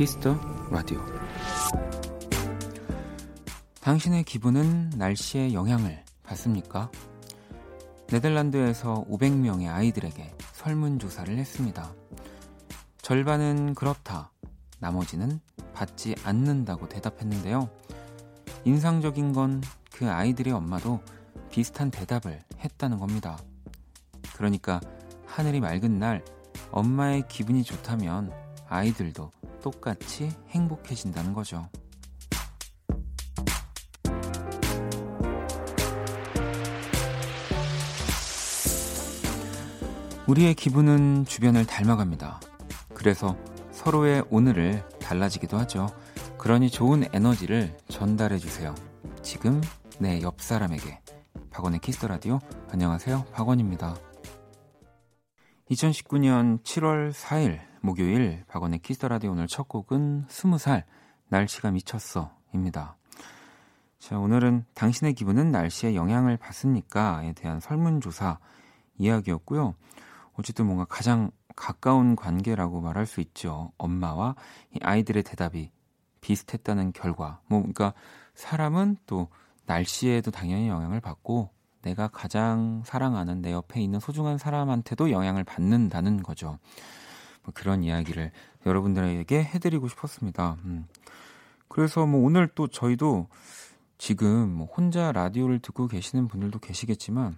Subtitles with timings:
[0.00, 0.34] Kiss the
[0.70, 0.98] Radio
[3.82, 6.90] 당신의 기분은 날씨의 영향을 받습니까?
[8.06, 11.92] 네덜란드에서 500명의 아이들에게 설문조사를 했습니다.
[13.02, 14.32] 절반은 그렇다,
[14.78, 15.38] 나머지는
[15.74, 17.68] 받지 않는다고 대답했는데요.
[18.64, 19.60] 인상적인 건
[19.92, 21.02] 그 아이들의 엄마도
[21.50, 23.38] 비슷한 대답을 했다는 겁니다.
[24.34, 24.80] 그러니까
[25.26, 26.24] 하늘이 맑은 날
[26.70, 28.32] 엄마의 기분이 좋다면
[28.66, 29.30] 아이들도
[29.60, 31.68] 똑같이 행복해진다는 거죠.
[40.26, 42.40] 우리의 기분은 주변을 닮아갑니다.
[42.94, 43.36] 그래서
[43.72, 45.88] 서로의 오늘을 달라지기도 하죠.
[46.38, 48.74] 그러니 좋은 에너지를 전달해 주세요.
[49.22, 49.60] 지금
[49.98, 51.00] 내 옆 사람에게
[51.50, 52.38] 박원의 Kiss the Radio
[52.70, 53.26] 안녕하세요.
[53.32, 53.96] 박원입니다.
[55.70, 60.84] 2019년 7월 4일 목요일 박원의 Kiss the Radio 오늘 첫 곡은 20살
[61.28, 62.96] 날씨가 미쳤어입니다.
[63.98, 68.38] 자, 오늘은 당신의 기분은 날씨에 영향을 받습니까?에 대한 설문조사
[68.98, 69.74] 이야기였고요.
[70.34, 73.72] 어쨌든 뭔가 가장 가까운 관계라고 말할 수 있죠.
[73.78, 74.34] 엄마와
[74.82, 75.70] 아이들의 대답이
[76.20, 77.40] 비슷했다는 결과.
[77.46, 77.94] 뭐, 그러니까
[78.34, 79.28] 사람은 또
[79.64, 81.50] 날씨에도 당연히 영향을 받고
[81.80, 86.58] 내가 가장 사랑하는 내 옆에 있는 소중한 사람한테도 영향을 받는다는 거죠.
[87.42, 88.30] 뭐 그런 이야기를
[88.66, 90.56] 여러분들에게 해드리고 싶었습니다.
[90.64, 90.86] 음.
[91.68, 93.28] 그래서 뭐 오늘 또 저희도
[93.98, 97.36] 지금 뭐 혼자 라디오를 듣고 계시는 분들도 계시겠지만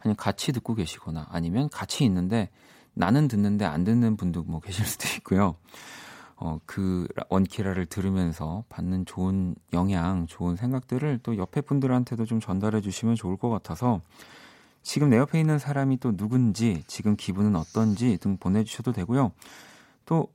[0.00, 2.50] 아니 같이 듣고 계시거나 아니면 같이 있는데
[2.94, 5.56] 나는 듣는데 안 듣는 분도 뭐 계실 수도 있고요.
[6.36, 13.14] 어, 그 원키라를 들으면서 받는 좋은 영향, 좋은 생각들을 또 옆에 분들한테도 좀 전달해 주시면
[13.14, 14.00] 좋을 것 같아서
[14.82, 19.32] 지금 내 옆에 있는 사람이 또 누군지, 지금 기분은 어떤지 등 보내주셔도 되고요.
[20.06, 20.32] 또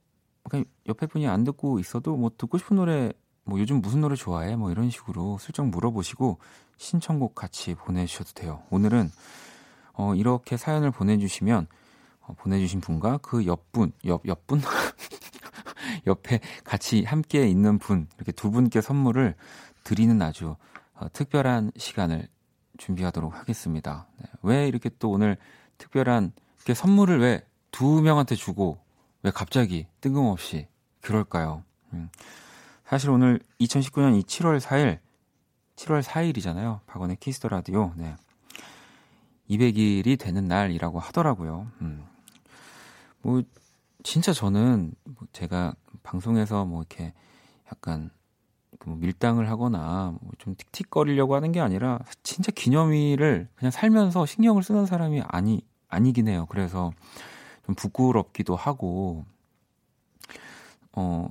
[0.87, 3.11] 옆에 분이 안 듣고 있어도 뭐 듣고 싶은 노래,
[3.43, 4.55] 뭐 요즘 무슨 노래 좋아해?
[4.55, 6.39] 뭐 이런 식으로 슬쩍 물어보시고
[6.77, 8.61] 신청곡 같이 보내주셔도 돼요.
[8.69, 9.09] 오늘은
[9.93, 11.67] 어, 이렇게 사연을 보내주시면
[12.21, 14.61] 어, 보내주신 분과 그 옆분, 옆, 옆분?
[16.07, 19.35] 옆에 같이 함께 있는 분, 이렇게 두 분께 선물을
[19.83, 20.55] 드리는 아주
[20.93, 22.27] 어, 특별한 시간을
[22.77, 24.07] 준비하도록 하겠습니다.
[24.19, 24.25] 네.
[24.41, 25.37] 왜 이렇게 또 오늘
[25.77, 28.79] 특별한 이렇게 선물을 왜 두 명한테 주고
[29.21, 30.69] 왜 갑자기 뜬금없이
[31.01, 31.65] 그럴까요?
[31.91, 32.09] 음.
[32.85, 34.99] 사실 오늘 2019년 7월 4일,
[35.75, 36.79] 7월 4일이잖아요.
[36.87, 37.91] 박원의 Kiss the Radio.
[37.97, 38.15] 네.
[39.49, 41.67] 200일이 되는 날이라고 하더라고요.
[41.81, 42.05] 음.
[43.21, 43.43] 뭐
[44.03, 47.11] 진짜 저는 뭐 제가 방송에서 뭐 이렇게
[47.67, 48.24] 약간 그
[48.85, 54.85] 뭐 밀당을 하거나 뭐 좀 틱틱거리려고 하는 게 아니라 진짜 기념일을 그냥 살면서 신경을 쓰는
[54.85, 56.45] 사람이 아니 아니긴 해요.
[56.49, 56.91] 그래서
[57.65, 59.25] 좀 부끄럽기도 하고
[60.93, 61.27] 어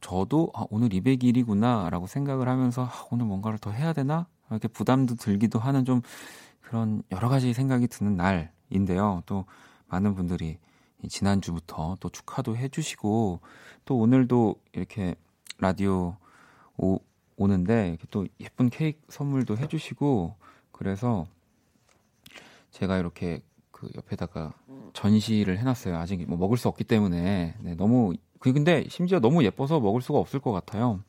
[0.00, 5.58] 저도 아, 오늘 200일이구나라고 생각을 하면서 아, 오늘 뭔가를 더 해야 되나 이렇게 부담도 들기도
[5.58, 6.02] 하는 좀
[6.60, 9.22] 그런 여러 가지 생각이 드는 날인데요.
[9.26, 9.44] 또
[9.88, 10.58] 많은 분들이
[11.08, 13.40] 지난주부터 또 축하도 해주시고
[13.84, 15.14] 또 오늘도 이렇게
[15.58, 16.16] 라디오
[16.78, 16.98] 오,
[17.36, 20.34] 오는데 또 예쁜 케이크 선물도 해주시고
[20.72, 21.26] 그래서
[22.70, 24.54] 제가 이렇게 그 옆에다가
[24.92, 25.96] 전시를 해놨어요.
[25.96, 30.18] 아직 뭐 먹을 수 없기 때문에 네, 너무 그 근데 심지어 너무 예뻐서 먹을 수가
[30.18, 31.00] 없을 것 같아요.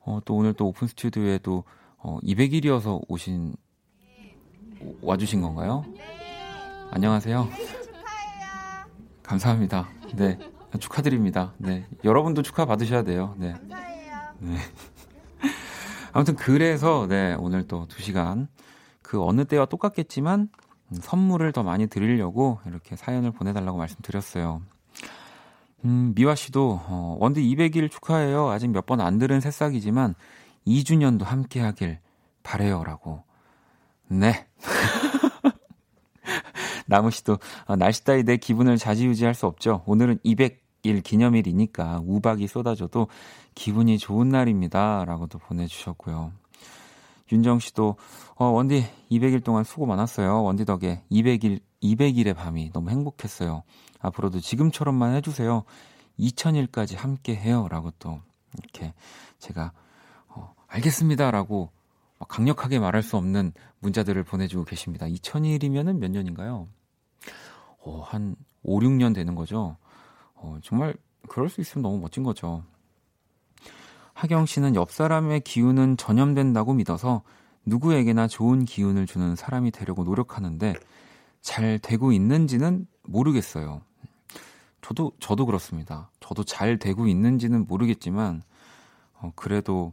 [0.00, 1.64] 어, 또 오늘 또 오픈 스튜디오에도
[1.98, 3.54] 어, 200일이어서 오신
[5.02, 5.84] 와주신 건가요?
[6.90, 7.48] 안녕하세요.
[9.22, 9.88] 감사합니다.
[10.14, 10.38] 네.
[10.78, 11.54] 축하드립니다.
[11.58, 11.86] 네.
[12.04, 13.34] 여러분도 축하 받으셔야 돼요.
[13.38, 13.54] 네.
[14.46, 14.56] 네.
[16.12, 18.48] 아무튼 그래서 네, 오늘 또 2시간
[19.02, 20.48] 그 어느 때와 똑같겠지만
[21.00, 24.62] 선물을 더 많이 드리려고 이렇게 사연을 보내달라고 말씀드렸어요.
[25.84, 28.48] 음, 미화 씨도 어, 원디 200일 축하해요.
[28.48, 30.14] 아직 몇 번 안 들은 새싹이지만
[30.66, 31.98] 2주년도 함께 하길
[32.42, 33.24] 바래요라고.
[34.08, 34.46] 네.
[36.86, 39.82] 나무 씨도 어, 날씨 따위 내 기분을 좌지우지할 수 없죠.
[39.86, 43.08] 오늘은 200 일 기념일이니까 우박이 쏟아져도
[43.54, 46.32] 기분이 좋은 날입니다 라고도 보내주셨고요.
[47.32, 47.96] 윤정 씨도
[48.36, 50.42] 어, 원디 200일 동안 수고 많았어요.
[50.42, 53.62] 원디 덕에 200일 200일의 밤이 너무 행복했어요.
[54.00, 55.64] 앞으로도 지금처럼만 해주세요.
[56.18, 58.20] 2000일까지 함께 해요 라고 또
[58.58, 58.94] 이렇게
[59.38, 59.72] 제가
[60.28, 61.70] 어, 알겠습니다 라고
[62.28, 65.06] 강력하게 말할 수 없는 문자들을 보내주고 계십니다.
[65.06, 66.68] 2000일이면은 몇 년인가요?
[67.84, 69.76] 어, 한 5, 6년 되는 거죠.
[70.36, 70.94] 어, 정말
[71.28, 72.62] 그럴 수 있으면 너무 멋진 거죠.
[74.14, 77.22] 하경 씨는 옆 사람의 기운은 전염된다고 믿어서
[77.66, 80.74] 누구에게나 좋은 기운을 주는 사람이 되려고 노력하는데
[81.42, 83.82] 잘 되고 있는지는 모르겠어요.
[84.80, 86.10] 저도, 저도 그렇습니다.
[86.20, 88.42] 저도 잘 되고 있는지는 모르겠지만,
[89.14, 89.92] 어, 그래도,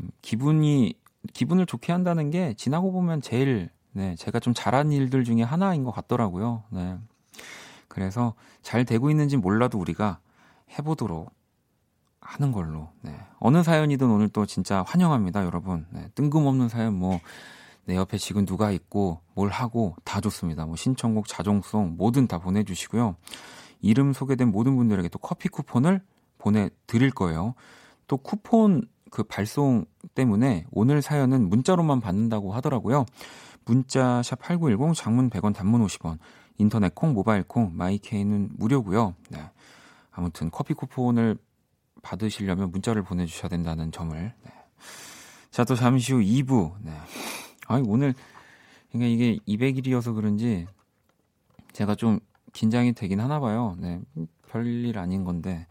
[0.00, 0.94] 음, 기분이,
[1.34, 5.90] 기분을 좋게 한다는 게 지나고 보면 제일, 네, 제가 좀 잘한 일들 중에 하나인 것
[5.90, 6.64] 같더라고요.
[6.70, 6.98] 네.
[7.96, 10.18] 그래서 잘 되고 있는지 몰라도 우리가
[10.78, 11.32] 해보도록
[12.20, 12.90] 하는 걸로.
[13.00, 13.18] 네.
[13.40, 15.86] 어느 사연이든 오늘 또 진짜 환영합니다, 여러분.
[15.88, 16.06] 네.
[16.14, 17.18] 뜬금없는 사연 뭐,
[17.86, 20.66] 내 옆에 지금 누가 있고, 뭘 하고, 다 좋습니다.
[20.66, 23.16] 뭐, 신청곡, 자정송, 뭐든 다 보내주시고요.
[23.80, 26.02] 이름 소개된 모든 분들에게 또 커피 쿠폰을
[26.36, 27.54] 보내드릴 거예요.
[28.08, 33.06] 또 쿠폰 그 발송 때문에 오늘 사연은 문자로만 받는다고 하더라고요.
[33.64, 36.18] 문자 샵 8910 장문 100원 단문 50원
[36.58, 39.14] 인터넷 콩 모바일 콩 마이케이는 무료고요.
[39.30, 39.50] 네.
[40.10, 41.36] 아무튼 커피 쿠폰을
[42.02, 44.16] 받으시려면 문자를 보내주셔야 된다는 점을.
[44.16, 44.52] 네.
[45.50, 46.74] 자, 또 잠시 후 2부.
[46.82, 46.92] 네.
[47.66, 48.14] 아니, 오늘,
[48.90, 50.66] 그러니까 이게 200일이어서 그런지
[51.72, 52.20] 제가 좀
[52.52, 53.76] 긴장이 되긴 하나 봐요.
[53.78, 54.00] 네.
[54.48, 55.66] 별일 아닌 건데.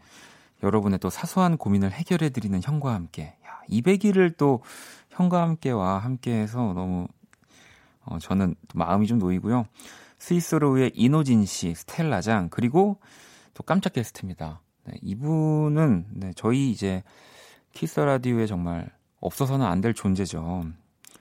[0.62, 3.36] 여러분의 또 사소한 고민을 해결해드리는 형과 함께.
[3.46, 4.62] 야, 200일을 또
[5.10, 7.08] 형과 함께와 함께 해서 너무,
[8.04, 9.66] 어, 저는 마음이 좀 놓이고요.
[10.18, 12.98] 스위스로의 이노진 씨, 스텔라장, 그리고
[13.54, 14.60] 또 깜짝 게스트입니다.
[14.84, 17.02] 네, 이분은 네, 저희 이제
[17.72, 18.90] Kiss Radio에 정말
[19.20, 20.66] 없어서는 안 될 존재죠.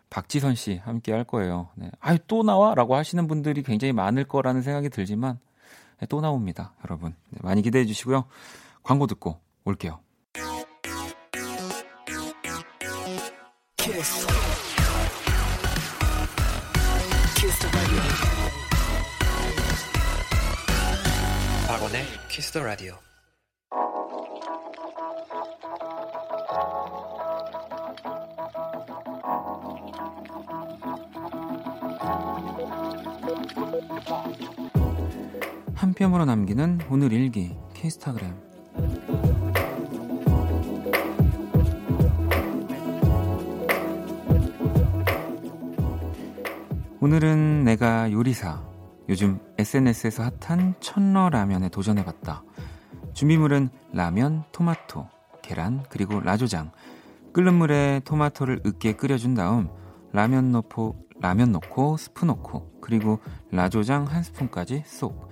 [0.10, 1.70] 박지선 씨 함께 할 거예요.
[1.76, 1.90] 네.
[2.00, 2.74] 아유, 또 나와?
[2.76, 5.40] 라고 하시는 분들이 굉장히 많을 거라는 생각이 들지만,
[6.00, 7.16] 네, 또 나옵니다, 여러분.
[7.32, 8.26] 네, 많이 기대해 주시고요.
[8.84, 10.00] 광고 듣고 올게요.
[13.78, 14.28] 키스
[22.56, 22.94] 더 라디오.
[35.74, 38.34] 한 뼘으로 남기는 오늘 일기 키스타그램
[47.02, 48.76] 오늘은 내가 요리사
[49.08, 52.45] 요즘 SNS에서 핫한 천러 라면에 도전해봤다
[53.16, 55.08] 준비물은 라면, 토마토,
[55.42, 56.72] 계란, 그리고 라조장
[57.34, 59.70] 끓는 물에 토마토를 으깨 끓여준 다음
[60.12, 63.20] 라면 넣고 라면 넣고 스프 넣고 그리고
[63.52, 65.30] 라조장 한 스푼까지 쏙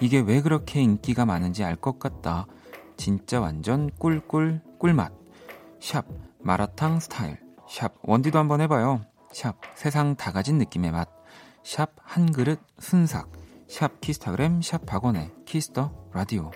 [0.00, 2.46] 이게 왜 그렇게 인기가 많은지 알 것 같다.
[2.96, 5.12] 진짜 완전 꿀꿀 꿀맛.
[5.80, 6.06] 샵
[6.40, 7.38] 마라탕 스타일.
[7.68, 9.00] 샵 원디도 한번 해봐요.
[9.32, 11.08] 샵 세상 다 가진 느낌의 맛.
[11.62, 13.30] 샵 한 그릇 순삭.
[13.68, 16.50] 샵 키스타그램 샵 박원의 키스터 라디오.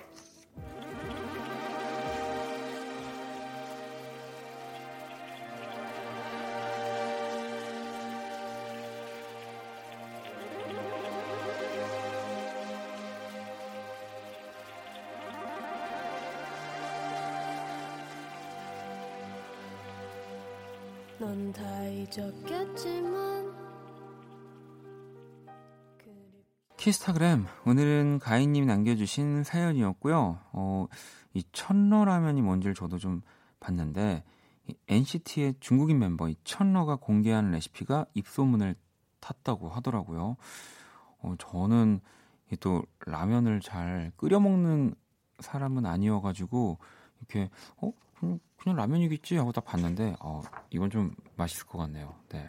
[26.77, 30.41] 키스타그램 오늘은 가인님 남겨주신 사연이었고요.
[30.53, 30.87] 어,
[31.35, 33.23] 이 천러라면이 뭔지를 저도 좀
[33.61, 34.25] 봤는데
[34.89, 38.75] NCT의 중국인 멤버 이 천러가 공개한 레시피가 입소문을
[39.21, 40.37] 탔다고 하더라고요.
[41.23, 42.01] 어, 저는
[42.59, 44.97] 또 라면을 잘 끓여 먹는
[45.39, 46.79] 사람은 아니어가지고
[47.21, 52.15] 이렇게 어 그냥, 라면이겠지 하고 딱 봤는데 어 이건 좀 맛있을 것 같네요.
[52.29, 52.49] 네.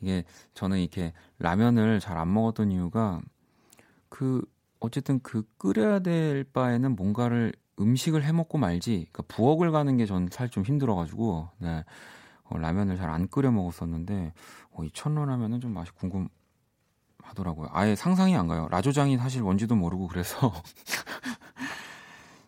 [0.00, 3.20] 이게 저는 이렇게 라면을 잘 안 먹었던 이유가
[4.08, 4.42] 그
[4.80, 10.28] 어쨌든 그 끓여야 될 바에는 뭔가를 음식을 해 먹고 말지 그러니까 부엌을 가는 게 전
[10.30, 11.84] 사실 좀 힘들어가지고 네.
[12.44, 14.32] 어, 라면을 잘 안 끓여 먹었었는데
[14.72, 16.28] 어, 이 천로 라면은 좀 맛이 궁금
[17.22, 17.68] 하더라고요.
[17.72, 18.68] 아예 상상이 안 가요.
[18.70, 20.52] 라조장이 사실 뭔지도 모르고 그래서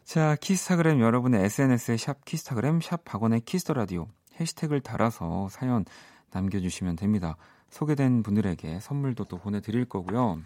[0.07, 4.07] 자, 키스타그램 여러분의 SNS에 샵 키스타그램 샵 박원의 Kiss the Radio
[4.39, 5.85] 해시태그를 달아서 사연
[6.31, 7.37] 남겨 주시면 됩니다.
[7.71, 10.43] 소개된 분들에게 선물도 또 보내 드릴 거고요.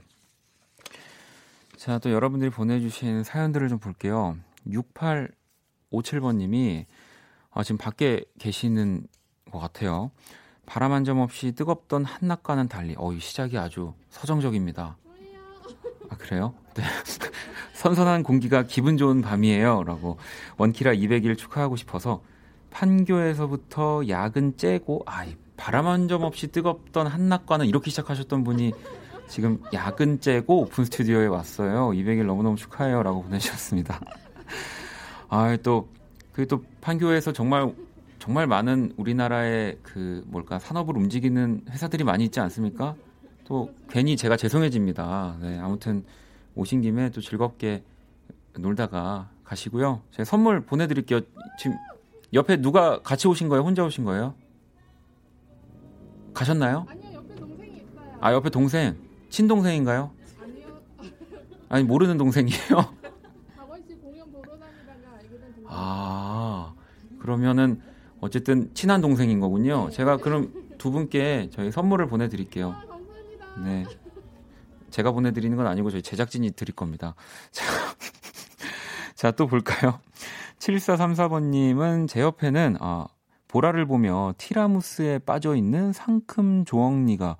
[1.76, 4.38] 자, 또 여러분들이 보내 주신 사연들을 좀 볼게요.
[4.66, 6.86] 6857번 님이
[7.50, 9.06] 아, 지금 밖에 계시는
[9.52, 10.10] 것 같아요.
[10.64, 14.96] 바람 한 점 없이 뜨겁던 한낮과는 달리, 어, 이 시작이 아주 서정적입니다.
[16.10, 16.54] 아, 그래요?
[16.74, 16.82] 네.
[17.74, 19.84] 선선한 공기가 기분 좋은 밤이에요.
[19.84, 20.18] 라고
[20.58, 22.22] 원키라 200일 축하하고 싶어서
[22.70, 28.72] 판교에서부터 야근 째고 아이 바람 한 점 없이 뜨겁던 한낮과는 이렇게 시작하셨던 분이
[29.28, 31.90] 지금 야근 째고 오픈 스튜디오에 왔어요.
[31.90, 33.02] 200일 너무너무 축하해요.
[33.02, 34.00] 라고 보내주셨습니다.
[35.28, 35.88] 아, 또,
[36.32, 37.72] 그 또 판교에서 정말,
[38.18, 42.96] 정말 많은 우리나라의 그, 뭘까, 산업을 움직이는 회사들이 많이 있지 않습니까?
[43.50, 45.38] 또 괜히 제가 죄송해집니다.
[45.40, 46.04] 네, 아무튼
[46.54, 47.82] 오신 김에 또 즐겁게
[48.56, 50.02] 놀다가 가시고요.
[50.12, 51.20] 제가 선물 보내드릴게요.
[51.58, 51.76] 지금
[52.32, 53.64] 옆에 누가 같이 오신 거예요?
[53.64, 54.34] 혼자 오신 거예요?
[56.32, 56.86] 가셨나요?
[56.88, 58.18] 아니요, 옆에 동생이 있어요.
[58.20, 58.96] 아, 옆에 동생.
[59.30, 60.12] 친동생인가요?
[60.40, 60.80] 아니요,
[61.70, 62.60] 아니, 모르는 동생이에요?
[63.56, 65.64] 박원 씨 공연 보러 다니다가 알게 된 동생.
[65.66, 66.72] 아,
[67.18, 67.80] 그러면은
[68.20, 69.90] 어쨌든 친한 동생인 거군요.
[69.90, 72.89] 제가 그럼 두 분께 저희 선물을 보내드릴게요.
[73.58, 73.84] 네.
[74.90, 77.14] 제가 보내드리는 건 아니고 저희 제작진이 드릴 겁니다.
[77.50, 77.64] 자,
[79.14, 80.00] 자, 또 볼까요?
[80.58, 83.06] 7434번님은 제 옆에는, 아,
[83.48, 87.36] 보라를 보며 티라무스에 빠져 있는 상큼 조엉니가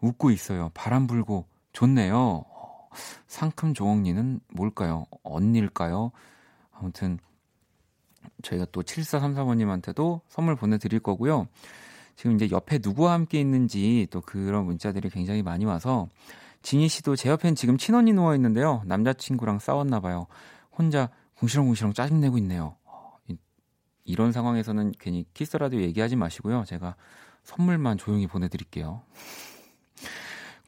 [0.00, 0.70] 웃고 있어요.
[0.74, 2.44] 바람 불고 좋네요.
[3.26, 5.06] 상큼 조엉니는 뭘까요?
[5.22, 6.12] 언니일까요?
[6.72, 7.18] 아무튼,
[8.42, 11.48] 저희가 또 7434번님한테도 선물 보내드릴 거고요.
[12.22, 16.08] 지금 이제 옆에 누구와 함께 있는지 또 그런 문자들이 굉장히 많이 와서
[16.62, 18.80] 진희 씨도 제 옆엔 지금 친언니 누워 있는데요.
[18.86, 20.28] 남자친구랑 싸웠나 봐요.
[20.70, 22.76] 혼자 궁시렁궁시렁 짜증내고 있네요.
[22.84, 23.36] 어, 이,
[24.04, 26.62] 이런 상황에서는 괜히 키스 라디오 얘기하지 마시고요.
[26.64, 26.94] 제가
[27.42, 29.02] 선물만 조용히 보내드릴게요.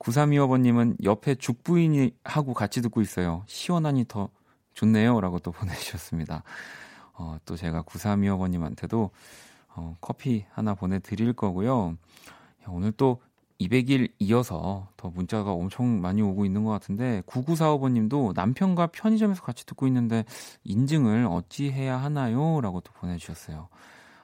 [0.01, 3.45] 9325번님은 옆에 죽부인이 하고 같이 듣고 있어요.
[3.47, 4.29] 시원하니 더
[4.73, 5.21] 좋네요.
[5.21, 6.43] 라고 또 보내주셨습니다.
[7.13, 9.11] 어, 또 제가 9325번님한테도
[9.77, 11.97] 어, 커피 하나 보내드릴 거고요.
[12.63, 13.21] 야, 오늘 또
[13.61, 19.87] 200일 이어서 더 문자가 엄청 많이 오고 있는 것 같은데 9945번님도 남편과 편의점에서 같이 듣고
[19.87, 20.25] 있는데
[20.65, 22.61] 인증을 어찌 해야 하나요?
[22.61, 23.69] 라고 또 보내주셨어요.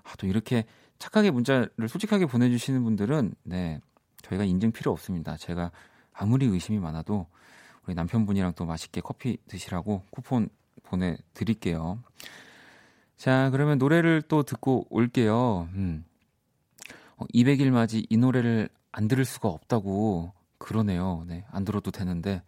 [0.02, 0.64] 아, 또 이렇게
[0.98, 3.80] 착하게 문자를 솔직하게 보내주시는 분들은 네
[4.22, 5.36] 저희가 인증 필요 없습니다.
[5.36, 5.70] 제가
[6.12, 7.26] 아무리 의심이 많아도
[7.86, 10.48] 우리 남편분이랑 또 맛있게 커피 드시라고 쿠폰
[10.82, 12.02] 보내드릴게요.
[13.20, 15.68] 자, 그러면 노래를 또 듣고 올게요.
[15.74, 16.06] 음.
[17.18, 21.26] 어, 200일 맞이 이 노래를 안 들을 수가 없다고 그러네요.
[21.28, 22.40] 네, 안 들어도 되는데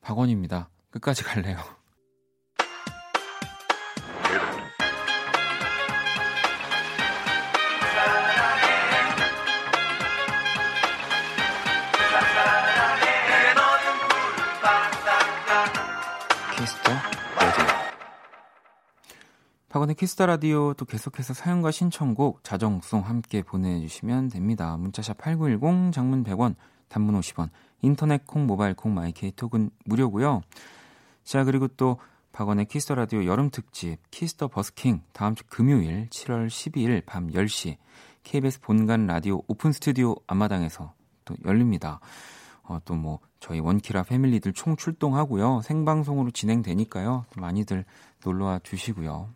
[0.00, 0.70] 박원입니다.
[0.92, 1.58] 끝까지 갈래요.
[16.56, 17.11] Kiss the.
[19.72, 24.76] 박원의 Kiss the Radio 또 계속해서 사연과 신청곡 자정송 함께 보내주시면 됩니다.
[24.76, 26.56] 문자샵 8910 장문 100원
[26.88, 27.48] 단문 50원
[27.80, 30.42] 인터넷 콩 모바일 콩 My K 톡은 무료고요.
[31.24, 31.96] 자 그리고 또
[32.32, 37.28] 박원의 Kiss the Radio 여름 특집 Kiss the 버스킹 다음 주 금요일 7월 12일 밤
[37.28, 37.78] 10시
[38.24, 40.92] KBS 본관 라디오 오픈 스튜디오 앞마당에서
[41.24, 41.98] 또 열립니다.
[42.64, 45.62] 어, 또 뭐 저희 원키라 패밀리들 총 출동하고요.
[45.62, 47.24] 생방송으로 진행되니까요.
[47.38, 47.86] 많이들
[48.22, 49.30] 놀러와 주시고요.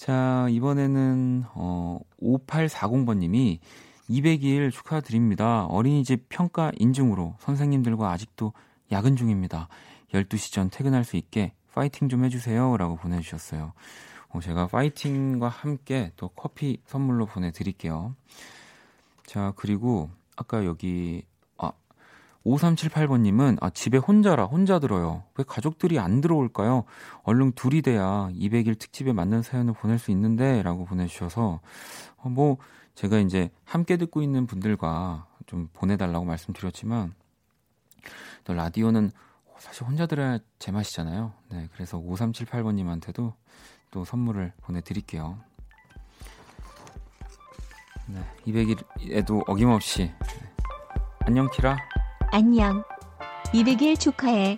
[0.00, 3.60] 자, 이번에는 어 5840번 님이
[4.08, 5.66] 200일 축하드립니다.
[5.66, 8.54] 어린이집 평가 인증으로 선생님들과 아직도
[8.92, 9.68] 야근 중입니다.
[10.14, 12.78] 12시 전 퇴근할 수 있게 파이팅 좀 해주세요.
[12.78, 13.74] 라고 보내주셨어요.
[14.30, 18.16] 어, 제가 파이팅과 함께 또 커피 선물로 보내드릴게요.
[19.26, 21.39] 자, 그리고 아까 여기, 아,
[22.44, 25.24] 5378번님은, 아, 집에 혼자라, 혼자 들어요.
[25.36, 26.84] 왜 가족들이 안 들어올까요?
[27.22, 31.60] 얼른 둘이 돼야 200일 특집에 맞는 사연을 보낼 수 있는데, 라고 보내주셔서,
[32.16, 32.56] 어, 뭐,
[32.94, 37.14] 제가 이제 함께 듣고 있는 분들과 좀 보내달라고 말씀드렸지만,
[38.44, 39.10] 또 라디오는
[39.58, 41.34] 사실 혼자 들어야 제맛이잖아요.
[41.50, 43.34] 네, 그래서 5378번님한테도
[43.90, 45.38] 또 선물을 보내드릴게요.
[48.06, 50.04] 네, 200일에도 어김없이.
[50.04, 50.14] 네.
[51.20, 51.76] 안녕, 키라.
[52.32, 52.84] 안녕.
[53.52, 54.56] 200일 축하해.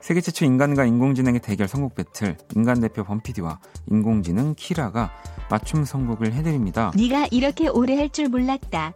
[0.00, 5.12] 세계 최초 인간과 인공지능의 대결 선곡 배틀 인간 대표 범피디와 인공지능 키라가
[5.48, 6.90] 맞춤 선곡을 해드립니다.
[6.96, 8.92] 네가 이렇게 오래 할 줄 몰랐다.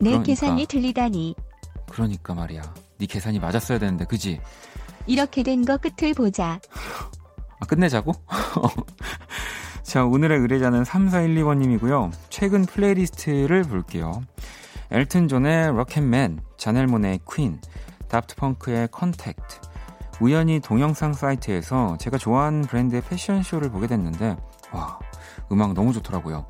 [0.00, 0.22] 내 그러니까.
[0.22, 1.34] 계산이 틀리다니.
[1.90, 2.62] 그러니까 말이야.
[2.98, 4.40] 네 계산이 맞았어야 되는데, 그지?
[5.06, 6.60] 이렇게 된 거 끝을 보자.
[7.60, 8.12] 아, 끝내자고?
[9.82, 12.12] 자, 오늘의 의뢰자는 3412번님이고요.
[12.30, 14.22] 최근 플레이리스트를 볼게요.
[14.90, 17.60] 엘튼 존의 Rocket Man, 자넬 모네의 Q.U.E.E.N.,
[18.08, 19.60] 다프트 펑크의 Contact.
[20.20, 24.36] 우연히 동영상 사이트에서 제가 좋아하는 브랜드의 패션쇼를 보게 됐는데,
[24.72, 24.98] 와,
[25.52, 26.46] 음악 너무 좋더라고요.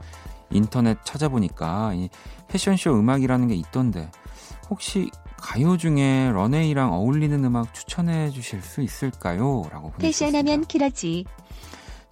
[0.50, 2.08] 인터넷 찾아보니까 이
[2.46, 4.10] 패션쇼 음악이라는 게 있던데,
[4.70, 9.64] 혹시 가요 중에 런웨이랑 어울리는 음악 추천해 주실 수 있을까요?
[9.70, 9.92] 라고.
[9.98, 11.24] 패션하면 키라지.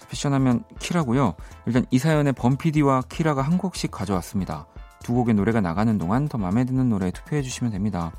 [0.09, 1.35] 패션하면 키라고요.
[1.66, 4.66] 일단 이 사연에 범피디와 키라가 한 곡씩 가져왔습니다.
[5.07, 8.11] 두 곡의 노래가 나가는 동안 더 마음에 드는 노래에 투표해 주시면 됩니다.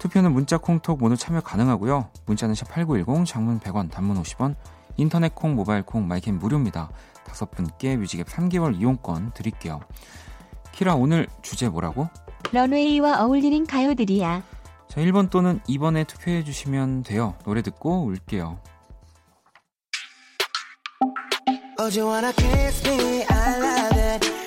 [0.00, 2.10] 투표는 문자 콩톡 모두 참여 가능하고요.
[2.26, 4.54] 문자는 샵8910 장문 100원 단문 50원
[4.98, 6.90] 인터넷 콩 모바일 콩 My K 무료입니다.
[7.24, 9.80] 다섯 분께 뮤직앱 3개월 이용권 드릴게요.
[10.72, 12.06] 키라 오늘 주제 뭐라고?
[12.52, 14.42] 런웨이와 어울리는 가요들이야.
[14.88, 17.34] 자, 1번 또는 2번에 투표해 주시면 돼요.
[17.46, 18.58] 노래 듣고 올게요.
[21.78, 23.24] You wanna kiss me?
[23.24, 24.39] I love it.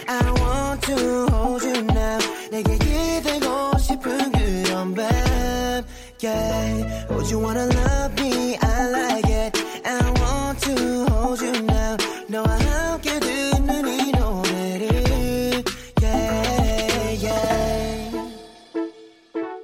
[0.85, 2.19] To hold you now.
[2.51, 5.83] 내게 기대고 싶은 그런 밤.
[6.19, 7.07] Yeah.
[7.09, 8.57] Oh, do you wanna love me?
[8.61, 9.57] I like it.
[9.85, 11.97] I want to hold you now.
[12.29, 15.63] 너와 함께 듣는 이 노래를.
[16.01, 18.11] Yeah, yeah.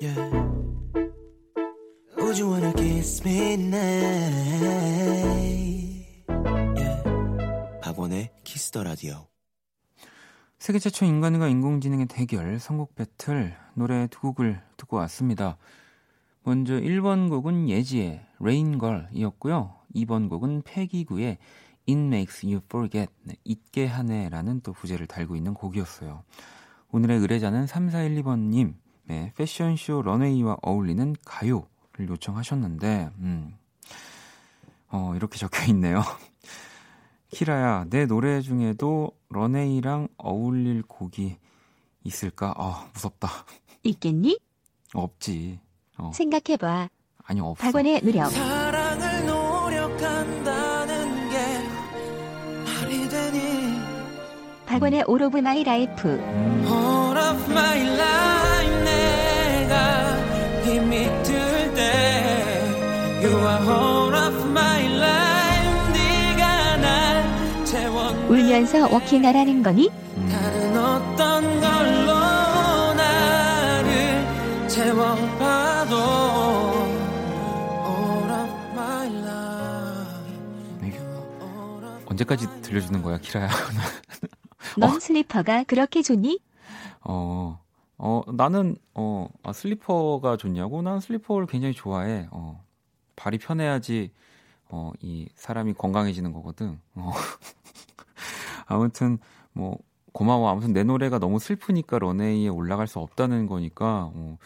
[0.01, 0.31] Yeah.
[2.17, 4.69] Would you wanna kiss me now?
[7.81, 9.28] 박원의 키스 더 라디오.
[10.69, 15.57] 세계 최초 인간과 인공지능의 대결 선곡 배틀 노래 두 곡을 듣고 왔습니다.
[16.43, 19.73] 먼저 1번 곡은 예지의 Raingirl이었고요.
[19.95, 21.39] 2번 곡은 패기구의
[21.87, 26.21] It Makes You Forget 네, 잊게 하네라는 또 부제를 달고 있는 곡이었어요.
[26.91, 33.55] 오늘의 의뢰자는 3412번님 네, 패션쇼 런웨이와 어울리는 가요를 요청하셨는데 음,
[34.89, 36.03] 어, 이렇게 적혀 있네요.
[37.31, 41.37] 키라야, 내 노래 중에도 런웨이랑 어울릴 곡이
[42.03, 42.53] 있을까?
[42.57, 43.29] 아, 무섭다.
[43.83, 44.37] 있겠니?
[44.93, 45.59] 없지.
[45.97, 46.89] 어, 생각해봐.
[47.25, 47.61] 아니, 없어.
[47.63, 48.29] 박원의 노력.
[48.31, 51.37] 사랑을 노력한다는 게
[52.65, 53.79] 말이 되니
[54.65, 56.09] 박원의 All of My Life.
[56.09, 61.79] 음, All of my life 내가 힘이 들때
[63.21, 64.08] You are all
[68.49, 69.89] 울면서 워킹하라는 거니?
[70.17, 72.13] 음, 다른 어떤 걸로
[72.95, 76.99] 나를 채워봐도 of
[82.07, 83.49] 언제까지 들려주는 거야, 키라야?
[84.77, 86.39] 넌 슬리퍼가 그렇게 좋니?
[87.01, 87.59] 어,
[87.99, 90.81] 어, 나는, 어, 아, 슬리퍼가 좋냐고?
[90.81, 92.27] 난 슬리퍼를 굉장히 좋아해.
[92.31, 92.63] 어,
[93.15, 94.11] 발이 편해야지,
[94.69, 96.79] 어, 이 사람이 건강해지는 거거든.
[96.95, 97.11] 어.
[98.69, 99.17] 아무튼,
[99.53, 99.77] 뭐,
[100.13, 100.49] 고마워.
[100.49, 104.37] 아무튼 내 노래가 너무 슬프니까 런웨이에 올라갈 수 없다는 거니까, 어,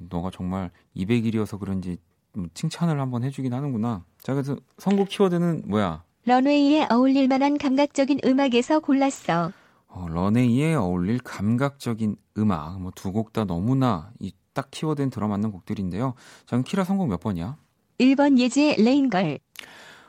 [0.00, 1.98] 너가 정말 200일이어서 그런지
[2.36, 4.04] 음, 칭찬을 한번 해주긴 하는구나.
[4.22, 6.04] 자, 그래서 선곡 키워드는 뭐야?
[6.26, 9.50] 런웨이에 어울릴 만한 감각적인 음악에서 골랐어.
[9.88, 16.14] 어, 런웨이에 어울릴 감각적인 음악 뭐 두 곡 다 너무나 이 딱 키워드엔 들어맞는 곡들인데요.
[16.44, 17.56] 자, 키라 선곡 몇 번이야?
[18.00, 19.38] 1번 예지의 Raingurl.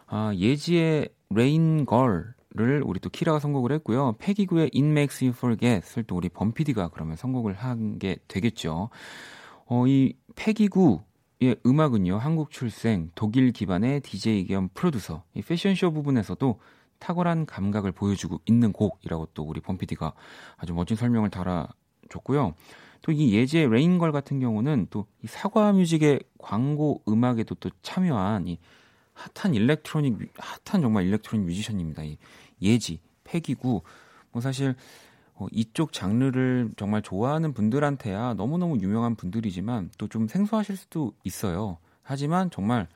[0.07, 4.15] 아, 예지의 Raingurl 을 우리 또 키라가 선곡을 했고요.
[4.17, 8.89] 페기 구의 It Makes You Forget을 또 우리 범피디가 그러면 선곡을 한 게 되겠죠.
[9.67, 12.17] 어, 이 페기 구의 음악은요.
[12.17, 16.59] 한국 출생 독일 기반의 DJ 겸 프로듀서 이 패션쇼 부분에서도
[16.97, 20.13] 탁월한 감각을 보여주고 있는 곡이라고 또 우리 범피디가
[20.57, 22.55] 아주 멋진 설명을 달아줬고요.
[23.03, 28.57] 또 이 예지의 Raingurl 같은 경우는 또 이 사과 뮤직의 광고 음악에도 또 참여한 이
[29.35, 32.03] 핫한 일렉트로닉 뮤- 핫한 정말 일렉트로닉 뮤지션입니다.
[32.03, 32.17] 이
[32.61, 33.81] 예지, 페기 구
[34.31, 34.75] 뭐 사실
[35.35, 41.77] 어, 이쪽 장르를 정말 좋아하는 분들한테야 너무너무 유명한 분들이지만 또 좀 생소하실 수도 있어요.
[42.01, 42.87] 하지만 정말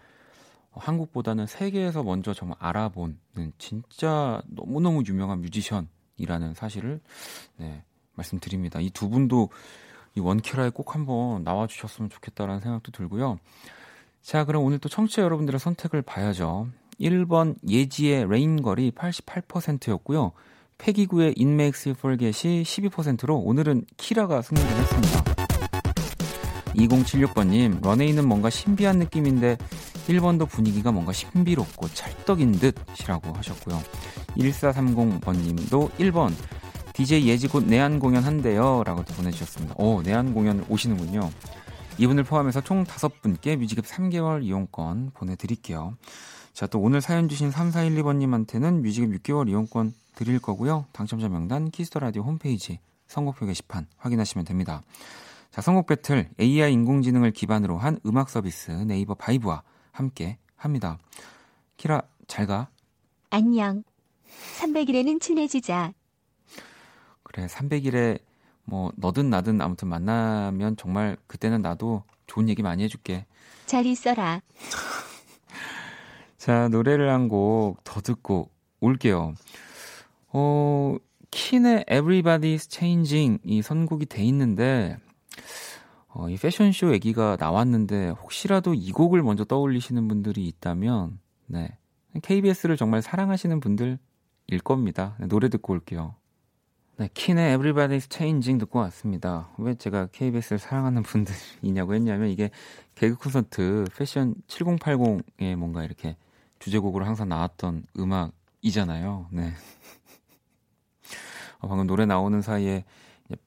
[0.72, 3.18] 어, 한국보다는 세계에서 먼저 정말 알아보는
[3.58, 7.00] 진짜 너무너무 유명한 뮤지션이라는 사실을
[7.58, 7.84] 네,
[8.16, 8.80] 말씀드립니다.
[8.80, 9.50] 이 두 분도
[10.16, 13.40] 이 원키라에 꼭 한번 나와주셨으면 좋겠다라는 생각도 들고요.
[14.24, 16.70] 자, 그럼 오늘 또 청취자 여러분들의 선택을 봐야죠.
[17.00, 20.32] 1번 예지의 Raingurl이 88%였고요.
[20.78, 25.24] 페기 구의 It Makes You Forget이 12%로 오늘은 키라가 승리를 했습니다.
[26.74, 29.58] 2076번님, 런웨이는 뭔가 신비한 느낌인데
[30.08, 33.78] 1번도 분위기가 뭔가 신비롭고 찰떡인 듯이라고 하셨고요.
[34.38, 36.34] 1430번님도 1번
[36.94, 39.76] DJ 예지 곧 내한 공연 한대요 라고 또 보내주셨습니다.
[39.78, 41.30] 오, 내한 공연 오시는군요.
[42.00, 45.96] 이분을 포함해서 총 5분께 뮤직앱 3개월 이용권 보내드릴게요.
[46.54, 50.86] 자, 또 오늘 사연 주신 3412번님한테는 뮤직앱 6개월 이용권 드릴 거고요.
[50.92, 54.82] 당첨자 명단 키스 더 라디오 홈페이지 선곡표 게시판 확인하시면 됩니다.
[55.52, 60.98] 자, 선곡 배틀 AI 인공지능을 기반으로 한 음악 서비스 네이버 바이브와 함께 합니다.
[61.78, 62.70] 키라 잘 가.
[63.30, 63.84] 안녕.
[64.60, 65.94] 300일에는 친해지자.
[67.24, 68.20] 그래 300일에
[68.66, 73.26] 뭐 너든 나든 아무튼 만나면 정말 그때는 나도 좋은 얘기 많이 해줄게.
[73.66, 74.42] 잘 있어라.
[76.38, 78.50] 자 노래를 한 곡 더 듣고
[78.80, 79.34] 올게요.
[80.30, 80.96] 어
[81.32, 84.98] 킨의 Everybody's Changing 이 선곡이 돼 있는데
[86.10, 91.78] 어, 이 패션쇼 얘기가 나왔는데 혹시라도 이 곡을 먼저 떠올리시는 분들이 있다면 네
[92.22, 93.98] KBS를 정말 사랑하시는 분들일
[94.64, 95.16] 겁니다.
[95.20, 96.16] 네, 노래 듣고 올게요.
[96.96, 99.50] 네, 킨의 Everybody's Changing 듣고 왔습니다.
[99.58, 102.52] 왜 제가 KBS를 사랑하는 분들이냐고 했냐면 이게
[102.94, 106.16] 개그 콘서트 패션 7080에 뭔가 이렇게
[106.60, 109.28] 주제곡으로 항상 나왔던 음악이잖아요.
[109.32, 109.54] 네.
[111.62, 112.86] 어, 방금 노래 나오는 사이에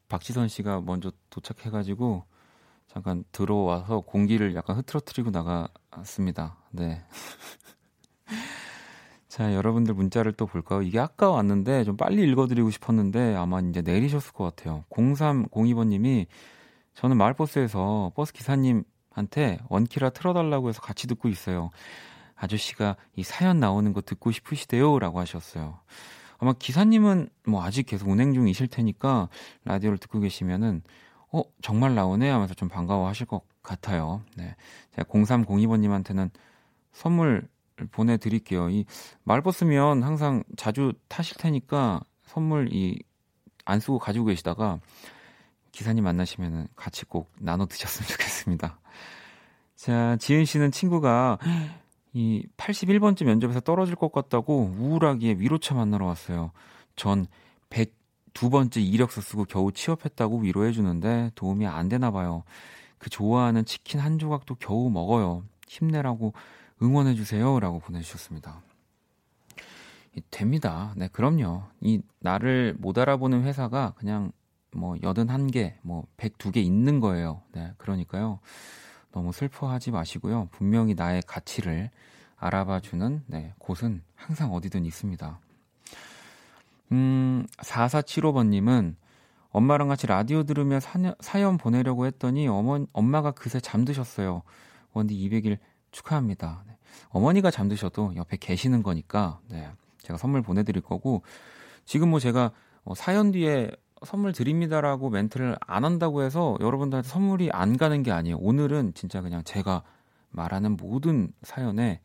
[0.09, 2.25] 박지선 씨가 먼저 도착해가지고
[2.89, 6.57] 잠깐 들어와서 공기를 약간 흐트러뜨리고 나갔습니다.
[6.73, 7.05] 네.
[9.37, 10.81] 자, 여러분들 문자를 또 볼까요?
[10.81, 14.85] 이게 아까 왔는데 좀 빨리 읽어드리고 싶었는데 아마 이제 내리셨을 것 같아요.
[14.89, 16.25] 0302번님이
[16.95, 21.69] 저는 마을버스에서 버스 기사님한테 원키라 틀어달라고 해서 같이 듣고 있어요.
[22.35, 24.99] 아저씨가 이 사연 나오는 거 듣고 싶으시대요?
[24.99, 25.81] 라고 하셨어요.
[26.39, 29.29] 아마 기사님은 뭐 아직 계속 운행 중이실 테니까
[29.65, 30.81] 라디오를 듣고 계시면은
[31.31, 34.23] 어, 정말 나오네 하면서 좀 반가워 하실 것 같아요.
[34.35, 34.57] 네.
[34.93, 36.31] 제가 0302번님한테는
[36.93, 37.47] 선물
[37.91, 38.71] 보내드릴게요.
[38.71, 38.85] 이
[39.25, 42.99] 말버스면 항상 자주 타실 테니까 선물 이
[43.67, 44.81] 안 쓰고 가지고 계시다가
[45.73, 48.79] 기사님 만나시면 같이 꼭 나눠 드셨으면 좋겠습니다.
[49.75, 51.39] 자, 지은 씨는 친구가
[52.15, 56.53] 이 81번째 면접에서 떨어질 것 같다고 우울하게 위로차 만나러 왔어요.
[56.95, 57.27] 전
[57.69, 62.45] 102번째 이력서 쓰고 겨우 취업했다고 위로해 주는데 도움이 안 되나 봐요.
[62.97, 65.43] 그 좋아하는 치킨 한 조각도 겨우 먹어요.
[65.69, 66.33] 힘내라고
[66.83, 68.63] 응원해 주세요 라고 보내 주셨습니다.
[70.31, 70.95] 됩니다.
[70.97, 71.65] 네, 그럼요.
[71.81, 74.33] 이 나를 못 알아보는 회사가 그냥
[74.73, 77.43] 뭐 81개, 뭐 102개 있는 거예요.
[77.53, 78.41] 네, 그러니까요.
[79.13, 80.49] 너무 슬퍼하지 마시고요.
[80.51, 81.91] 분명히 나의 가치를
[82.37, 85.41] 알아봐 주는 네, 곳은 항상 어디든 있습니다.
[86.93, 88.95] 음, 4475번님은
[89.51, 94.43] 엄마랑 같이 라디오 들으며 사연, 사연 보내려고 했더니 어머, 엄마가 그새 잠드셨어요.
[94.93, 95.59] 원디 200일
[95.97, 96.63] 축하합니다.
[96.67, 96.77] 네.
[97.09, 101.23] 어머니가 잠드셔도 옆에 계시는 거니까 네, 제가 선물 보내드릴 거고
[101.85, 102.53] 지금 뭐 제가
[102.85, 103.71] 어, 사연 뒤에
[104.05, 108.37] 선물 드립니다라고 멘트를 안 한다고 해서 여러분들한테 선물이 안 가는 게 아니에요.
[108.39, 109.83] 오늘은 진짜 그냥 제가
[110.31, 112.01] 말하는 모든 사연에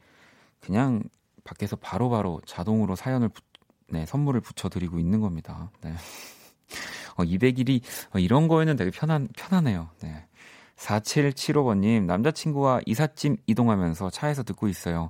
[0.62, 1.04] 그냥
[1.44, 3.42] 밖에서 바로바로 바로 자동으로 사연을 부,
[3.90, 5.70] 네, 선물을 붙여드리고 있는 겁니다.
[5.82, 5.94] 네.
[7.18, 7.82] 어, 200일이
[8.16, 9.90] 어, 이런 거에는 되게 편한 편하네요.
[10.02, 10.26] 네.
[10.82, 15.10] 4775번님, 남자친구와 이삿짐 이동하면서 차에서 듣고 있어요.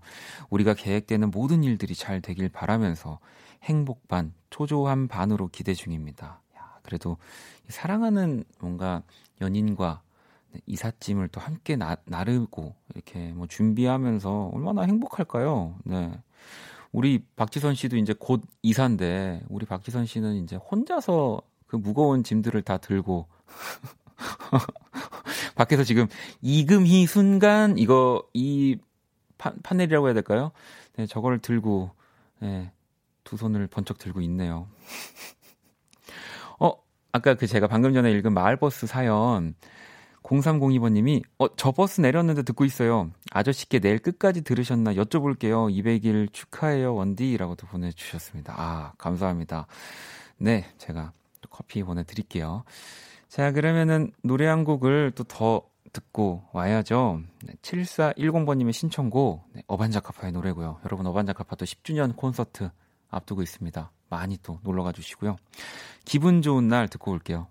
[0.50, 3.20] 우리가 계획되는 모든 일들이 잘 되길 바라면서
[3.64, 6.42] 행복 반, 초조한 반으로 기대 중입니다.
[6.58, 7.18] 야, 그래도
[7.70, 9.04] 사랑하는 뭔가
[9.40, 10.02] 연인과
[10.66, 15.76] 이삿짐을 또 함께 나, 나르고 이렇게 뭐 준비하면서 얼마나 행복할까요?
[15.86, 16.12] 네.
[16.92, 22.78] 우리 박지선 씨도 이제 곧 이사인데 우리 박지선 씨는 이제 혼자서 그 무거운 짐들을 다
[22.78, 23.28] 들고
[25.56, 26.08] 밖에서 지금
[26.42, 28.78] 이금희 순간 이거 이
[29.38, 30.52] 파, 판넬이라고 해야 될까요?
[30.96, 31.92] 네, 저거를 들고
[32.40, 32.72] 네,
[33.24, 34.68] 두 손을 번쩍 들고 있네요.
[36.60, 36.74] 어,
[37.12, 39.56] 아까 그 제가 방금 전에 읽은 마을버스 사연
[40.24, 43.12] 0302번님이 어, 저 버스 내렸는데 듣고 있어요.
[43.32, 45.72] 아저씨께 내일 끝까지 들으셨나 여쭤볼게요.
[45.72, 48.54] 200일 축하해요, 원디라고 도 보내주셨습니다.
[48.58, 49.68] 아, 감사합니다.
[50.38, 52.64] 네, 제가 또 커피 보내드릴게요.
[53.32, 57.22] 자, 그러면은 노래 한 곡을 또 더 듣고 와야죠.
[57.44, 60.80] 네, 7410번님의 신청곡, 네, 어반자카파의 노래고요.
[60.86, 62.70] 여러분, 어반자카파 또 10주년 콘서트
[63.10, 63.92] 앞두고 있습니다.
[64.10, 65.38] 많이 또 놀러 가 주시고요.
[66.06, 67.48] 기분 좋은 날 듣고 올게요.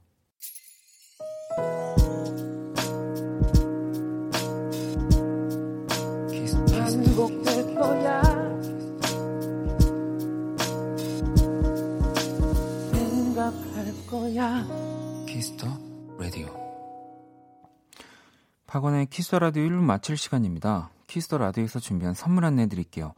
[18.70, 20.90] 박원의 키스 더 라디오 1부 마칠 시간입니다.
[21.08, 23.14] 키스 더 라디오에서 준비한 선물 안내 드릴게요.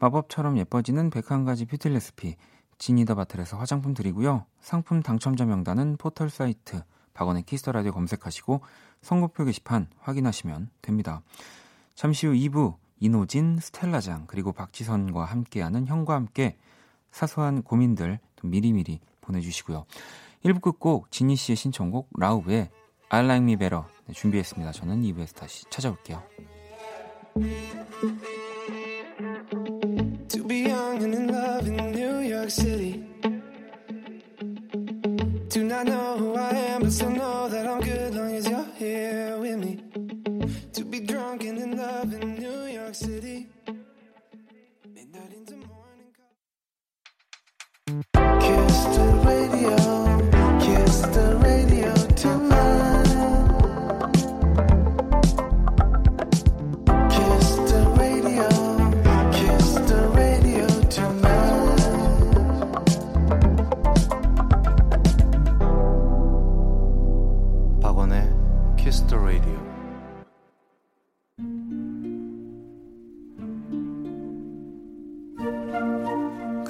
[0.00, 2.34] 마법처럼 예뻐지는 101가지 뷰티 레시피
[2.78, 4.46] 지니다 바틀에서 화장품 드리고요.
[4.60, 6.82] 상품 당첨자 명단은 포털 사이트
[7.14, 8.62] 박원의 키스 더 라디오 검색하시고
[9.00, 11.22] 선곡표 게시판 확인하시면 됩니다.
[11.94, 16.58] 잠시 후 2부 인호진, 스텔라장 그리고 박지선과 함께하는 형과 함께
[17.12, 19.86] 사소한 고민들 미리미리 보내주시고요.
[20.44, 22.70] 1부 끝곡 지니 씨의 신청곡 라우브의
[23.10, 24.72] I Like Me Better 네, 준비했습니다.
[24.72, 26.22] 저는 2부에서 다시 찾아올게요.
[30.28, 33.04] To be young and in love in New York City.
[35.48, 37.95] Do not know who I am, but still know that I'm good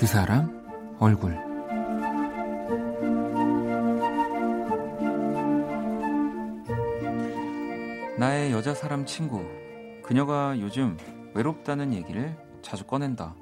[0.06, 1.32] 그 사람 얼굴
[8.16, 9.44] 나의 여자 사람 친구
[10.04, 10.96] 그녀가 요즘
[11.34, 13.34] 외롭다는 얘기를 자주 꺼낸다.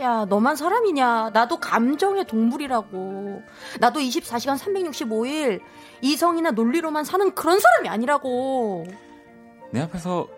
[0.00, 1.30] 야, 너만 사람이냐?
[1.30, 3.42] 나도 감정의 동물이라고.
[3.80, 5.62] 나도 24시간 365일
[6.02, 8.84] 이성이나 논리로만 사는 그런 사람이 아니라고.
[9.72, 10.28] 내 앞에서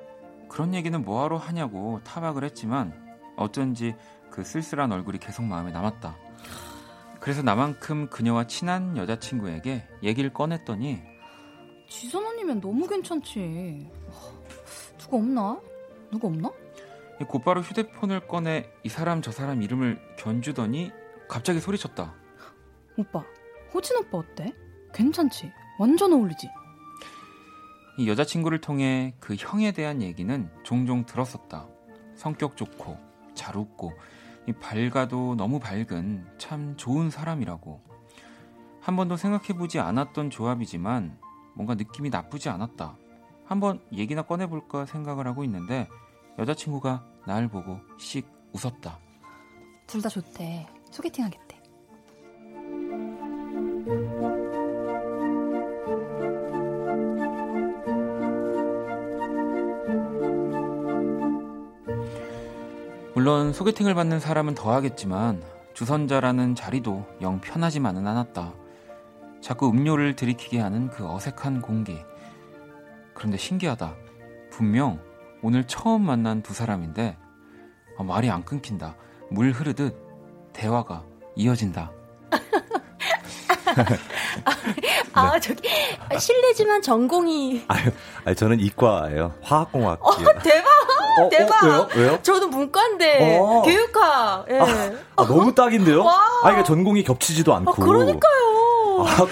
[0.49, 2.93] 그런 얘기는 뭐하러 하냐고 타박을 했지만
[3.37, 3.97] 어쩐지
[4.37, 6.15] 그 쓸쓸한 얼굴이 계속 마음에 남았다.
[7.21, 11.01] 그래서 나만큼 그녀와 친한 여자친구에게 얘기를 꺼냈더니
[11.89, 13.91] 지선 언니면 너무 괜찮지.
[14.99, 15.59] 누구 없나?
[16.11, 16.53] 누구 없나?
[17.29, 20.93] 곧바로 휴대폰을 꺼내 이 사람 저 사람 이름을 견주더니
[21.31, 22.15] 갑자기 소리쳤다.
[22.99, 23.25] 오빠,
[23.73, 24.53] 호진 오빠 어때?
[24.93, 25.51] 괜찮지?
[25.79, 26.47] 완전 어울리지?
[27.97, 31.67] 이 여자친구를 통해 그 형에 대한 얘기는 종종 들었었다.
[32.15, 32.99] 성격 좋고
[33.35, 34.16] 잘 웃고 이
[34.53, 37.81] 밝아도 너무 밝은 참 좋은 사람이라고.
[38.81, 41.19] 한 번도 생각해보지 않았던 조합이지만
[41.55, 42.97] 뭔가 느낌이 나쁘지 않았다.
[43.45, 45.89] 한번 얘기나 꺼내볼까 생각을 하고 있는데
[46.39, 48.99] 여자친구가 날 보고 씩 웃었다.
[49.87, 50.67] 둘 다 좋대.
[50.91, 51.46] 소개팅 하겠대.
[63.27, 65.43] 물론 소개팅을 받는 사람은 더 하겠지만
[65.75, 68.55] 주선자라는 자리도 영 편하지만은 않았다.
[69.41, 71.99] 자꾸 음료를 들이키게 하는 그 어색한 공기.
[73.15, 73.97] 그런데 신기하다.
[74.53, 75.01] 분명
[75.43, 77.19] 오늘 처음 만난 두 사람인데
[77.99, 78.95] 아, 말이 안 끊긴다.
[79.33, 79.97] 물 흐르듯
[80.53, 81.03] 대화가
[81.35, 81.91] 이어진다.
[85.15, 85.69] 아, 저기,
[86.17, 87.65] 실례지만 전공이.
[87.67, 87.91] 아유,
[88.25, 89.35] 아니, 저는 이과예요.
[89.43, 90.07] 화학공학.
[90.07, 90.96] 어, 대박!
[91.19, 91.65] 어, 대박!
[91.65, 91.89] 어, 왜요?
[91.97, 92.19] 왜요?
[92.23, 93.63] 저도 문과인데, 어.
[93.63, 94.47] 교육학.
[94.51, 94.59] 예.
[95.17, 96.05] 아, 너무 딱인데요?
[96.05, 96.21] 와.
[96.45, 97.71] 아, 이게 전공이 겹치지도 않고.
[97.73, 99.05] 아, 그러니까요.
[99.07, 99.27] 아,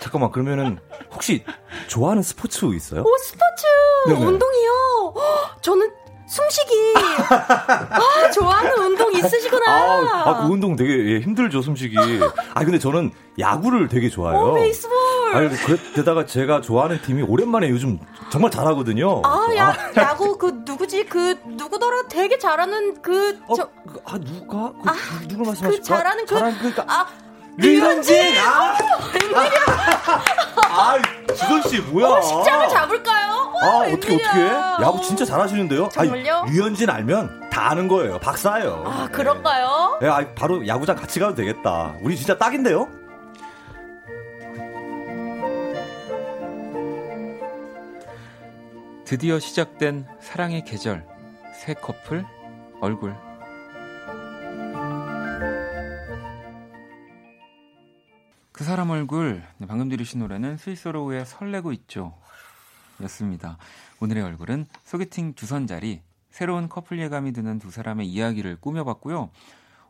[0.00, 0.78] 잠깐만, 그러면은,
[1.12, 1.44] 혹시
[1.86, 3.02] 좋아하는 스포츠 있어요?
[3.02, 3.64] 오, 스포츠!
[4.08, 4.24] 네네.
[4.24, 5.14] 운동이요!
[5.16, 5.90] 헉, 저는
[6.26, 6.94] 숨쉬기!
[7.30, 9.64] 아, 좋아하는 운동 있으시구나!
[9.70, 11.96] 아, 아, 그 운동 되게 예, 힘들죠, 숨쉬기.
[12.54, 14.42] 아, 근데 저는 야구를 되게 좋아해요.
[14.52, 14.96] 오, 베이스볼!
[15.34, 17.98] 아니, 그게다가 제가 좋아하는 팀이 오랜만에 요즘
[18.30, 19.22] 정말 잘하거든요.
[19.24, 21.04] 아, 야, 야구, 그, 누구지?
[21.06, 22.04] 그, 누구더라?
[22.08, 24.72] 되게 잘하는 그, 어, 저, 그, 아, 누가?
[24.72, 24.88] 그,
[25.22, 25.68] 누- 누굴 말씀하실까?
[25.70, 27.06] 그 잘하는 그, 잘하는 그, 아,
[27.56, 28.36] 류현진!
[28.38, 28.76] 아!
[30.62, 30.98] 아,
[31.32, 32.08] 지선 씨, 뭐야?
[32.08, 33.52] 어, 식장을 잡을까요?
[33.62, 34.28] 아, 와, 어떻게, 웬일이야.
[34.28, 34.84] 어떻게?
[34.84, 35.88] 야구 진짜 잘하시는데요?
[35.92, 36.34] 정말요?
[36.46, 38.18] 아니, 류현진 알면 다 아는 거예요.
[38.18, 38.82] 박사예요.
[38.86, 39.98] 아, 그런가요?
[40.02, 41.94] 예, 아, 바로 야구장 같이 가도 되겠다.
[42.02, 42.88] 우리 진짜 딱인데요?
[49.04, 51.06] 드디어 시작된 사랑의 계절.
[51.60, 52.24] 새 커플
[52.80, 53.14] 얼굴.
[58.50, 59.42] 그 사람 얼굴.
[59.58, 62.18] 네, 방금 들으신 노래는 스위스로우의 설레고 있죠.
[63.02, 63.58] 였습니다.
[64.00, 66.00] 오늘의 얼굴은 소개팅 주선 자리.
[66.30, 69.30] 새로운 커플 예감이 드는 두 사람의 이야기를 꾸며봤고요.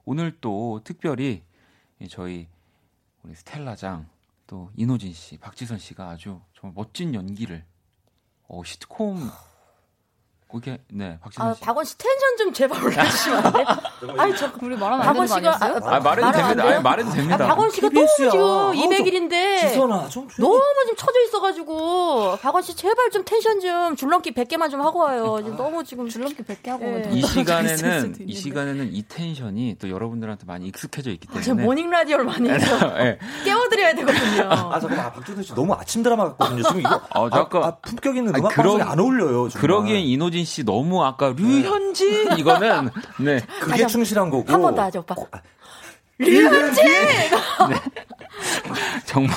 [0.07, 1.45] 오늘 또 특별히
[2.11, 2.49] 저희
[3.23, 4.09] 우리 스텔라장
[4.49, 7.65] 또 이노진 씨, 박지선 씨가 아주 정말 멋진 연기를
[8.49, 9.31] 어, 시트콤
[10.55, 11.61] 그게 네 아, 씨.
[11.61, 13.67] 박원 씨 텐션 좀 제발 올려주시면 안 돼요?
[14.19, 15.81] 아니, 저, 우리 말하면 안 박원 씨가, 아니었어요?
[15.91, 16.65] 아, 말해도 됩니다.
[16.65, 17.45] 아니, 말해도 됩니다.
[17.45, 18.29] 아, 박원 씨가 TBS 야.
[18.31, 19.61] 너무 지금 아우, 좀 200일인데.
[19.61, 20.29] 지선아, 좀.
[20.39, 22.37] 너무 지금 쳐져 있어가지고.
[22.41, 25.39] 박원 씨 제발 좀 텐션 좀 줄넘기 100개만 좀 하고 와요.
[25.43, 26.89] 지금 너무 지금 줄넘기 100개 하고 예.
[26.89, 28.35] 오면 이 시간에는 이.
[28.35, 32.77] 시간에는 이 텐션이 또 여러분들한테 많이 익숙해져 있기 아, 저 때문에 모닝 라디오를 많이 해서
[33.01, 33.19] 예.
[33.45, 34.43] 깨워드려야 되거든요.
[34.51, 35.07] 아, 잠깐만.
[35.07, 36.63] 아, 박준선 씨 너무 아침 드라마 같거든요.
[36.63, 37.01] 지금 이거.
[37.15, 39.49] 어, 저 아까- 아, 아, 품격 있는 음악 그러- 방송에 안 어울려요.
[39.49, 39.61] 정말.
[39.61, 44.51] 그러기엔 이노진 씨 너무 아까 류현진 이거는 네 그게 충실한 거고.
[44.53, 45.15] 한 번 더 하죠, 오빠.
[45.19, 45.41] 어, 아,
[49.07, 49.37] 정말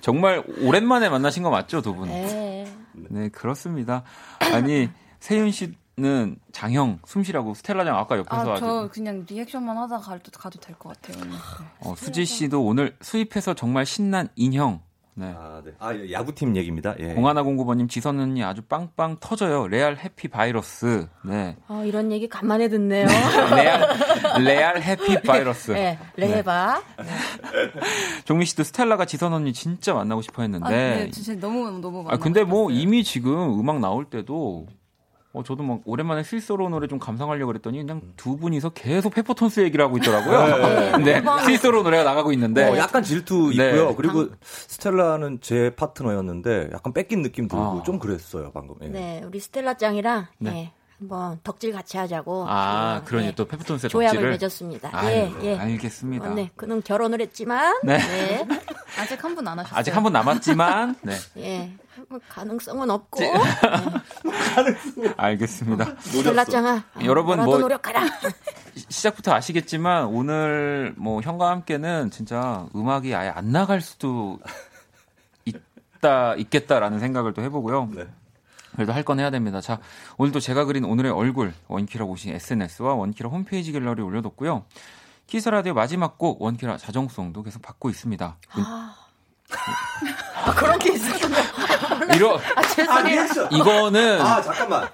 [0.00, 2.08] 정말 오랜만에 만나신 거 맞죠 두 분?
[2.08, 2.66] 네.
[3.10, 4.02] 네 그렇습니다.
[4.40, 4.88] 아니
[5.20, 10.58] 세윤 씨는 장형 숨쉬라고 스텔라장 아까 옆에서 아, 아주 저 그냥 리액션만 하다 가도, 가도
[10.60, 11.22] 될 것 같아요.
[11.22, 11.30] 오늘.
[11.32, 11.38] 네.
[11.80, 14.80] 어, 수지 씨도 오늘 수입해서 정말 신난 인형.
[15.14, 15.34] 네.
[15.36, 15.72] 아, 네.
[15.78, 16.94] 아, 야구팀 얘기입니다.
[16.98, 17.14] 예.
[17.14, 19.68] 공하나 공구번님 지선 언니 아주 빵빵 터져요.
[19.68, 21.06] 레알 happy 바이러스.
[21.24, 21.56] 네.
[21.68, 23.06] 아, 이런 얘기 간만에 듣네요.
[23.54, 25.72] 레알 레알 happy 바이러스.
[25.72, 26.82] 네, 레바.
[28.24, 30.66] 종민 씨도 스텔라가 지선 언니 진짜 만나고 싶어 했는데.
[30.66, 34.66] 아, 네, 진짜 너무 너무 아, 근데 뭐 이미 지금 음악 나올 때도
[35.34, 39.82] 어, 저도 막 오랜만에 스위스로 노래 좀 감상하려고 그랬더니 그냥 두 분이서 계속 페퍼톤스 얘기를
[39.82, 40.98] 하고 있더라고요.
[40.98, 41.22] 네.
[41.44, 42.64] 스위스로 노래가 나가고 있는데.
[42.68, 43.70] 어, 약간 질투 네.
[43.70, 43.96] 있고요.
[43.96, 47.82] 그리고 스텔라는 제 파트너였는데 약간 뺏긴 느낌 들고 아.
[47.82, 48.76] 좀 그랬어요, 방금.
[48.82, 48.88] 예.
[48.88, 50.50] 네, 우리 스텔라 짱이랑 네.
[50.50, 50.72] 네.
[51.02, 52.46] 한번 덕질 같이 하자고.
[52.48, 54.30] 아, 어, 그러니 예, 또 페프톤스의 조약을 덕질을.
[54.32, 54.90] 맺었습니다.
[54.92, 55.58] 아유, 예, 예.
[55.58, 56.30] 알겠습니다.
[56.30, 57.98] 어, 네, 그는 결혼을 했지만, 네.
[57.98, 58.46] 네,
[59.00, 59.78] 아직 한 분 안 하셨어요.
[59.78, 61.72] 아직 한번 남았지만, 네, 예,
[62.08, 63.32] 뭐 가능성은 없고, 제-
[65.16, 65.96] 알겠습니다.
[66.00, 68.04] 셀라짱아, 여러분, 뭐- 노력하라.
[68.76, 74.38] 시- 시작부터 아시겠지만 오늘 뭐 형과 함께는 진짜 음악이 아예 안 나갈 수도
[75.44, 77.88] 있다 있겠다라는 생각을 또 해보고요.
[77.92, 78.06] 네.
[78.74, 79.60] 그래도 할 건 해야 됩니다.
[79.60, 79.78] 자,
[80.18, 84.64] 오늘도 제가 그린 오늘의 얼굴 원키라 오신 SNS와 원키라 홈페이지 갤러리 올려뒀고요.
[85.26, 88.36] 키스 라디오 마지막 곡 원키라 자정송도 계속 받고 있습니다.
[90.44, 91.34] 아, 그런 게 있었군요.
[92.14, 93.48] 이러 아, 죄송해요.
[93.52, 94.88] 이거는 아 잠깐만.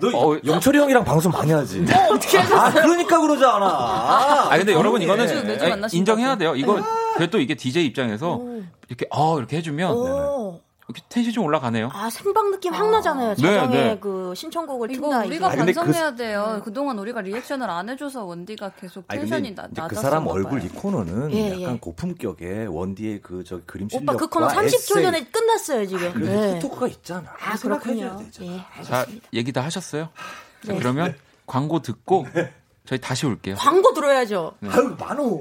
[0.00, 1.84] 너 어, 영철이 형이랑 방송 많이 하지.
[2.10, 3.66] 어떻게 아 그러니까 그러잖아.
[3.66, 5.24] 아, 아 근데 여러분 그러네.
[5.24, 5.96] 이거는 매주 아니, 만나신다고.
[5.96, 6.54] 인정해야 돼요.
[6.56, 6.82] 이거
[7.14, 8.40] 그래도 이게 DJ 입장에서
[8.88, 10.60] 이렇게 어 이렇게 해주면 오,
[11.08, 11.90] 텐션 좀 올라가네요.
[11.92, 13.34] 아, 생방 느낌 확 나잖아요.
[13.34, 13.98] 네, 자정에 네.
[14.00, 15.26] 그 신청곡을 이거 튼다.
[15.26, 16.60] 우리가 아니, 근데 그- 반성해야 돼요.
[16.64, 19.88] 그동안 우리가 리액션을 안 해줘서 원디가 계속 텐션이 근데 나, 이제 낮았어.
[19.88, 21.78] 그 사람 얼굴 이 코너는 예, 약간 예.
[21.80, 26.12] 고품격의 원디의 그저 그림 실력과 오빠 그 코너 30초 에세이, 전에 끝났어요, 지금.
[26.12, 26.56] 그래서 네.
[26.58, 27.30] 히토크가 있잖아.
[27.40, 28.20] 아, 그렇군요.
[28.42, 29.28] 예, 자, 알겠습니다.
[29.32, 30.08] 얘기 다 하셨어요?
[30.64, 30.78] 자, 네.
[30.78, 32.26] 그러면 광고 듣고
[32.86, 33.56] 저희 다시 올게요.
[33.56, 34.54] 광고 들어야죠.
[34.68, 35.26] 아유 많어.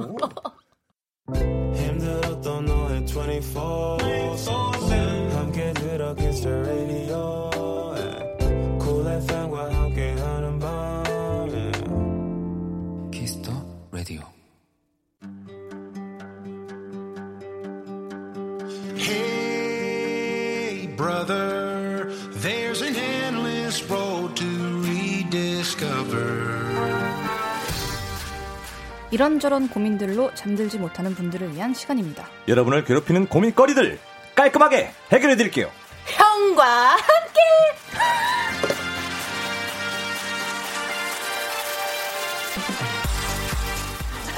[21.26, 22.06] Hey, brother,
[22.42, 24.46] there's an endless road to
[24.84, 26.46] rediscover.
[29.10, 32.28] 이런저런 고민들로 잠들지 못하는 분들을 위한 시간입니다.
[32.48, 33.98] 여러분을 괴롭히는 고민거리들
[34.36, 35.72] 깔끔하게 해결해 드릴게요.
[36.06, 36.98] 형과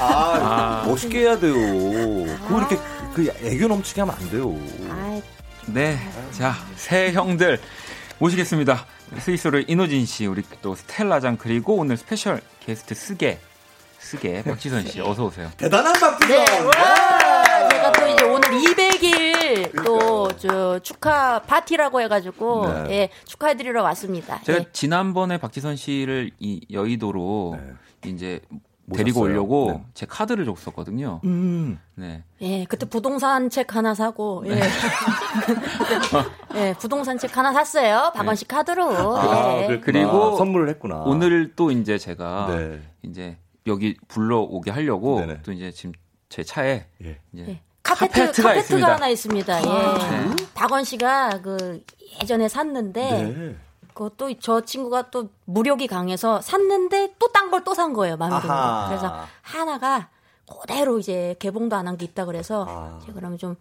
[0.00, 1.54] 아, 멋있게 해야 돼요.
[1.54, 2.78] 그거 이렇게
[3.14, 4.54] 그 애교 넘치게 하면 안 돼요.
[4.88, 5.20] 아,
[5.72, 5.98] 네.
[6.32, 7.60] 자, 새 형들
[8.18, 8.86] 모시겠습니다.
[9.18, 13.38] 스윗소로우 인호진 씨, 우리 또 스텔라장 그리고 오늘 special 게스트 쓰게
[13.98, 15.50] 쓰게 박지선 씨 어서 오세요.
[15.56, 16.28] 대단한 박지선.
[16.44, 17.68] 네, 와!
[17.68, 22.90] 제가 또 이제 오늘 200일 또 저 축하 파티라고 해가지고 네.
[22.90, 24.40] 예 축하해드리러 왔습니다.
[24.42, 24.66] 제가 예.
[24.72, 27.58] 지난번에 박지선 씨를 이 여의도로
[28.06, 28.40] 이제
[28.94, 29.34] 데리고 모셨어요.
[29.34, 29.84] 오려고 네.
[29.94, 31.20] 제 카드를 줬었거든요.
[31.24, 31.78] 음.
[31.94, 32.24] 네.
[32.40, 34.60] 예, 그때 부동산 책 하나 사고, 예.
[36.54, 38.12] 예, 부동산 책 하나 샀어요.
[38.14, 39.16] 박원 씨 카드로.
[39.18, 39.80] 아, 예.
[39.80, 41.02] 그리고 선물을 했구나.
[41.06, 42.80] 오늘 또 이제 제가 네.
[43.02, 45.40] 이제 여기 불러오게 하려고 네네.
[45.42, 45.92] 또 이제 지금
[46.28, 47.18] 제 차에 예.
[47.32, 47.60] 이제 예.
[47.82, 48.94] 카페트, 카페트가 카페트가 있습니다.
[48.94, 49.60] 하나 있습니다.
[49.62, 49.64] 예.
[49.66, 50.36] 네.
[50.54, 51.82] 박원 씨가 그
[52.22, 53.56] 예전에 샀는데, 네.
[53.98, 58.16] 그것도 저 친구가 또 무력이 강해서 샀는데 또 딴 걸 또 산 거예요.
[58.16, 58.54] 마음에 드는.
[58.54, 58.84] 거.
[58.88, 60.08] 그래서 하나가
[60.46, 62.98] 그대로 이제 개봉도 안 한 게 있다 그래서 아.
[63.02, 63.56] 제가 그러면 좀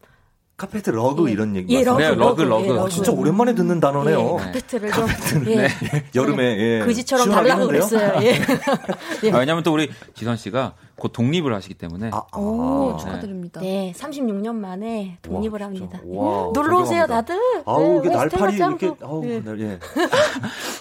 [0.58, 1.34] 카페트 러그 예.
[1.34, 2.76] 이런 얘기 예, 러그, 네, 러그, 러그.
[2.76, 4.38] 예, 아, 진짜 오랜만에 듣는 단어네요.
[4.40, 5.08] 예, 카페트를 좀
[5.50, 5.68] 예.
[6.16, 6.84] 여름에 예.
[6.84, 7.68] 그지처럼 시원하긴 달라고?
[7.68, 8.24] 그랬어요.
[8.24, 8.40] 예.
[9.24, 9.32] 예.
[9.32, 12.40] 아, 왜냐면 또 우리 지선 씨가 곧 독립을 하시기 때문에 아, 아.
[12.40, 13.62] 오, 축하드립니다.
[13.62, 16.02] 네, 36년 만에 독립을 와, 합니다.
[16.04, 17.06] 와, 놀러 오세요.
[17.06, 17.40] 다들.
[17.66, 19.06] 아우, 이게 네, 날파리 스텔라 이렇게.
[19.06, 19.40] 아우, 예.
[19.40, 19.80] 날, 예.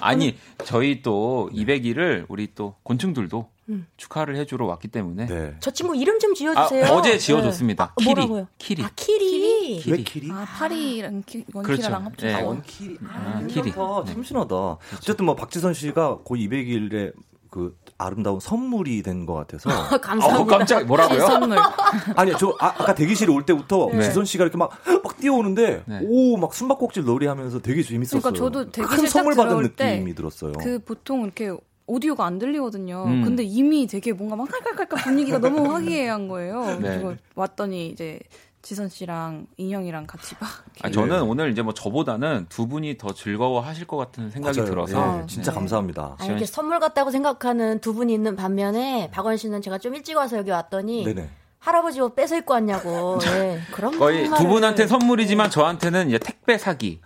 [0.00, 3.86] 아니 저희 또 200일을 우리 또 곤충들도 음.
[3.96, 5.56] 축하를 해주러 왔기 때문에 네.
[5.60, 6.84] 저 친구 이름 좀 아, 지어주세요.
[6.94, 7.84] 어제 지어줬습니다.
[7.84, 7.90] 네.
[7.90, 8.14] 아, 키리.
[8.14, 8.48] 뭐라고요?
[8.58, 8.82] 키리.
[8.84, 9.78] 아, 키리.
[9.80, 9.92] 키리.
[9.92, 10.30] 왜 키리?
[10.30, 11.58] 아, 파리랑 키, 그렇죠.
[11.72, 12.26] 원키라랑 합쳐서.
[12.26, 12.34] 네.
[12.34, 12.98] 아, 원키리.
[13.08, 13.72] 아, 아, 키리.
[13.72, 14.12] 네.
[14.12, 14.54] 참신하다.
[14.96, 17.12] 어쨌든 뭐 박지선 씨가 거의 200일에
[17.50, 19.70] 그 아름다운 선물이 된 것 같아서.
[19.98, 20.40] 감사합니다.
[20.40, 21.26] 어, 깜짝 뭐라고요?
[21.26, 21.58] 선물.
[22.14, 24.02] 아니, 저 아, 까 대기실에 올 때부터 네.
[24.02, 24.70] 지선 씨가 이렇게 막,
[25.02, 26.00] 막 뛰어오는데, 네.
[26.04, 28.20] 오, 막 숨바꼭질 놀이하면서 되게 재밌었어요.
[28.20, 30.52] 그러니까 저도 큰 대기실 딱 선물 받은 들어올 때 느낌이 들었어요.
[30.52, 31.56] 그 보통 이렇게
[31.86, 33.04] 오디오가 안 들리거든요.
[33.06, 33.22] 음.
[33.24, 36.64] 근데 이미 되게 뭔가 막 깔깔깔깔 분위기가 너무 화기애애한 거예요.
[36.80, 36.96] 네.
[36.98, 38.18] 그리고 왔더니 이제
[38.62, 40.48] 지선 씨랑 인형이랑 같이 막
[40.82, 44.70] 아, 저는 오늘 이제 뭐 저보다는 두 분이 더 즐거워하실 것 같은 생각이 맞아요.
[44.70, 45.54] 들어서 예, 진짜 네.
[45.54, 46.16] 감사합니다.
[46.18, 50.36] 아니, 이렇게 선물 같다고 생각하는 두 분이 있는 반면에 박원 씨는 제가 좀 일찍 와서
[50.36, 51.28] 여기 왔더니 네네.
[51.60, 53.18] 할아버지 옷 뺏어 입고 왔냐고.
[53.26, 53.60] 예.
[53.72, 57.00] 그런 거의 두 분한테 선물이지만 저한테는 이제 택배 사기.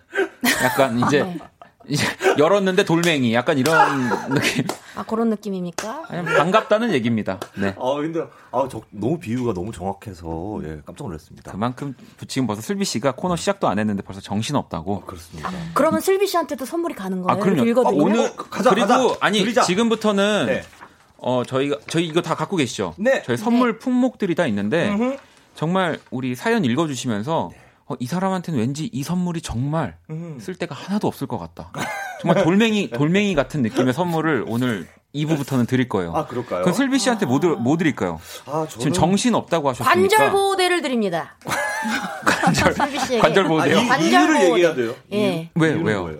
[0.65, 1.39] 약간 이제 네.
[1.91, 2.05] 이제
[2.39, 3.35] 열었는데 돌멩이.
[3.35, 4.65] 약간 이런 느낌.
[4.97, 6.05] 아 그런 느낌입니까?
[6.09, 7.39] 아니, 반갑다는 얘기입니다.
[7.57, 7.75] 네.
[7.79, 8.21] 아, 근데,
[8.53, 11.53] 아, 저, 너무 비유가 너무 정확해서, 예, 깜짝 놀랐습니다.
[11.53, 11.95] 그만큼
[12.29, 15.03] 지금 벌써 슬비 씨가 코너 시작도 안 했는데 벌써 정신 없다고.
[15.03, 15.51] 그렇습니다.
[15.75, 17.41] 그러면 슬비 씨한테도 선물이 가는 아, 거예요?
[17.41, 17.57] 그럼요.
[17.57, 18.07] 이렇게 읽어드리면?
[18.07, 19.17] 오늘 어, 가자, 그리고 가자.
[19.21, 19.63] 아니 드리자.
[19.63, 20.63] 지금부터는 네.
[21.19, 22.95] 어 저희가 저희 이거 다 갖고 계시죠?
[22.99, 23.23] 네.
[23.27, 25.17] 저희 선물 품목들이 다 있는데 음흠.
[25.55, 27.51] 정말 우리 사연 읽어주시면서
[27.91, 30.39] 어, 이 사람한테는 왠지 이 선물이 정말 음.
[30.41, 31.73] 쓸 데가 하나도 없을 것 같다.
[32.23, 36.13] 정말 돌멩이 돌멩이 같은 느낌의 선물을 오늘 2부부터는 드릴 거예요.
[36.15, 36.61] 아, 그럴까요?
[36.63, 38.21] 그럼 슬비 씨한테 뭐, 드, 뭐 드릴까요?
[38.47, 39.93] 아, 지금 정신 없다고 하셨으니까.
[39.93, 41.35] 관절 보호대를 드립니다.
[42.25, 42.75] 관절.
[43.21, 43.79] 관절 보호대요?
[43.79, 44.51] 아, 이- 관절 이유를 보호대.
[44.53, 44.95] 얘기해야 돼요.
[45.13, 45.51] 예.
[45.57, 46.03] 왜, 왜요?
[46.03, 46.19] 뭐예요?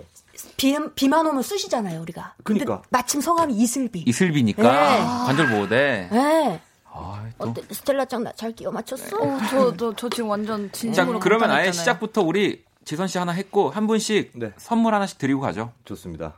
[0.57, 2.35] 비, 비만 오면 쑤시잖아요, 우리가.
[2.43, 2.83] 근데 그니까.
[2.91, 4.03] 마침 성함이 이슬비.
[4.09, 4.99] 이슬비니까 네.
[5.27, 6.09] 관절 보호대.
[6.13, 6.61] 예.
[6.93, 7.51] 아, 또.
[7.51, 7.63] 어때?
[7.73, 9.17] 스텔라 짱 나잘 끼워 맞췄어?
[9.17, 11.71] 어, 저, 저, 저 지금 완전 자, 진심으로 그러면 아예.
[11.73, 14.53] 시작부터 우리 지선 씨 하나 했고 한 분씩 네.
[14.57, 15.73] 선물 하나씩 드리고 가죠.
[15.85, 16.35] 좋습니다.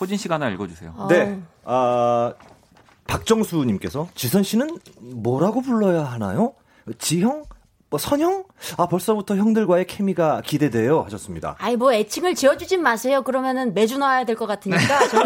[0.00, 0.94] 호진 씨가 하나 읽어주세요.
[0.96, 1.06] 아.
[1.08, 1.40] 네.
[1.64, 2.34] 아,
[3.06, 6.54] 박정수님께서 지선 씨는 뭐라고 불러야 하나요?
[6.98, 7.44] 지형?
[7.92, 8.44] 뭐 선형?
[8.78, 11.56] 아 벌써부터 형들과의 케미가 기대돼요 하셨습니다.
[11.58, 13.20] 아이 뭐 애칭을 지어주진 마세요.
[13.22, 14.80] 그러면은 매주 나와야 될 것 같으니까
[15.10, 15.18] 저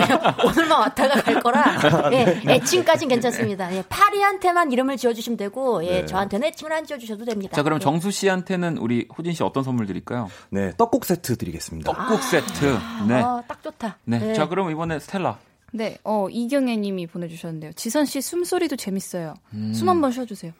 [0.49, 1.79] 오늘만 왔다가 갈 거라.
[2.13, 3.73] 예, 애칭까진 괜찮습니다.
[3.73, 6.07] 예, 파리한테만 이름을 지어주시면 되고, 예, 네.
[6.07, 7.55] 저한테는 애칭을 안 지어주셔도 됩니다.
[7.55, 7.81] 자, 그럼 예.
[7.81, 10.29] 정수 씨한테는 우리 호진 씨 어떤 선물 드릴까요?
[10.51, 11.93] 네 떡국 세트 드리겠습니다.
[11.93, 12.65] 떡국 세트.
[13.07, 13.15] 네.
[13.23, 13.97] 아, 딱 좋다.
[14.07, 14.31] 네.
[14.31, 14.35] 예.
[14.35, 15.39] 자, 그럼 이번에 스텔라.
[15.73, 17.73] 네, 어, 이경애 님이 보내주셨는데요.
[17.75, 19.35] 지선 씨 숨소리도 재밌어요.
[19.55, 19.73] 음.
[19.73, 20.51] 숨 한번 쉬어주세요.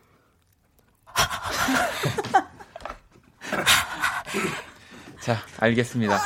[5.21, 6.19] 자, 알겠습니다.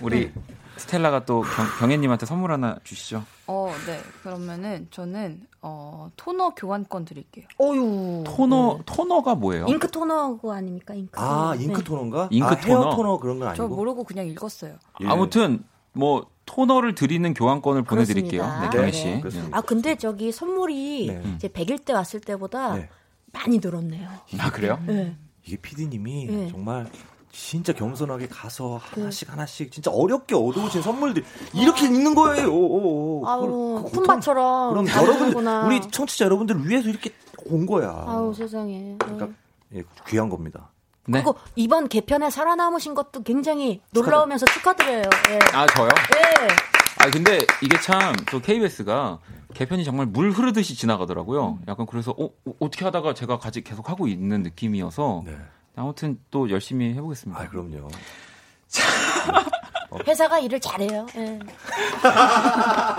[0.00, 0.32] 우리
[0.76, 3.24] 스텔라가 또 경, 경혜님한테 선물 하나 주시죠.
[3.46, 4.00] 어, 네.
[4.22, 7.46] 그러면은 저는, 어, 토너 교환권 드릴게요.
[7.60, 8.24] 어유.
[8.26, 9.66] 토너, 토너가 뭐예요?
[9.66, 10.94] 잉크 토너고 아닙니까?
[10.94, 11.18] 잉크.
[11.20, 11.62] 아 토너.
[11.62, 11.84] 잉크 네.
[11.84, 12.28] 토너인가?
[12.30, 12.96] 잉크 아, 헤어 토너?
[12.96, 13.76] 토너 그런 건저 아니고.
[13.76, 14.74] 모르고 그냥 읽었어요.
[15.02, 15.06] 예.
[15.08, 18.42] 아무튼 뭐 토너를 드리는 교환권을 보내드릴게요.
[18.42, 18.70] 그렇습니다.
[18.70, 18.92] 네, 경혜 네.
[18.92, 19.20] 씨.
[19.20, 19.56] 그렇습니다.
[19.56, 21.22] 아 근데 저기 선물이 네.
[21.36, 22.88] 이제 100일 때 왔을 때보다 네.
[23.36, 24.08] 많이 늘었네요.
[24.38, 24.80] 아 그래요?
[24.86, 25.14] 네.
[25.44, 26.48] 이게 PD님이 네.
[26.50, 26.88] 정말
[27.30, 31.22] 진짜 겸손하게 가서 하나씩 하나씩 진짜 어렵게 얻어오신 선물들
[31.54, 32.48] 이렇게 읽는 거예요.
[32.50, 33.26] 오, 오.
[33.28, 35.64] 아우 쿤바처럼 그럼 다 여러분들.
[35.66, 37.10] 우리 청취자 여러분들 위해서 이렇게
[37.46, 37.90] 온 거야.
[38.06, 38.96] 아우 세상에.
[38.98, 39.28] 그러니까
[39.74, 40.70] 예, 귀한 겁니다.
[41.08, 41.22] 네.
[41.22, 45.02] 그리고 이번 개편에 살아남으신 것도 굉장히 놀라우면서 축하드려요.
[45.30, 45.38] 예.
[45.52, 45.88] 아 저요?
[46.16, 46.46] 예.
[47.04, 49.18] 아 근데 이게 참 또 KBS가
[49.56, 51.60] 개편이 정말 물 흐르듯이 지나가더라고요.
[51.66, 55.34] 약간 그래서 어, 어, 어떻게 하다가 제가 같이 계속 하고 있는 느낌이어서 네.
[55.76, 57.40] 아무튼 또 열심히 해보겠습니다.
[57.40, 57.88] 아, 그럼요.
[60.06, 61.06] 회사가 일을 잘해요.
[61.16, 61.38] 예.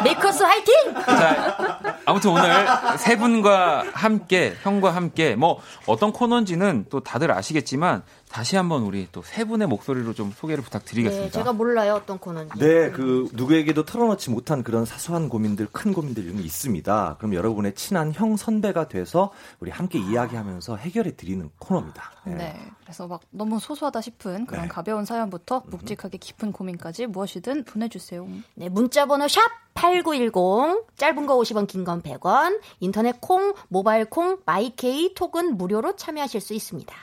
[0.03, 0.93] 메이커스 화이팅!
[1.05, 2.65] 자, 아무튼 오늘
[2.97, 9.21] 세 분과 함께, 형과 함께, 뭐, 어떤 코너인지는 또 다들 아시겠지만, 다시 한번 우리 또
[9.23, 11.25] 세 분의 목소리로 좀 소개를 부탁드리겠습니다.
[11.25, 12.59] 네, 제가 몰라요 어떤 코너인지.
[12.59, 17.15] 네, 그 누구에게도 털어놓지 못한 그런 사소한 고민들, 큰 고민들 이런 게 있습니다.
[17.17, 22.11] 그럼 여러분의 친한 형 선배가 돼서 우리 함께 이야기하면서 해결해 드리는 코너입니다.
[22.25, 22.35] 네.
[22.35, 22.59] 네.
[22.83, 24.67] 그래서 막 너무 소소하다 싶은 그런 네.
[24.67, 28.27] 가벼운 사연부터 묵직하게 깊은 고민까지 무엇이든 보내주세요.
[28.55, 29.41] 네, 문자번호 샵
[29.73, 36.41] 8910, 짧은 거 50원, 긴 건 100원, 인터넷 콩, 모바일 콩, 마이케이, 톡은 무료로 참여하실
[36.41, 36.95] 수 있습니다.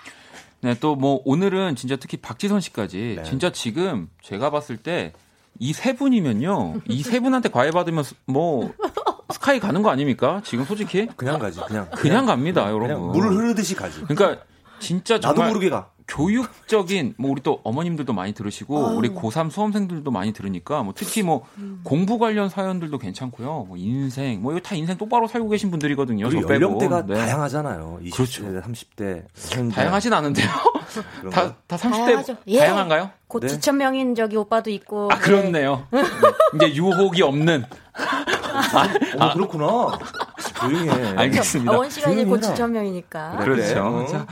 [0.65, 3.23] 네, 또 뭐, 오늘은 진짜 특히 박지선 씨까지, 네.
[3.23, 5.13] 진짜 지금 제가 봤을 때,
[5.61, 8.73] 이 세 분이면요, 이 세 분한테 과외 받으면 스- 뭐,
[9.31, 10.41] 스카이 가는 거 아닙니까?
[10.43, 11.07] 지금 솔직히?
[11.17, 11.91] 그냥 가지, 그냥.
[11.91, 13.13] 그냥 갑니다, 그냥 여러분.
[13.13, 14.01] 물 흐르듯이 가지.
[14.07, 14.43] 그러니까,
[14.85, 15.43] 진짜 나도.
[15.43, 15.89] 모르게 가.
[16.07, 21.47] 교육적인 뭐 우리 또 어머님들도 많이 들으시고 우리 고3 수험생들도 많이 들으니까 뭐 특히 뭐
[21.83, 23.65] 공부 관련 사연들도 괜찮고요.
[23.69, 26.29] 뭐 인생 뭐 이거 다 인생 똑바로 살고 계신 분들이거든요.
[26.29, 26.53] 저 빼고.
[26.53, 27.15] 연령대가 네.
[27.15, 28.01] 다양하잖아요.
[28.03, 28.43] 20대, 그렇죠.
[28.45, 29.25] 30대.
[29.51, 29.75] 현재.
[29.77, 30.47] 다양하진 않은데요.
[31.33, 32.37] 다, 다 30대 다양하죠.
[32.49, 32.59] 예.
[32.59, 33.11] 다양한가요?
[33.27, 33.49] 곧 네.
[33.49, 35.09] 지천명인 저기 오빠도 있고.
[35.11, 35.87] 아 그렇네요.
[35.91, 36.03] 네.
[36.57, 37.65] 이제 유혹이 없는.
[39.19, 39.99] 어, 그렇구나.
[40.61, 40.97] 조용히 해.
[40.97, 41.15] 네.
[41.17, 41.73] 알겠습니다.
[41.73, 42.43] 아, 원 씨가 이제 곧.
[42.43, 43.39] 지천명이니까.
[43.39, 43.57] 그래.
[43.57, 43.81] 그렇죠.
[43.83, 44.07] 어.
[44.07, 44.27] 자.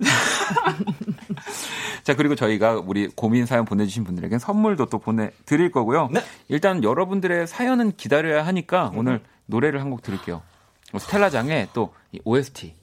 [2.02, 6.08] 자, 그리고 저희가 우리 고민 사연 보내주신 분들에겐 선물도 또 보내드릴 거고요.
[6.12, 6.22] 네.
[6.48, 10.42] 일단 여러분들의 사연은 기다려야 하니까 오늘 노래를 한 곡 들을게요.
[10.96, 12.74] 스텔라장의 또이 OST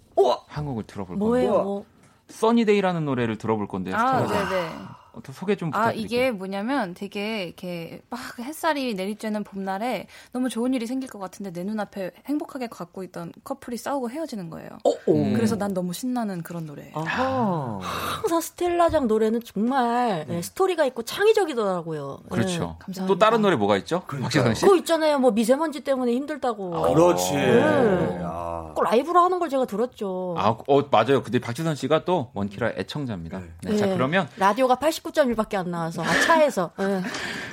[0.48, 1.86] 한 곡을 들어볼 뭐예요, 건데 뭐.
[2.30, 4.70] 써니데이라는 노래를 들어볼 건데 아, 스텔라장 네네.
[5.18, 6.20] 어떤 소개 좀 아, 부탁드릴게요.
[6.22, 11.64] 이게 뭐냐면 되게 이렇게 막 햇살이 내리쬐는 봄날에 너무 좋은 일이 생길 것 같은데 내
[11.64, 14.70] 눈앞에 행복하게 갖고 있던 커플이 싸우고 헤어지는 거예요.
[15.10, 15.34] 음.
[15.34, 16.94] 그래서 난 너무 신나는 그런 노래예요.
[16.96, 17.80] 아하.
[17.82, 22.20] 항상 스텔라장 노래는 정말 네, 스토리가 있고 창의적이더라고요.
[22.24, 22.30] 네.
[22.30, 22.76] 그렇죠.
[22.80, 23.06] 감사합니다.
[23.08, 24.02] 또 다른 노래 뭐가 있죠?
[24.02, 24.66] 박지선 씨?
[24.66, 25.20] 그거 있잖아요.
[25.20, 26.94] 뭐 미세먼지 때문에 힘들다고.
[26.94, 27.34] 그렇지.
[27.34, 28.20] 네.
[28.22, 28.72] 야.
[28.76, 30.36] 꼭 라이브로 하는 걸 제가 들었죠.
[30.38, 31.24] 아, 어, 맞아요.
[31.24, 33.42] 근데 박지선 씨가 또 원키라 애청자입니다.
[33.64, 33.94] 네, 자, 네.
[33.94, 34.76] 그러면 라디오가
[35.12, 36.72] 89.1밖에 안 나와서 아, 차에서.
[36.78, 37.02] 네.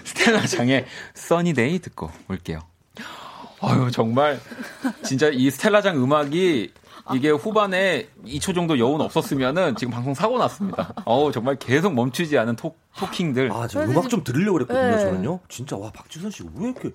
[0.05, 2.61] 스텔라 장의 써니데이 듣고 올게요.
[3.61, 4.39] 아유, 정말
[5.03, 6.73] 진짜 이 스텔라 장 음악이
[7.15, 10.93] 이게 후반에 2초 정도 여운 없었으면은 지금 방송 사고 났습니다.
[11.05, 13.51] 어우, 정말 계속 멈추지 않은 톡, 토킹들.
[13.53, 14.99] 아, 저 음악 좀 들으려고 그랬거든요, 네.
[14.99, 15.41] 저는요.
[15.49, 16.91] 진짜, 와, 박지선 씨왜 이렇게.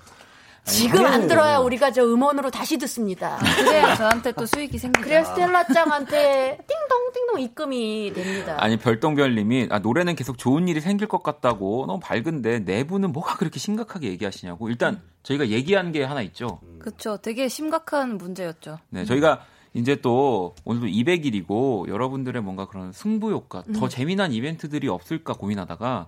[0.66, 3.38] 지금 안 들어야 우리가 저 음원으로 다시 듣습니다.
[3.57, 5.03] 그래야 저한테 또 수익이 생기죠.
[5.03, 8.55] 그래야 스텔라짱한테 띵동 띵동 입금이 됩니다.
[8.60, 13.60] 아니 별똥별님이 아, 노래는 계속 좋은 일이 생길 것 같다고 너무 밝은데 내부는 뭐가 그렇게
[13.60, 16.60] 심각하게 얘기하시냐고 일단 저희가 얘기한 게 하나 있죠.
[16.80, 17.18] 그렇죠.
[17.18, 18.80] 되게 심각한 문제였죠.
[18.89, 23.89] 네, 저희가 이제 또 오늘도 200일이고 여러분들의 뭔가 그런 승부욕과 더 음.
[23.89, 26.07] 재미난 이벤트들이 없을까 고민하다가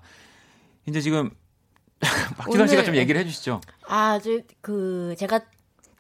[0.87, 1.29] 이제 지금
[2.37, 3.61] 박지선 씨가 오늘- 좀 얘기를 해주시죠.
[3.87, 4.31] 아, 저,
[4.61, 5.39] 그, 제가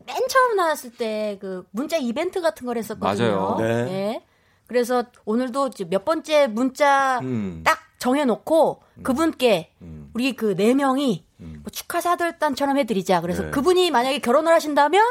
[0.05, 3.55] 맨 처음 나왔을 때 그 문자 이벤트 같은 걸 했었거든요.
[3.55, 3.55] 맞아요.
[3.59, 3.91] 네.
[3.91, 4.23] 예.
[4.67, 7.61] 그래서 오늘도 이제 몇 번째 문자 음.
[7.63, 10.09] 딱 정해놓고 그분께 음.
[10.13, 13.21] 우리 그 네 명이 뭐 축하 사절단처럼 해드리자.
[13.21, 13.51] 그래서 네.
[13.51, 15.03] 그분이 만약에 결혼을 하신다면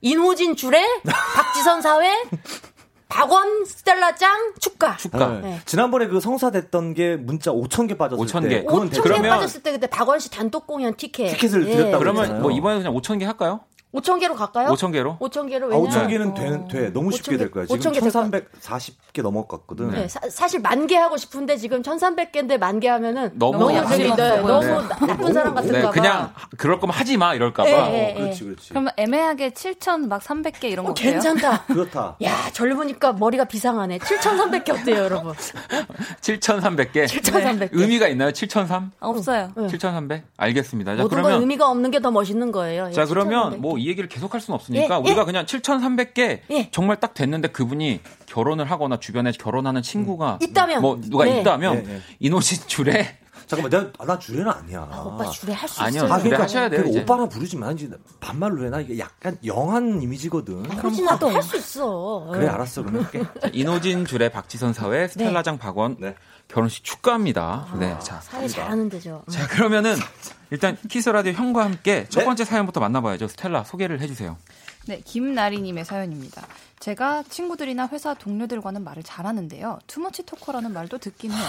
[0.00, 2.08] 인호진 줄에 박지선 사회
[3.16, 4.96] 박원 스텔라짱 축가.
[4.98, 5.26] 축가.
[5.28, 5.40] 네.
[5.40, 5.60] 네.
[5.64, 8.64] 지난번에 그 성사됐던 게 문자 5천 개 빠졌을 5,000때 개.
[8.64, 9.02] 그건 5천 되죠.
[9.02, 11.30] 개 그러면- 빠졌을 때 그때 박원 씨 단독 공연 티켓.
[11.32, 12.42] 티켓을 드렸다고 그러면 그랬잖아요.
[12.42, 13.60] 뭐 이번에 그냥 5천 개 할까요?
[13.96, 14.68] 5천 개로 갈까요?
[14.70, 15.16] 5천 개로?
[15.18, 15.88] 5천 개로 아, 왜냐?
[16.04, 16.34] 5천 개는 어.
[16.34, 16.92] 돼, 돼.
[16.92, 17.66] 너무 쉽게 5,000 개, 될 거야.
[17.66, 18.40] 지금 5,000개 될 거야.
[18.60, 19.90] 1340개 넘었거든.
[19.90, 23.98] 네, 사, 실 만 개 하고 싶은데 지금 1,300개인데 만 개 하면은 너무 너무 약간
[23.98, 24.88] 네, 약간 너무 네.
[25.06, 25.90] 나쁜 사람 같은가 네, 봐.
[25.90, 27.68] 그냥 그럴 거면 하지 마 이럴까 봐.
[27.68, 28.14] 예, 어, 예.
[28.14, 28.68] 그렇지, 그렇지.
[28.70, 30.94] 그러면 애매하게 7천 막 300개 이런 거 어?
[30.94, 31.64] 괜찮다.
[31.72, 32.16] 그렇다.
[32.22, 33.98] 야, 젊으니까 머리가 비상하네.
[33.98, 35.34] 7,300개 어때요, 여러분?
[36.20, 37.06] 7,300개.
[37.06, 37.68] 7,300개.
[37.72, 38.32] 의미가 있나요?
[38.32, 38.90] 7,300?
[39.00, 39.50] 없어요.
[39.56, 39.68] 네.
[39.68, 40.24] 7,300?
[40.36, 40.96] 알겠습니다.
[40.96, 42.92] 자, 모든 건 그러면 의미가 없는 게 더 멋있는 거예요.
[42.92, 43.60] 자 예, 그러면 7,300.
[43.60, 45.24] 뭐이 얘기를 계속 할 수는 없으니까 예, 우리가 예.
[45.24, 46.70] 그냥 7,300개 예.
[46.72, 50.82] 정말 딱 됐는데 그분이 결혼을 하거나 주변에 결혼하는 친구가 있다면.
[50.82, 51.40] 뭐 누가 네.
[51.40, 52.00] 있다면 예, 예.
[52.18, 54.88] 인호진 주례 잠깐만, 내가 아, 나 주례는 아니야.
[54.90, 56.12] 아, 오빠 주례 할수 아니요, 있어요.
[56.12, 56.98] 아, 주례 그러니까 하셔야 돼요, 그.
[56.98, 57.70] 오빠랑 부르지 마.
[57.70, 58.70] 이제 반말로 해.
[58.70, 60.64] 나 이게 약간 young한 이미지거든.
[60.64, 62.28] 그렇지, 나도 할수 있어.
[62.32, 62.48] 그래, 예.
[62.48, 62.82] 알았어.
[62.82, 63.20] 그럼 할게.
[63.40, 66.16] 자, 인호진 주례 박지선 사회 스텔라장 박원 네.
[66.48, 67.74] 결혼식 축가합니다.
[67.78, 68.20] 네, 자.
[68.20, 69.24] 사회 잘하는 데죠.
[69.28, 69.96] 자 그러면은
[70.50, 72.24] 일단 키스 라디오 형과 함께 첫 네.
[72.26, 73.28] 번째 사연부터 만나봐야죠.
[73.28, 74.36] 스텔라 소개를 해주세요.
[74.86, 76.46] 네, 김나리님의 사연입니다.
[76.78, 79.80] 제가 친구들이나 회사 동료들과는 말을 잘하는데요.
[79.88, 81.44] too much talker라는 말도 듣긴 해요.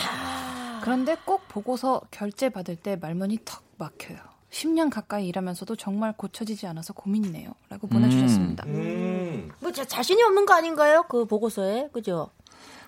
[0.82, 4.18] 그런데 꼭 보고서 결제 받을 때 말문이 턱 막혀요.
[4.50, 7.52] 10년 가까이 일하면서도 정말 고쳐지지 않아서 고민이네요.
[7.70, 8.64] 라고 보내주셨습니다.
[8.66, 9.52] 음.
[9.60, 11.04] 뭐 자, 자신이 없는 거 아닌가요?
[11.10, 11.89] 그 보고서에.
[11.93, 12.32] 그죠?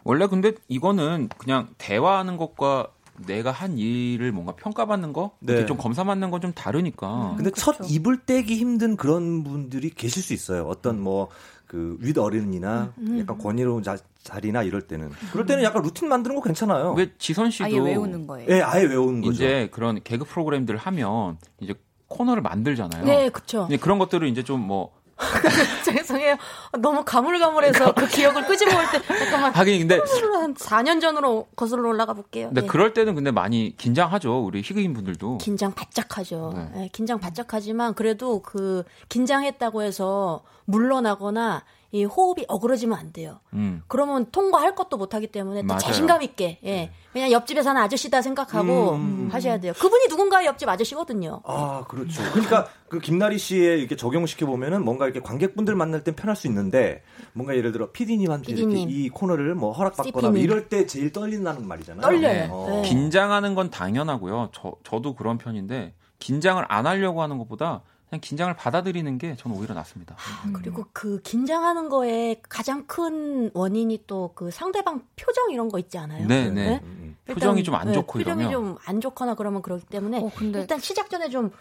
[0.04, 2.88] 원래 근데 이거는 그냥 대화하는 것과
[3.26, 5.52] 내가 한 일을 뭔가 평가받는 거, 네.
[5.54, 7.34] 이렇게 좀 검사받는 건 좀 다르니까.
[7.36, 7.94] 근데 첫 그렇죠.
[7.94, 10.64] 입을 떼기 힘든 그런 분들이 계실 수 있어요.
[10.68, 11.28] 어떤 뭐,
[11.68, 15.10] 그, 윗 어른이나 음, 약간 권위로운 자, 자리나 이럴 때는.
[15.34, 16.94] 그럴 때는 약간 루틴 만드는 거 괜찮아요.
[16.94, 18.48] 왜 지선 씨도 아예 외우는 거예요.
[18.50, 19.34] 예, 아예 외우는 거죠.
[19.34, 21.74] 이제 그런 개그 프로그램들을 하면 이제
[22.08, 23.04] 코너를 만들잖아요.
[23.06, 23.64] 네, 그쵸.
[23.68, 24.92] 근데 그런 것들을 이제 좀 뭐
[25.86, 26.38] 죄송해요.
[26.80, 30.00] 너무 가물가물해서 그 기억을 끄집어올 때 잠깐만 하긴 근데
[30.40, 32.48] 한 4년 전으로 거슬러 올라가 볼게요.
[32.48, 32.68] 근데 예.
[32.68, 34.44] 그럴 때는 근데 많이 긴장하죠.
[34.44, 35.38] 우리 희극인 분들도.
[35.40, 36.54] 긴장 바짝 하죠.
[36.56, 36.84] 네.
[36.84, 43.40] 예, 긴장 바짝 하지만 그래도 그 긴장했다고 해서 물러나거나 이 호흡이 어그러지면 안 돼요.
[43.54, 43.82] 음.
[43.88, 45.78] 그러면 통과할 것도 못하기 때문에 또.
[45.78, 46.92] 자신감 있게 예.
[47.12, 49.30] 그냥 옆집에 사는 아저씨다 생각하고 음.
[49.32, 49.74] 하셔야 돼요.
[49.74, 51.42] 그분이 누군가의 옆집 아저씨거든요.
[51.46, 52.22] 아, 그렇죠.
[52.32, 57.02] 그러니까 그 김나리 씨에 이렇게 적용시켜 보면은 뭔가 이렇게 관객분들 만날 땐 편할 수 있는데
[57.34, 58.90] 뭔가 예를 들어 PD님한테 이렇게 PD님.
[58.92, 60.38] 이 코너를 뭐 허락받거나 뭐.
[60.38, 62.02] 이럴 때 제일 떨린다는 말이잖아요.
[62.02, 62.22] 떨려요.
[62.22, 62.48] 네.
[62.52, 62.68] 어.
[62.70, 62.90] 네.
[62.90, 64.50] 긴장하는 건 당연하고요.
[64.54, 69.76] 저 저도 그런 편인데 긴장을 안 하려고 하는 것보다 그냥 긴장을 받아들이는 게 저는 오히려
[69.76, 70.16] 낫습니다.
[70.18, 75.98] 아, 그리고 그 긴장하는 거에 가장 큰 원인이 또 그 상대방 표정 이런 거 있지
[75.98, 76.26] 않아요?
[76.28, 76.80] 네, 네.
[76.84, 80.62] 음, 일단, 표정이 좀안 네, 좋고 표정이 이러면 좀안 좋거나 그러면 그러기 때문에 어, 근데
[80.62, 81.52] 일단 시작 전에 좀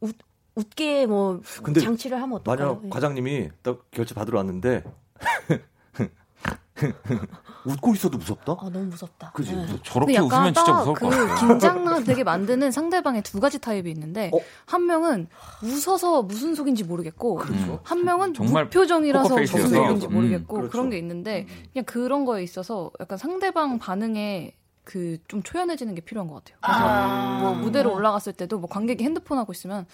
[0.00, 0.14] 웃,
[0.54, 2.76] 웃게 뭐 근데 장치를 하면 어떨까요?
[2.76, 4.84] 만약 과장님이 딱 결제 받으러 왔는데
[7.64, 8.52] 웃고 있어도 무섭다?
[8.52, 9.30] 아 너무 무섭다.
[9.32, 9.54] 그지?
[9.54, 9.66] 네.
[9.82, 11.34] 저렇게 웃으면 약간 진짜 것그 같아요.
[11.48, 14.38] 긴장을 되게 만드는 상대방의 두 가지 타입이 있는데 어?
[14.66, 15.28] 한 명은
[15.62, 17.80] 웃어서 무슨 속인지 모르겠고 그렇죠.
[17.82, 19.34] 한 명은 정말 무표정이라서.
[19.36, 20.70] 무슨 속인지 음, 모르겠고 그렇죠.
[20.72, 24.54] 그런 게 있는데 그냥 그런 거에 있어서 약간 상대방 반응에
[24.84, 26.58] 그 좀 초연해지는 게 필요한 것 같아요.
[26.60, 29.86] 그래서 뭐 무대로 올라갔을 때도 뭐 관객이 핸드폰 하고 있으면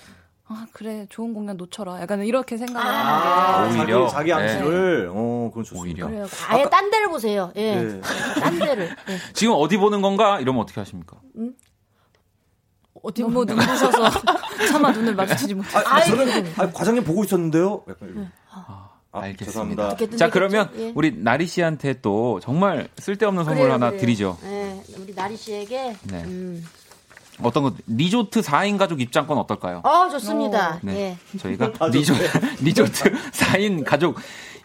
[0.53, 4.53] 아 그래 좋은 공연 놓쳐라 약간 이렇게 생각을 하는 게 아, 오히려, 자기, 자기 네.
[4.53, 6.07] 암시를 어 그건 좋습니다.
[6.07, 6.07] 오히려.
[6.09, 6.27] 그래요.
[6.49, 7.53] 아예 딴 데를 보세요.
[7.55, 7.77] 예.
[7.77, 8.01] 네.
[8.41, 8.89] 딴 데를.
[9.09, 9.19] 예.
[9.33, 10.41] 지금 어디 보는 건가?
[10.41, 11.19] 이러면 어떻게 하십니까?
[13.01, 14.11] 어디 너무 눈부셔서
[14.73, 15.69] 차마 눈을 마주치지 못해.
[15.79, 16.01] 아.
[16.01, 17.85] 저는 아, 과장님 보고 있었는데요.
[17.89, 18.33] 약간 이런.
[18.51, 19.45] 아, 알겠습니다.
[19.45, 19.87] 죄송합니다.
[19.87, 20.31] 어떻게든 자?
[20.31, 20.93] 그러면 예.
[20.97, 24.01] 우리 나리 씨한테 또 정말 쓸데없는 선물 그래요, 하나 그래요.
[24.01, 24.39] 드리죠.
[24.43, 25.97] 네, 우리 나리 씨에게.
[26.03, 26.25] 네.
[26.25, 26.65] 음.
[27.43, 29.81] 어떤 거 리조트 4인 가족 입장권 어떨까요?
[29.85, 30.79] 어 좋습니다.
[30.83, 31.17] 네.
[31.35, 31.39] 예.
[31.39, 32.15] 저희가 리조,
[32.61, 34.17] 리조트 4인 가족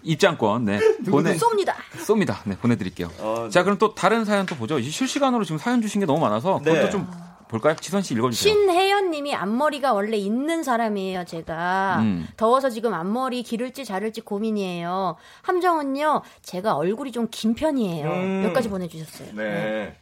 [0.04, 1.74] 입장권 네 보내 쏩니다.
[1.98, 2.38] 쏩니다.
[2.46, 3.10] 네 보내드릴게요.
[3.20, 4.80] 어, 자 그럼 또 다른 사연 또 보죠.
[4.80, 6.90] 실시간으로 지금 사연 주신 게 너무 많아서 그것도 네.
[6.90, 7.08] 좀
[7.48, 7.76] 볼까요?
[7.80, 8.52] 지선 씨 읽어주세요.
[8.54, 11.98] 신혜연님이 앞머리가 원래 있는 사람이에요, 제가.
[12.00, 12.28] 음.
[12.38, 15.16] 더워서 지금 앞머리 기를지 자를지 고민이에요.
[15.44, 18.08] 함정은요, 제가 얼굴이 좀 긴 편이에요.
[18.10, 18.44] 음.
[18.46, 19.30] 여기까지 보내주셨어요.
[19.34, 19.96] 네.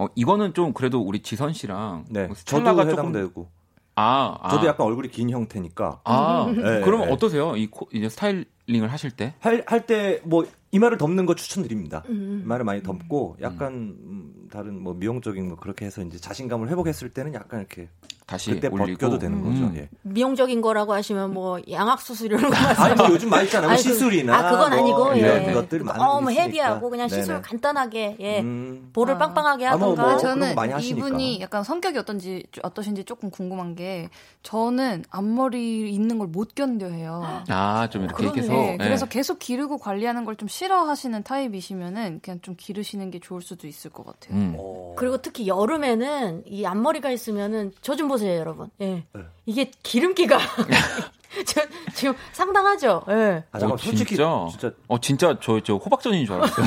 [0.00, 2.26] 어, 이거는 좀 그래도 우리 지선 씨랑 네.
[2.26, 3.48] 뭐 저도 스텔라가 조금 해당되고.
[3.96, 4.48] 아, 아.
[4.48, 6.00] 저도 약간 얼굴이 긴 형태니까.
[6.04, 7.12] 아, 네, 그러면 네.
[7.12, 7.54] 어떠세요?
[7.56, 9.34] 이 코, 이제 스타일링을 하실 때?
[9.40, 12.04] 할 할 때 뭐 이마를 덮는 거 추천드립니다.
[12.08, 12.42] 음.
[12.44, 13.72] 이마를 많이 덮고 약간
[14.04, 17.88] 음, 다른 뭐 미용적인 거 그렇게 해서 이제 자신감을 회복했을 때는 약간 이렇게
[18.26, 19.64] 다시 그때 올리고 벗겨도 되는 거죠.
[19.64, 19.72] 음.
[19.76, 19.88] 예.
[20.02, 23.68] 미용적인 거라고 하시면 뭐 양악 수술 이런 거 아니 뭐 요즘 많이 있잖아요.
[23.68, 25.52] 뭐 아니, 그- 시술이나 아, 그건 뭐 아니고, 이런 예.
[25.52, 26.42] 것들 많은 너무 있으니까.
[26.46, 27.40] 헤비하고 그냥 시술 네네.
[27.42, 28.40] 간단하게, 예.
[28.40, 28.90] 음.
[28.92, 29.18] 볼을 아.
[29.18, 30.12] 빵빵하게 아, 뭐, 하던가.
[30.12, 30.18] 뭐.
[30.18, 30.86] 저는 많이.
[30.88, 34.08] 이분이 약간 성격이 어떤지 어떠신지 조금 궁금한 게
[34.44, 37.42] 저는 앞머리 있는 걸 못 견뎌해요.
[37.48, 38.30] 아, 좀 이렇게.
[38.30, 38.52] 계속.
[38.52, 38.76] 네, 예.
[38.76, 44.04] 그래서 계속 기르고 관리하는 걸좀 싫어하시는 타입이시면은 그냥 좀 기르시는 게 좋을 수도 있을 것
[44.04, 44.36] 같아요.
[44.38, 44.54] 음.
[44.58, 44.94] 어.
[44.98, 48.68] 그리고 특히 여름에는 이 앞머리가 있으면은 저 좀 보세요, 여러분.
[48.80, 49.04] 예.
[49.12, 49.22] 네.
[49.46, 50.38] 이게 기름기가
[51.46, 51.60] 저,
[51.94, 53.02] 지금 상당하죠.
[53.08, 53.44] 예.
[53.52, 54.46] 아, 잠깐 어, 솔직히 진짜?
[54.50, 56.66] 진짜 어, 진짜 저, 저 호박전인 줄 알았어요.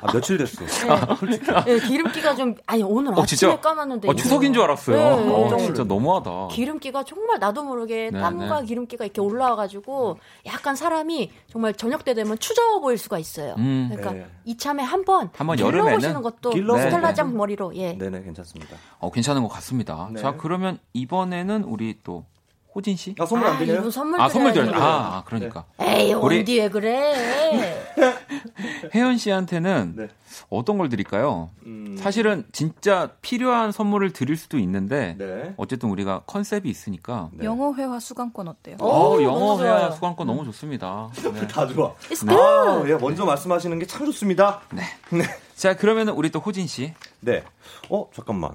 [0.00, 0.64] 아, 며칠 됐어.
[1.16, 1.46] 솔직히.
[1.66, 3.60] 예, 기름기가 좀 아니 오늘 어, 아침에 진짜?
[3.60, 4.96] 감았는데 어, 추석인 줄 알았어요.
[4.96, 5.58] 네, 어, 네.
[5.58, 6.48] 진짜 너무하다.
[6.48, 8.66] 기름기가 정말 나도 모르게 네, 땀과 네.
[8.66, 13.54] 기름기가 이렇게 올라와가지고 약간 사람이 정말 저녁 때 되면 추저워 보일 수가 있어요.
[13.58, 13.90] 음.
[13.92, 14.26] 그러니까 네.
[14.44, 16.78] 이참에 한번 한번 길러보시는 여름에는 것도 길러보고.
[16.82, 17.92] 스텔라장 머리로 예.
[17.92, 18.76] 네네 괜찮습니다.
[18.98, 20.08] 어, 괜찮은 것 같습니다.
[20.12, 20.20] 네.
[20.20, 22.24] 자, 그러면 이번에는 우리 또
[22.78, 23.12] 호진 씨?
[23.18, 23.78] 아 선물 안 아, 드려요?
[23.80, 24.72] 이분 선물 아, 선물 드려야지.
[24.72, 24.80] 드려.
[24.84, 25.64] 아, 아, 그러니까.
[25.80, 27.84] 에이 우리- 원디 왜 그래?
[28.94, 30.08] 혜연 씨한테는 네.
[30.48, 31.50] 어떤 걸 드릴까요?
[31.66, 35.54] 음, 사실은 진짜 필요한 선물을 드릴 수도 있는데 네.
[35.56, 37.44] 어쨌든 우리가 컨셉이 있으니까 네.
[37.46, 38.76] 영어 회화 수강권 어때요?
[38.80, 39.90] 오, 어, 영어 너무 회화 좋아요.
[39.92, 41.10] 수강권 너무 좋습니다.
[41.34, 41.48] 네.
[41.48, 41.92] 다 좋아.
[42.24, 42.32] 네.
[42.32, 44.60] 아, 예, 먼저 말씀하시는 게 참 좋습니다.
[44.72, 44.82] 네.
[45.56, 46.94] 자, 그러면 우리 또 호진 씨.
[47.18, 47.42] 네.
[47.90, 48.52] 어, 잠깐만.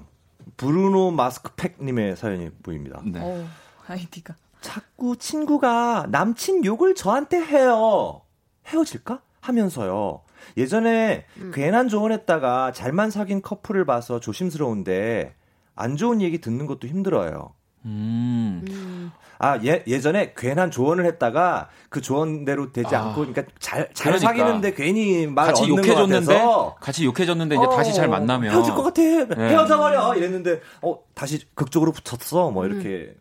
[0.56, 3.00] 브루노 마스크팩 님의 사연이 보입니다.
[3.04, 3.20] 네.
[3.22, 3.44] 어,
[3.86, 4.34] 아이디가.
[4.60, 8.22] 자꾸 친구가 남친 욕을 저한테 해요.
[8.66, 9.20] 헤어질까?
[9.40, 10.22] 하면서요.
[10.56, 15.34] 예전에 괜한 조언했다가 잘만 사귄 커플을 봐서 조심스러운데
[15.76, 17.52] 안 좋은 얘기 듣는 것도 힘들어요.
[17.84, 19.12] 음.
[19.38, 23.08] 아, 예, 예전에 괜한 조언을 했다가 그 조언대로 되지 아.
[23.08, 24.44] 않고, 그러니까 잘, 잘 그러니까.
[24.44, 28.84] 사귀는데 괜히 말 같이 욕해줬는데 같아서 같이 욕해줬는데 이제 어, 다시 잘 만나면 헤어질 것
[28.84, 29.02] 같아.
[29.02, 29.50] 네.
[29.50, 30.14] 헤어져 버려.
[30.14, 32.50] 이랬는데, 어, 다시 극적으로 붙였어.
[32.50, 33.14] 뭐, 이렇게.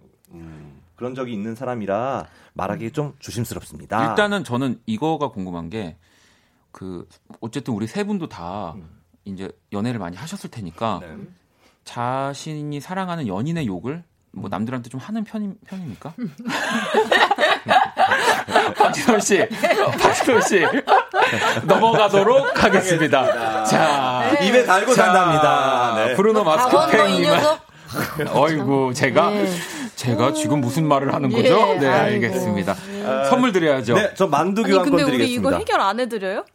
[0.94, 4.10] 음, 그런 적이 있는 사람이라 말하기 좀 조심스럽습니다.
[4.10, 5.98] 일단은 저는 이거가 궁금한 게
[6.74, 7.08] 그
[7.40, 8.76] 어쨌든 우리 세 분도 다
[9.24, 11.16] 이제 연애를 많이 하셨을 테니까 네.
[11.86, 16.14] 자신이 사랑하는 연인의 욕을 뭐 남들한테 좀 하는 편 편입니까?
[18.76, 19.48] 박지선 씨,
[20.02, 20.66] 박지선 씨
[21.66, 23.64] 넘어가도록 하겠습니다.
[23.66, 25.94] 자, 입에 달고 자, 산답니다.
[25.96, 26.16] 네.
[26.16, 27.60] 브루노 마스크팽님은 녀석.
[28.34, 29.46] 어이구 제가 네.
[30.04, 31.76] 제가 지금 무슨 말을 하는 거죠?
[31.76, 32.26] 예, 네, 아이고.
[32.26, 32.76] 알겠습니다.
[33.30, 33.94] 선물 드려야죠.
[33.96, 35.50] 네, 저 만두 교환권 근데 우리 드리겠습니다.
[35.50, 36.46] 이거 해결 안 해드려요?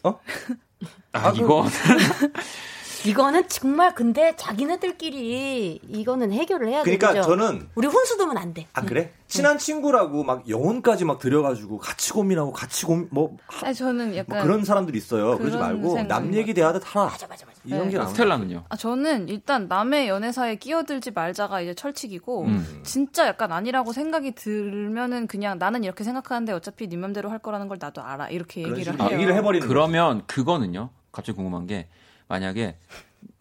[1.13, 1.65] 아, 이거
[3.07, 7.23] 이거는 정말 근데 자기네들끼리 이거는 해결을 해야 그러니까 되죠.
[7.29, 8.67] 저는 우리 훈수 두면 안 돼.
[8.73, 9.13] 아 그래?
[9.27, 14.17] 친한 친구라고 막 영혼까지 막 들여가지고 같이 고민하고 같이 고민 뭐, 하- 아니 저는 뭐
[14.17, 15.37] 약간 그런 사람들이 있어요.
[15.39, 17.07] 그러지 말고 남것 얘기 대하듯 하라.
[17.07, 17.59] 맞아 맞아 맞아.
[17.65, 18.65] 이런 게 나은 스텔라는요.
[18.69, 22.81] 아, 저는 일단 남의 연애사에 끼어들지 말자가 이제 철칙이고, 음.
[22.83, 27.77] 진짜 약간 아니라고 생각이 들면은 그냥 나는 이렇게 생각하는데 어차피 네 맘대로 할 거라는 걸
[27.79, 28.29] 나도 알아.
[28.31, 29.09] 이렇게 얘기를 해요.
[29.13, 29.67] 얘기를 해버리는.
[29.69, 30.91] 그러면 그거는요.
[31.13, 31.89] 갑자기 궁금한 게
[32.29, 32.77] 만약에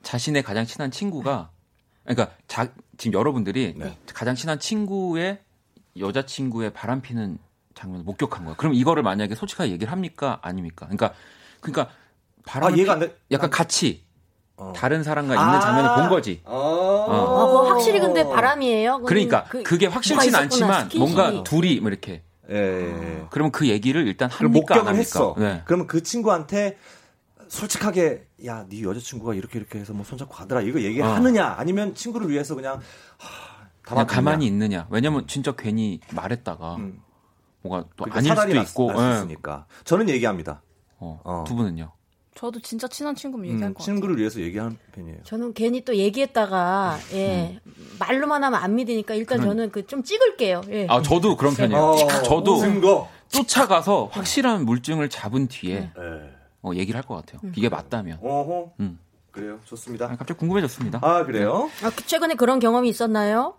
[0.04, 1.50] 자신의 가장 친한 친구가
[2.06, 3.98] 그러니까 자, 지금 여러분들이 네.
[4.14, 5.40] 가장 친한 친구의
[6.00, 7.38] 여자 친구의 바람 피는
[7.76, 8.56] 장면을 목격한 거예요.
[8.58, 10.40] 그럼 이거를 만약에 솔직하게 얘기를 합니까?
[10.42, 10.86] 아닙니까?
[10.88, 11.14] 그러니까
[11.60, 11.90] 그러니까
[12.46, 13.16] 바람 아안 돼.
[13.32, 14.04] 약간 같이
[14.56, 14.74] 어.
[14.76, 16.42] 다른 사람과 있는 장면을 본 거지.
[16.46, 17.06] 어.
[17.10, 19.00] 아, 확실히 근데 바람이에요.
[19.04, 21.00] 그러니까 그- 그, 게 확실치는 않지만 스킨십이.
[21.00, 23.04] 뭔가 둘이 뭐 이렇게 예, 예.
[23.20, 23.26] 예.
[23.30, 25.00] 그러면 그 얘기를 일단 합니까 안 목격을 합니까?
[25.00, 25.36] 했어.
[25.38, 25.62] 네.
[25.66, 26.78] 그러면 그 친구한테
[27.50, 30.62] 솔직하게 야, 네 여자친구가 이렇게 이렇게 해서 뭐 손잡고 가더라.
[30.62, 31.56] 이거 얘기하느냐?
[31.58, 32.80] 아니면 친구를 위해서 그냥
[33.18, 34.08] 하, 그냥?
[34.08, 34.88] 가만히 있느냐.
[34.90, 37.02] 왜냐면 진짜 괜히 말했다가 음.
[37.62, 38.92] 뭐가 또 그러니까 아닐 수도 났- 있고.
[38.92, 39.16] 날수 예.
[39.16, 39.66] 있으니까.
[39.84, 40.62] 저는 얘기합니다.
[41.00, 41.44] 어, 어.
[41.48, 41.92] 두 분은요?
[42.36, 43.86] 저도 진짜 친한 친구면 얘기할 음, 것 같아요.
[43.96, 45.18] 친구를 위해서 얘기하는 편이에요.
[45.24, 47.60] 저는 괜히 또 얘기했다가 예
[48.00, 50.62] 말로만 하면 안 믿으니까 일단 그러니- 저는 그 좀 찍을게요.
[50.70, 50.88] 예.
[50.88, 51.82] 아, 저도 그런 편이에요.
[51.82, 53.10] 어, 저도 증거.
[53.30, 56.37] 쫓아가서 확실한 물증을 잡은 뒤에 예.
[56.62, 57.40] 어, 얘기를 할 것 같아요.
[57.56, 58.20] 이게 맞다면.
[58.22, 58.72] 어허.
[58.80, 59.00] 음.
[59.32, 59.60] 그래요.
[59.62, 60.08] 아, 좋습니다.
[60.08, 61.00] 갑자기 궁금해졌습니다.
[61.04, 61.70] 아, 그래요?
[61.84, 63.54] 아, 그 최근에 그런 경험이 있었나요?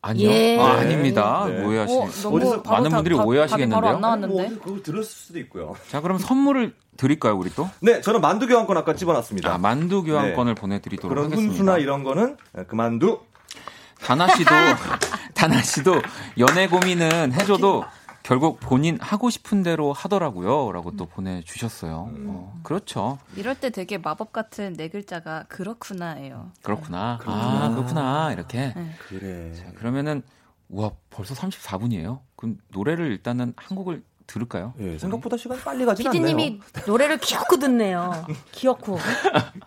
[0.00, 0.28] 아니요.
[0.30, 0.58] 예.
[0.58, 1.44] 아, 아닙니다.
[1.48, 1.64] 네.
[1.64, 1.94] 오해하시.
[1.94, 3.74] 어, 너무 어디서 바로 많은 다- 분들이 다- 오해하시겠는데요.
[3.80, 4.46] 바로 안뭐 나왔는데.
[4.46, 5.74] 어디 그거 들었을 수도 있고요.
[5.88, 7.68] 자, 그럼 선물을 드릴까요, 우리 또?
[7.80, 9.54] 네, 저는 만두 교환권 아까 집어놨습니다.
[9.54, 11.50] 아, 만두 교환권을 보내드리도록 그런 하겠습니다.
[11.52, 12.36] 훈수나 이런 거는
[12.68, 13.20] 그만두.
[14.00, 14.50] 다나 씨도
[15.34, 16.00] 다나 씨도
[16.38, 17.84] 연애 고민은 해줘도
[18.28, 22.10] 결국 본인 하고 싶은 대로 하더라고요.라고 또 보내주셨어요.
[22.26, 23.16] 어, 그렇죠.
[23.36, 26.52] 이럴 때 되게 마법 같은 네 글자가 그렇구나예요.
[26.60, 27.20] 그렇구나.
[27.24, 28.74] 아 그렇구나 이렇게.
[28.76, 28.92] 네.
[29.08, 29.54] 그래.
[29.54, 30.20] 자, 그러면은
[30.68, 32.20] 우와 벌써 34분이에요.
[32.36, 34.74] 그럼 노래를 일단은 한 곡을 들을까요?
[34.78, 36.22] 예, 생각보다 시간이 빨리 가진 않네요.
[36.22, 38.26] 피디님이 노래를 기어코 듣네요.
[38.52, 38.98] 기어코.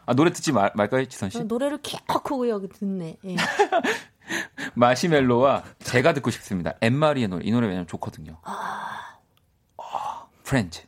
[0.05, 1.43] 아 노래 듣지 말, 말까요, 지선 씨?
[1.45, 3.17] 노래를 기어코 여기 듣네.
[3.25, 3.35] 예.
[4.75, 6.73] 마시멜로와 제가 듣고 싶습니다.
[6.81, 7.45] 엠마리의 노래.
[7.45, 8.37] 이 노래 왜냐면 좋거든요.
[8.43, 10.81] 아, 프렌즈.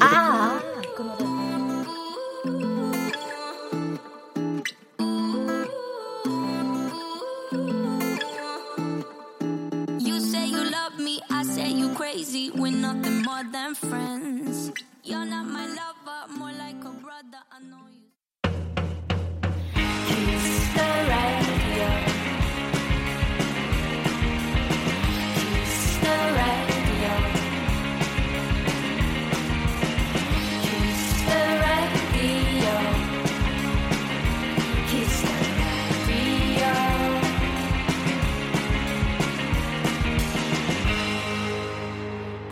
[0.00, 0.60] 아,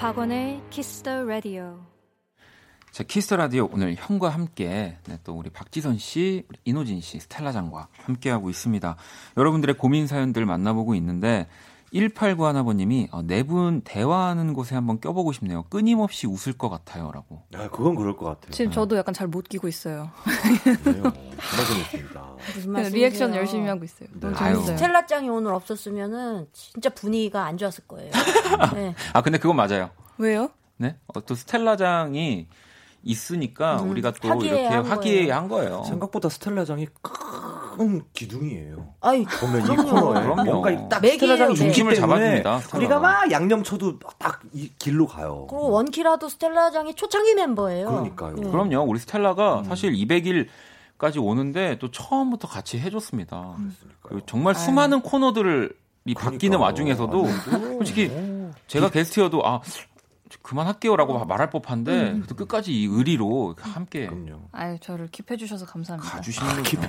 [0.07, 1.81] 박원의 키스 더 라디오.
[2.93, 7.51] 자, 키스 라디오 오늘 형과 함께 네, 또 우리 박지선 씨, 우리 인호진 씨, 스텔라
[7.51, 8.97] 장과 함께 하고 있습니다.
[9.37, 11.49] 여러분들의 고민 사연들 만나보고 있는데
[11.93, 15.65] 1891아버님이 어, 네분 대화하는 곳에 한번 껴보고 싶네요.
[15.65, 17.43] 끊임없이 웃을 것 같아요라고.
[17.55, 18.51] 아, 그건 그럴 것 같아요.
[18.53, 20.11] 지금 저도 약간 잘 못 끼고 있어요.
[22.67, 22.91] 말씀이세요?
[22.91, 24.09] 리액션 열심히 하고 있어요.
[24.15, 24.55] 너무 아유.
[24.55, 24.77] 재밌어요.
[24.77, 28.13] 스텔라 짱이 오늘 없었으면은 진짜 분위기가 안 좋았을 거예요.
[28.75, 28.95] 네.
[29.13, 29.91] 아 근데 그건 맞아요.
[30.19, 30.51] 왜요?
[30.77, 30.97] 네?
[31.09, 32.47] 어, 또 스텔라장이
[33.03, 35.83] 있으니까 음, 우리가 또 이렇게 화기애애한 거예요.
[35.85, 36.87] 생각보다 스텔라장이
[37.77, 38.95] 큰 기둥이에요.
[39.03, 39.83] 아이, 보면 이 그럼요.
[39.91, 40.45] 코너에 그럼요.
[40.45, 41.37] 뭔가 이딱 맥이에요.
[41.37, 42.79] 중심 중심을 잡아줍니다, 스텔라가.
[42.79, 45.47] 우리가 막 양념 쳐도 딱 이 길로 가요.
[45.51, 47.89] 그리고 원키라도 스텔라장이 초창기 멤버예요.
[47.89, 48.35] 그러니까요.
[48.37, 48.51] 네.
[48.51, 48.81] 그럼요.
[48.89, 49.65] 우리 스텔라가 음.
[49.65, 50.47] 사실 200일
[50.99, 53.55] 까지 오는데 또 처음부터 같이 해줬습니다.
[54.25, 55.71] 정말 수많은 코너들을
[56.07, 56.61] 이 바뀌는 그러니까요.
[56.61, 58.11] 와중에서도 아, 솔직히
[58.69, 59.61] 제가 게스트여도 아
[60.43, 64.43] 그만할게요라고 말할 법한데 그래도 끝까지 이 의리로 함께 그럼요.
[64.53, 66.11] 아유, 저를 킵해 주셔서 감사합니다.
[66.17, 66.81] 가주시는 거죠.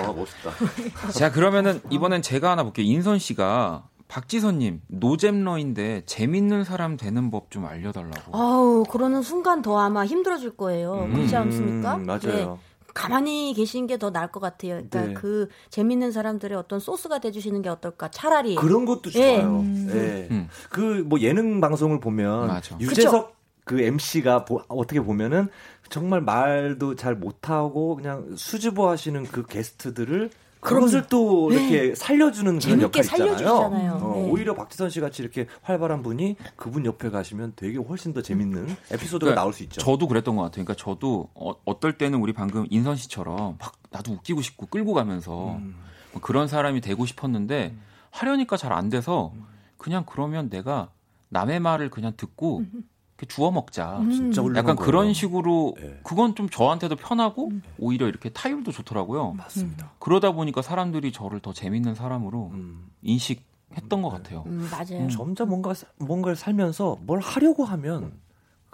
[0.00, 1.10] 아, 멋있다.
[1.12, 2.86] 자 그러면은 이번엔 제가 하나 볼게요.
[2.86, 8.36] 인선 씨가 박지선님 노잼러인데 재밌는 사람 되는 법 좀 알려달라고.
[8.36, 11.08] 아우, 그러는 순간 더 아마 힘들어질 거예요.
[11.12, 11.96] 그렇지 않습니까?
[11.96, 12.20] 음, 맞아요.
[12.22, 12.56] 네.
[12.94, 14.74] 가만히 계신 게더 나을 것 같아요.
[14.74, 15.14] 그러니까 네.
[15.14, 18.08] 그 재밌는 사람들의 어떤 소스가 돼주시는 게 어떨까?
[18.08, 18.54] 차라리.
[18.54, 19.38] 그런 것도 예.
[19.38, 19.60] 좋아요.
[19.60, 19.90] 음.
[19.92, 20.28] 예.
[20.30, 20.48] 음.
[20.70, 22.78] 그뭐 예능 방송을 보면 맞아.
[22.80, 23.34] 유재석
[23.64, 25.48] 그 MC가 어떻게 보면은
[25.88, 30.30] 정말 말도 잘 못하고 그냥 수줍어 하시는 그 게스트들을
[30.64, 33.36] 그것을 또 이렇게 살려주는 그런 재밌게 역할이 있잖아요.
[33.36, 33.92] 살려주시잖아요.
[34.02, 34.30] 어, 네.
[34.30, 39.18] 오히려 박지선 씨 같이 이렇게 활발한 분이 그분 옆에 가시면 되게 훨씬 더 재밌는 에피소드가
[39.18, 39.80] 그러니까 나올 수 있죠.
[39.80, 40.64] 저도 그랬던 것 같아요.
[40.64, 45.52] 그러니까 저도 어, 떨 때는 우리 방금 인선 씨처럼 막 나도 웃기고 싶고 끌고 가면서
[45.56, 45.76] 음.
[46.12, 47.74] 뭐 그런 사람이 되고 싶었는데
[48.10, 49.32] 하려니까 잘 안 돼서
[49.76, 50.90] 그냥 그러면 내가
[51.28, 52.86] 남의 말을 그냥 듣고 이렇게
[53.26, 53.98] 주워 먹자.
[54.10, 54.86] 진짜 훌륭한 약간 거예요.
[54.86, 56.00] 그런 식으로 네.
[56.02, 59.32] 그건 좀 저한테도 편하고 오히려 이렇게 타율도 좋더라고요.
[59.32, 59.92] 맞습니다.
[59.98, 62.90] 그러다 보니까 사람들이 저를 더 재밌는 사람으로 음.
[63.02, 64.44] 인식했던 것 같아요.
[64.46, 65.08] 음, 맞아요.
[65.10, 68.12] 점점 뭔가 뭔가를 살면서 뭘 하려고 하면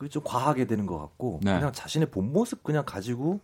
[0.00, 1.52] 그게 좀 과하게 되는 것 같고 네.
[1.52, 3.40] 그냥 자신의 본 모습 그냥 가지고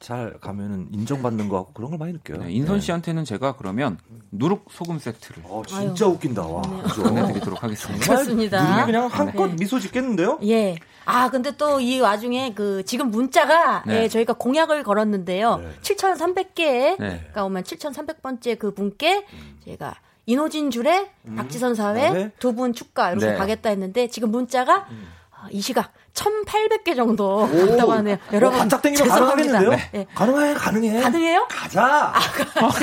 [0.00, 2.38] 잘 가면은 인정받는 것 같고 그런 걸 많이 느껴요.
[2.38, 2.80] 네, 인선 네.
[2.80, 3.98] 씨한테는 제가 그러면
[4.32, 6.62] 누룩 소금 세트를 어, 진짜 웃긴다 와.
[6.62, 6.82] 네.
[6.82, 7.02] 그죠?
[7.04, 8.04] 보내드리도록 하겠습니다.
[8.04, 8.74] 그렇습니다.
[8.74, 9.56] 눈이 그냥 한껏 네.
[9.60, 10.40] 미소 짓겠는데요?
[10.42, 10.76] 예.
[11.04, 14.02] 아, 근데 또 이 와중에 그 지금 문자가 네.
[14.02, 15.58] 예, 저희가 공약을 걸었는데요.
[15.58, 15.70] 네.
[15.82, 16.98] 7,300개.
[16.98, 17.30] 네.
[17.32, 19.24] 가 오면 7,300번째 그 분께
[19.64, 19.94] 제가
[20.26, 22.32] 이노진 줄에 박지선 사회 네.
[22.40, 23.34] 두분 축가 이렇게 네.
[23.36, 25.12] 가겠다 했는데 지금 문자가 어,
[25.50, 28.16] 이 시각 1,800개 정도 왔다고 하네요.
[28.32, 29.52] 여러분 반짝 땡기면 죄송합니다.
[29.52, 29.88] 가능하겠는데요?
[29.92, 30.06] 네.
[30.14, 31.00] 가능해, 가능해.
[31.00, 31.46] 가능해요?
[31.50, 32.12] 가자.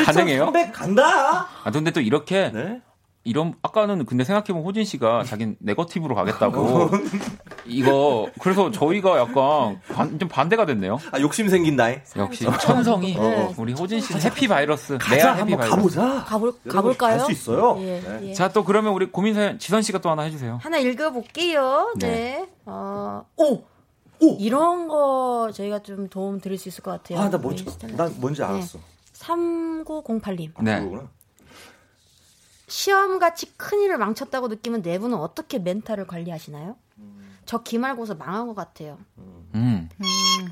[0.05, 0.45] 가능해요?
[0.45, 1.47] 300 간다.
[1.64, 2.82] 아 근데 또 이렇게 네.
[3.30, 6.89] 이런 아까는 근데 생각해보면 호진 씨가 자기는 네거티브로 가겠다고
[7.65, 10.97] 이거 그래서 저희가 약간 반, 좀 반대가 됐네요.
[11.11, 11.89] 아, 욕심 생긴다.
[12.17, 13.53] 역시 천성이 네.
[13.57, 15.75] 우리 호진 씨는 해피 바이러스 가자, 내야 해피 한번 바이러스.
[15.75, 16.23] 가보자.
[16.25, 17.17] 가볼 가볼까요?
[17.17, 17.77] 갈 수 있어요.
[17.82, 18.30] 예, 네.
[18.30, 18.34] 예.
[18.34, 20.59] 자또 그러면 우리 고민 사연 지선 씨가 또 하나 해주세요.
[20.63, 21.93] 하나 읽어볼게요.
[21.99, 22.07] 네.
[22.09, 22.49] 네.
[22.65, 23.63] 어, 오!
[24.21, 24.36] 오!
[24.39, 27.19] 이런 거 저희가 좀 도움 드릴 수 있을 것 같아요.
[27.19, 28.19] 아, 나 뭔지, 스텔라 난 씨.
[28.19, 28.47] 뭔지 네.
[28.47, 28.80] 알았어.
[29.13, 30.51] 3908님.
[30.61, 30.80] 네.
[30.80, 31.09] 그거구나.
[32.70, 36.76] 시험같이 큰 일을 망쳤다고 느끼면 네 분은 어떻게 멘탈을 관리하시나요?
[37.45, 38.97] 저 기말고사 망한 것 같아요.
[39.55, 39.89] 음.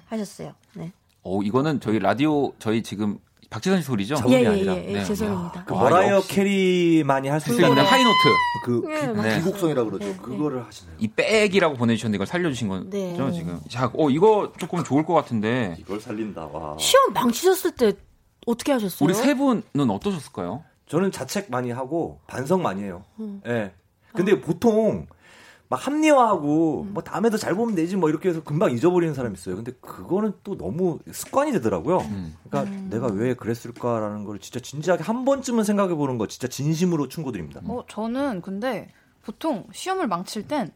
[0.07, 0.53] 하셨어요.
[0.73, 0.91] 네.
[1.23, 4.15] 오, 이거는 저희 라디오 저희 지금 박지선 씨 소리죠?
[4.29, 4.75] 예, 게 예, 아니라.
[4.75, 5.03] 예, 예, 네.
[5.05, 5.63] 죄송합니다.
[5.65, 6.29] 그 와, 머라이어 역시.
[6.29, 8.17] 캐리만이 할 수 있는 high note.
[8.65, 9.37] 그 예, 비- 맞아요.
[9.43, 10.05] 비곡성이라 그러죠.
[10.05, 10.95] 네, 그거를 하시네요.
[10.99, 13.15] 이 백이라고 보내주셨는데 이걸 살려주신 거죠 네.
[13.31, 13.59] 지금.
[13.69, 16.47] 자, 어 이거 조금 좋을 것 같은데 이걸 살린다.
[16.47, 16.75] 와.
[16.79, 17.93] 시험 망치셨을 때
[18.47, 19.05] 어떻게 하셨어요?
[19.05, 20.63] 우리 세 분은 어떠셨을까요?
[20.87, 23.03] 저는 자책 많이 하고 반성 많이 해요.
[23.19, 23.41] 음.
[23.45, 23.73] 예.
[24.13, 25.05] 근데 보통
[25.69, 29.57] 막 합리화하고 뭐 다음에도 잘 보면 되지 뭐 이렇게 해서 금방 잊어버리는 사람 있어요.
[29.57, 31.99] 근데 그거는 또 너무 습관이 되더라고요.
[31.99, 32.35] 음.
[32.49, 37.61] 그러니까 내가 왜 그랬을까라는 걸 진짜 진지하게 한 번쯤은 생각해 보는 거 진짜 진심으로 충고드립니다.
[37.65, 38.91] 어, 저는 근데
[39.23, 40.71] 보통 시험을 망칠 땐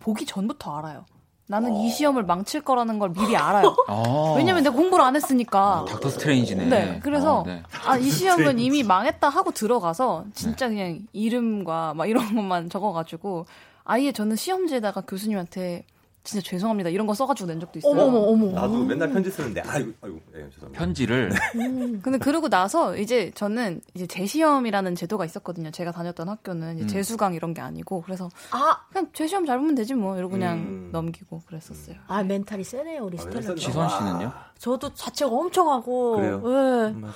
[0.00, 1.06] 보기 전부터 알아요.
[1.48, 3.76] 나는 이 시험을 망칠 거라는 걸 미리 알아요.
[3.86, 4.34] 아.
[4.36, 5.84] 왜냐면 내가 공부를 안 했으니까.
[5.88, 6.66] 닥터 스트레인지네.
[6.66, 7.62] 네, 그래서 어, 네.
[7.84, 13.46] 아, 이 시험은 이미 망했다 하고 들어가서 진짜 그냥 이름과 막 이런 것만 적어 가지고
[13.84, 15.84] 아예 저는 시험지에다가 교수님한테
[16.26, 17.92] 진짜 죄송합니다 이런 거 써가지고 낸 적도 있어요.
[17.92, 18.50] 어머머 어머.
[18.50, 20.72] 나도 맨날 편지 쓰는데 아이고 아이고 예, 죄송합니다.
[20.72, 21.30] 편지를
[22.02, 25.70] 근데 그러고 나서 이제 저는 이제 재시험이라는 제도가 있었거든요.
[25.70, 26.88] 제가 다녔던 학교는 이제 음.
[26.88, 30.88] 재수강 이런 게 아니고 그래서 아, 그냥 재시험 잘 보면 되지 뭐 이러고 그냥 음.
[30.92, 31.96] 넘기고 그랬었어요.
[32.08, 33.38] 아 멘탈이 세네요 우리 아, 스텔라.
[33.40, 34.32] 멘탈이 지선 씨는요?
[34.58, 36.16] 저도 자책 엄청 하고.
[36.16, 36.42] 그래요?
[36.44, 36.88] 예.
[36.88, 37.14] 음, 맞아.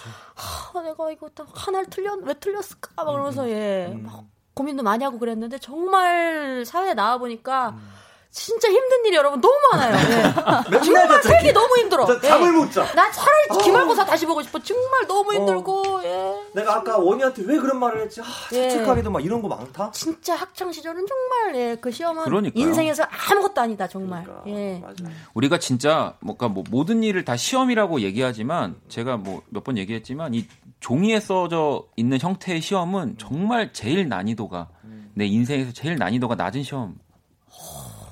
[0.74, 3.88] 아, 내가 이거 다 하나를 틀렸 왜 틀렸을까 막 그러면서 예.
[3.92, 4.04] 음.
[4.04, 7.88] 막 고민도 많이 하고 그랬는데 정말 사회에 나와 보니까 음.
[8.32, 9.92] 진짜 힘든 일이 여러분 너무 많아요.
[9.92, 10.70] 예.
[10.70, 11.22] 맨날 정말.
[11.22, 12.06] 살기 너무 힘들어.
[12.22, 12.28] 예.
[12.28, 12.84] 잠을 못 자.
[12.94, 14.58] 나 차라리 기말고사 다시 보고 싶어.
[14.60, 16.34] 정말 너무 힘들고 예.
[16.54, 18.20] 내가 아까 원희한테 왜 그런 말을 했지?
[18.20, 18.68] 아, 예.
[18.70, 19.90] 자책하게도 막 이런 거 많다.
[19.90, 22.62] 진짜 학창 시절은 정말 예, 그 시험은 그러니까요.
[22.64, 24.22] 인생에서 아무것도 아니다 정말.
[24.24, 24.78] 그러니까, 예.
[24.78, 25.04] 맞아.
[25.34, 30.46] 우리가 진짜 뭔가 뭐 모든 일을 다 시험이라고 얘기하지만 제가 뭐 몇 번 얘기했지만 이
[30.78, 34.68] 종이에 써져 있는 형태의 시험은 정말 제일 난이도가
[35.14, 36.94] 내 인생에서 제일 난이도가 낮은 시험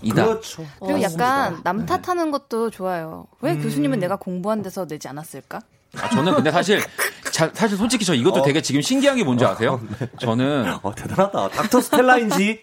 [0.02, 0.24] 이다.
[0.26, 0.64] 그렇죠.
[0.80, 3.26] 그리고 어, 약간 남 탓하는 것도 좋아요.
[3.40, 5.60] 왜 교수님은 내가 공부한 데서 내지 않았을까?
[5.96, 6.80] 아, 저는 근데 사실
[7.32, 9.80] 자- 사실 솔직히 저 이것도 되게 지금 신기한 게 뭔지 아세요?
[10.20, 11.48] 저는 어 대단하다.
[11.48, 12.60] 닥터 스텔라인지.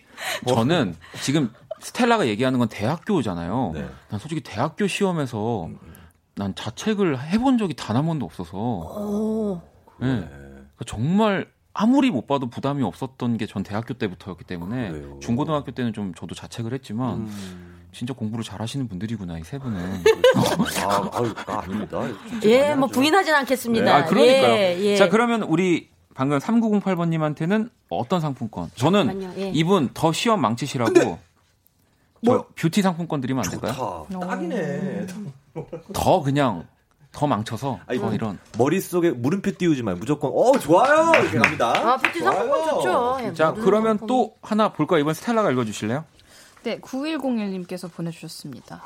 [0.47, 3.71] 저는 지금 스텔라가 얘기하는 건 대학교잖아요.
[3.73, 3.89] 네.
[4.09, 5.69] 난 솔직히 대학교 시험에서
[6.35, 9.61] 난 자책을 해본 적이 단 한 번도 없어서 오.
[10.01, 10.05] 예.
[10.05, 15.19] 그러니까 정말 아무리 못 봐도 부담이 없었던 게 전 대학교 때부터였기 때문에 그래요.
[15.21, 17.75] 중고등학교 때는 좀 저도 자책을 했지만 음.
[17.91, 19.77] 진짜 공부를 잘하시는 분들이구나 이 세 분은.
[19.77, 22.01] 아, 아유, 아, 아닙니다.
[22.29, 22.87] 진짜 예, 뭐.
[22.87, 23.85] 부인하진 않겠습니다.
[23.85, 23.91] 네.
[23.91, 24.53] 아 그러니까요.
[24.55, 24.95] 예, 예.
[24.97, 28.69] 자 그러면 우리 방금 3908번님한테는 어떤 상품권?
[28.75, 29.49] 저는 잠깐만요, 예.
[29.53, 31.19] 이분 더 시험 망치시라고
[32.25, 34.05] 저 뷰티 상품권 드리면 안 될까요?
[34.11, 34.27] 좋다.
[34.27, 35.07] 딱이네.
[35.93, 36.67] 더 그냥
[37.15, 41.71] 더 망쳐서 아니, 더 이런 머릿속에 물음표 띄우지 말고 무조건 어 좋아요 이렇게 갑니다.
[41.93, 43.17] 아, 뷰티 상품권 좋죠.
[43.21, 44.07] 예, 자 그러면 상품.
[44.07, 44.99] 또 하나 볼까요?
[44.99, 46.03] 이번 스텔라가 읽어주실래요?
[46.63, 48.81] 네, 9101님께서 보내주셨습니다.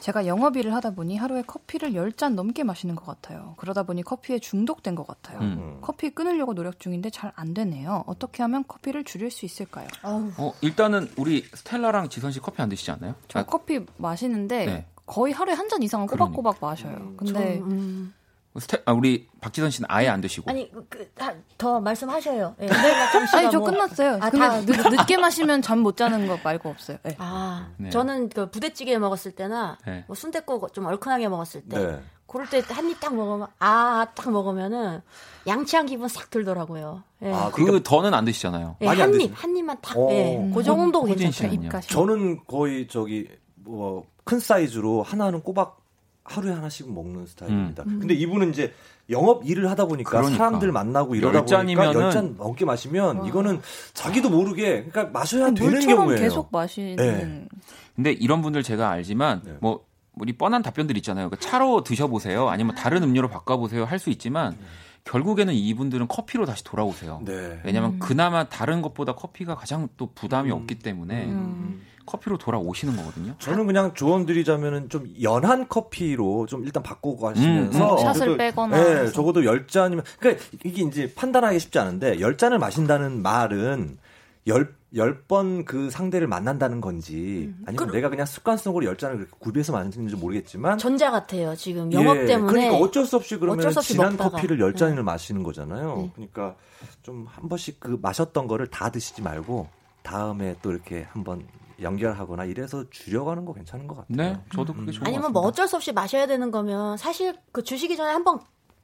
[0.00, 3.54] 제가 영업일을 하다 보니 하루에 커피를 10잔 넘게 마시는 것 같아요.
[3.56, 5.38] 그러다 보니 커피에 중독된 것 같아요.
[5.40, 5.78] 음.
[5.80, 8.04] 커피 끊으려고 노력 중인데 잘 안 되네요.
[8.06, 9.88] 어떻게 하면 커피를 줄일 수 있을까요?
[10.02, 13.14] 어 일단은 우리 스텔라랑 지선 씨 커피 안 드시지 않나요?
[13.28, 14.86] 저 아, 커피 마시는데 네.
[15.06, 17.12] 거의 하루에 한 잔 이상은 꼬박꼬박 마셔요.
[17.16, 18.14] 근데 저, 음.
[18.58, 22.54] 스텔 아, 우리 박지선 씨는 아예 안 드시고 아니 그, 다, 더 말씀하셔요.
[22.60, 22.68] 예.
[22.68, 24.18] 아니 저 뭐- 끝났어요.
[24.20, 26.98] 아, 근데 다- 늦, 늦게 마시면 잠 못 자는 거 말고 없어요.
[27.02, 27.16] 네.
[27.18, 27.90] 아, 네.
[27.90, 30.04] 저는 그 부대찌개 먹었을 때나 네.
[30.06, 32.00] 뭐 순댓국 좀 얼큰하게 먹었을 때 네.
[32.28, 35.00] 그럴 때 한 입 딱 먹으면 아 딱 먹으면은
[35.48, 37.02] 양치한 기분 싹 들더라고요.
[37.22, 37.32] 예.
[37.32, 38.76] 아, 그 그러니까 더는 안 드시잖아요.
[38.82, 39.32] 예, 많이 안한 드시네.
[39.32, 40.08] 입, 한 입만 딱, 어.
[40.12, 40.50] 예.
[40.54, 41.80] 그 정도 괜찮아요.
[41.88, 45.78] 저는 거의 저기 뭐 큰 사이즈로 하나는 꼬박
[46.24, 47.84] 하루에 하나씩 먹는 스타일입니다.
[47.84, 48.72] 근데 이분은 이제
[49.10, 50.36] 영업 일을 하다 보니까 그러니까.
[50.38, 53.60] 사람들 만나고 이러다 잔이면은- 보니까 열잔 넘게 마시면 이거는
[53.92, 56.18] 자기도 모르게 그러니까 마셔야 되는 경우예요.
[56.18, 57.46] 계속 마시는 네.
[57.94, 59.56] 근데 이런 분들 제가 알지만 네.
[59.60, 61.28] 뭐 우리 뻔한 답변들 있잖아요.
[61.28, 62.48] 그러니까 차로 드셔보세요.
[62.48, 63.84] 아니면 다른 음료로 바꿔보세요.
[63.84, 64.56] 할 수 있지만
[65.04, 67.20] 결국에는 이분들은 커피로 다시 돌아오세요.
[67.26, 67.60] 네.
[67.64, 71.82] 왜냐하면 그나마 다른 것보다 커피가 가장 또 부담이 없기 때문에 음.
[72.06, 73.34] 커피로 돌아오시는 거거든요.
[73.38, 77.98] 저는 그냥 조언 드리자면은 좀 연한 커피로 좀 일단 바꾸고 음, 가시면서 음.
[77.98, 79.12] 샷을 그래도, 빼거나 네, 해서.
[79.12, 83.98] 적어도 10잔이면 그러니까 이게 이제 판단하기 쉽지 않은데 10잔을 마신다는 말은
[84.46, 91.10] 열, 열번그 상대를 만난다는 건지 아니면 내가 그냥 습관성으로 10잔을 그렇게 구비해서 마시는지 모르겠지만 전자
[91.10, 91.54] 같아요.
[91.56, 92.52] 지금 영업 예, 때문에.
[92.52, 94.30] 그러니까 어쩔 수 없이 그러면 어쩔 수 없이 진한 먹다가.
[94.32, 94.78] 커피를 열 네.
[94.78, 95.96] 잔을 마시는 거잖아요.
[95.96, 96.10] 네.
[96.14, 96.56] 그러니까
[97.02, 99.66] 좀 한 번씩 그 마셨던 거를 다 드시지 말고
[100.02, 101.42] 다음에 또 이렇게 한번
[101.80, 104.16] 연결하거나 이래서 줄여가는 거 괜찮은 것 같아요.
[104.16, 105.32] 네, 저도 그게 좋은 것 아니면.
[105.32, 108.38] 뭐 어쩔 수 없이 마셔야 되는 거면 사실 그 주시기 전에 한번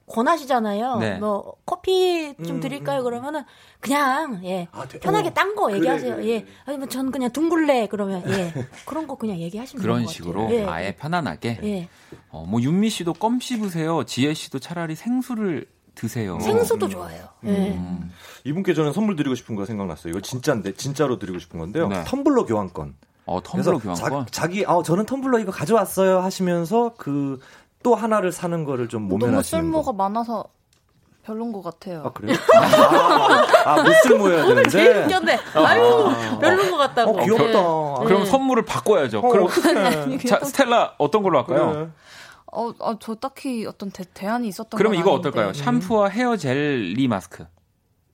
[0.07, 0.97] 권하시잖아요.
[0.99, 1.18] 네.
[1.18, 3.03] 뭐 커피 좀 음, 드릴까요?
[3.03, 3.05] 음.
[3.05, 3.45] 그러면은
[3.78, 6.16] 그냥 예 아, 돼- 편하게 어, 딴거 그래, 얘기하세요.
[6.16, 6.53] 그래, 예 그래.
[6.66, 8.53] 아니면 전 그냥 둥글레 그러면 예
[8.86, 10.59] 그런 거 그냥 얘기하시면 그런 식으로 같아요.
[10.59, 10.64] 예.
[10.66, 11.61] 아예 편안하게.
[11.62, 11.88] 예.
[12.30, 14.05] 어, 뭐 윤미 씨도 껌 씹으세요.
[14.05, 15.66] 지혜 씨도 차라리 생수를
[16.01, 16.39] 드세요.
[16.41, 17.25] 생수도 좋아요.
[17.45, 17.49] 예.
[17.51, 18.11] 음.
[18.45, 20.11] 이분께 저는 선물 드리고 싶은 거 생각났어요.
[20.13, 21.89] 이거 진짜인데 진짜로 드리고 싶은 건데요.
[21.89, 22.05] 네.
[22.05, 22.95] 텀블러 교환권.
[23.27, 24.27] 어, 텀블러 교환권.
[24.31, 27.39] 자, 기 아, 저는 텀블러 이거 가져왔어요 하시면서 그
[27.83, 29.93] 또 하나를 사는 거를 좀 너무 모면하시는 쓸모가 거.
[29.95, 30.45] 많아서
[31.23, 32.03] 별론 것 같아요.
[32.05, 32.37] 아 그래요?
[32.55, 35.15] 아, 아, 못 쓸모여야 오늘 제일 되는데.
[35.17, 35.39] 웃겼네.
[35.67, 37.19] 아유 별론 것 같다고.
[37.19, 37.45] 어, 귀엽다.
[37.47, 37.55] 예.
[37.57, 38.25] 아, 그럼 예.
[38.27, 39.21] 선물을 바꿔야죠.
[39.21, 39.49] 어, 그럼.
[40.29, 41.73] 자, 스텔라 어떤 걸로 할까요?
[41.73, 41.89] 그래.
[42.53, 45.29] 어, 아, 저 딱히 어떤 대, 대안이 있었던 그러면 건 이거 아닌데.
[45.29, 45.53] 어떨까요?
[45.53, 47.47] 샴푸와 헤어 젤리 마스크.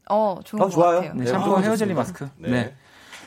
[0.09, 0.97] 어, 좋은 아, 것 좋아요.
[0.97, 1.15] 같아요.
[1.15, 1.95] 네, 네, 샴푸와 아, 헤어 젤리.
[1.95, 2.29] 마스크.
[2.37, 2.51] 네.
[2.51, 2.75] 네.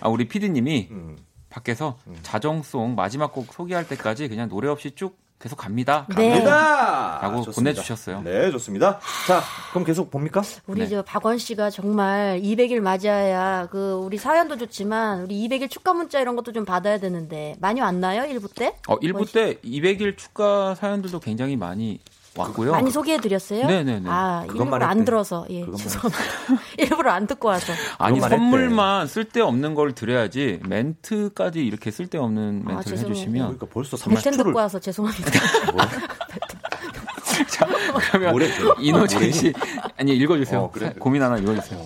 [0.01, 1.17] 아, 우리 피디님이 음.
[1.49, 6.05] 밖에서 자정송 마지막 곡 소개할 때까지 그냥 노래 없이 쭉 계속 갑니다.
[6.17, 6.31] 네.
[6.31, 7.19] 갑니다.
[7.21, 7.71] 라고 좋습니다.
[7.71, 8.21] 보내주셨어요.
[8.23, 8.99] 네, 좋습니다.
[9.25, 10.41] 자, 그럼 계속 봅니까?
[10.67, 10.87] 우리 네.
[10.89, 16.35] 저 박원 씨가 정말 200일 맞이해야 그 우리 사연도 좋지만 우리 200일 축하 문자 이런
[16.35, 18.23] 것도 좀 받아야 되는데 많이 왔나요?
[18.23, 18.75] 1부 때?
[18.87, 22.01] 어, 1부 때 200일 축가 사연들도 굉장히 많이
[22.37, 22.71] 왔고요.
[22.71, 23.65] 많이 소개해 드렸어요?
[23.65, 24.09] 네네네.
[24.09, 25.03] 아, 일부러 안.
[25.03, 25.45] 들어서.
[25.49, 26.23] 예, 죄송합니다.
[26.77, 27.73] 일부러 안 듣고 와서.
[27.97, 28.37] 아니 그것만 했대.
[28.37, 33.11] 선물만 쓸데없는 걸 드려야지 멘트까지 이렇게 쓸데없는 아, 멘트를 죄송해요.
[33.11, 35.31] 해주시면 그러니까 벌써 백텐 30초를 듣고 와서 죄송합니다.
[37.49, 37.67] 자,
[38.11, 38.35] 그러면?
[38.79, 39.31] 이노진?
[39.31, 39.53] 씨
[39.97, 40.59] 아니 읽어주세요.
[40.59, 40.93] 어, 그래.
[40.99, 41.85] 고민 하나 읽어주세요.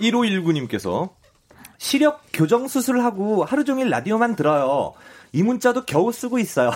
[0.00, 1.10] 1519님께서
[1.78, 4.94] 시력 교정 수술하고 하루 종일 라디오만 들어요.
[5.32, 6.70] 이 문자도 겨우 쓰고 있어요.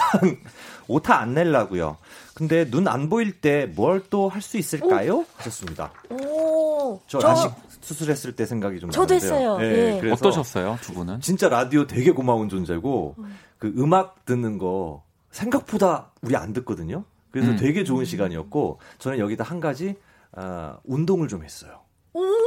[0.88, 1.96] 오타 안 내려고요.
[2.34, 5.24] 근데 눈 안 보일 때 뭘 또 할 수 있을까요?
[5.36, 5.92] 하셨습니다.
[6.10, 7.50] 오, 저, 저, 라식
[7.80, 9.34] 수술했을 때 생각이 좀 저도 나는데요.
[9.34, 9.58] 했어요.
[9.62, 10.00] 예, 예.
[10.00, 11.20] 그래서 어떠셨어요, 두 분은?
[11.20, 13.16] 진짜 라디오 되게 고마운 존재고
[13.58, 17.04] 그 음악 듣는 거 생각보다 우리 안 듣거든요.
[17.30, 17.56] 그래서 음.
[17.56, 19.96] 되게 좋은 시간이었고 저는 여기다 한 가지
[20.32, 21.80] 아, 운동을 좀 했어요.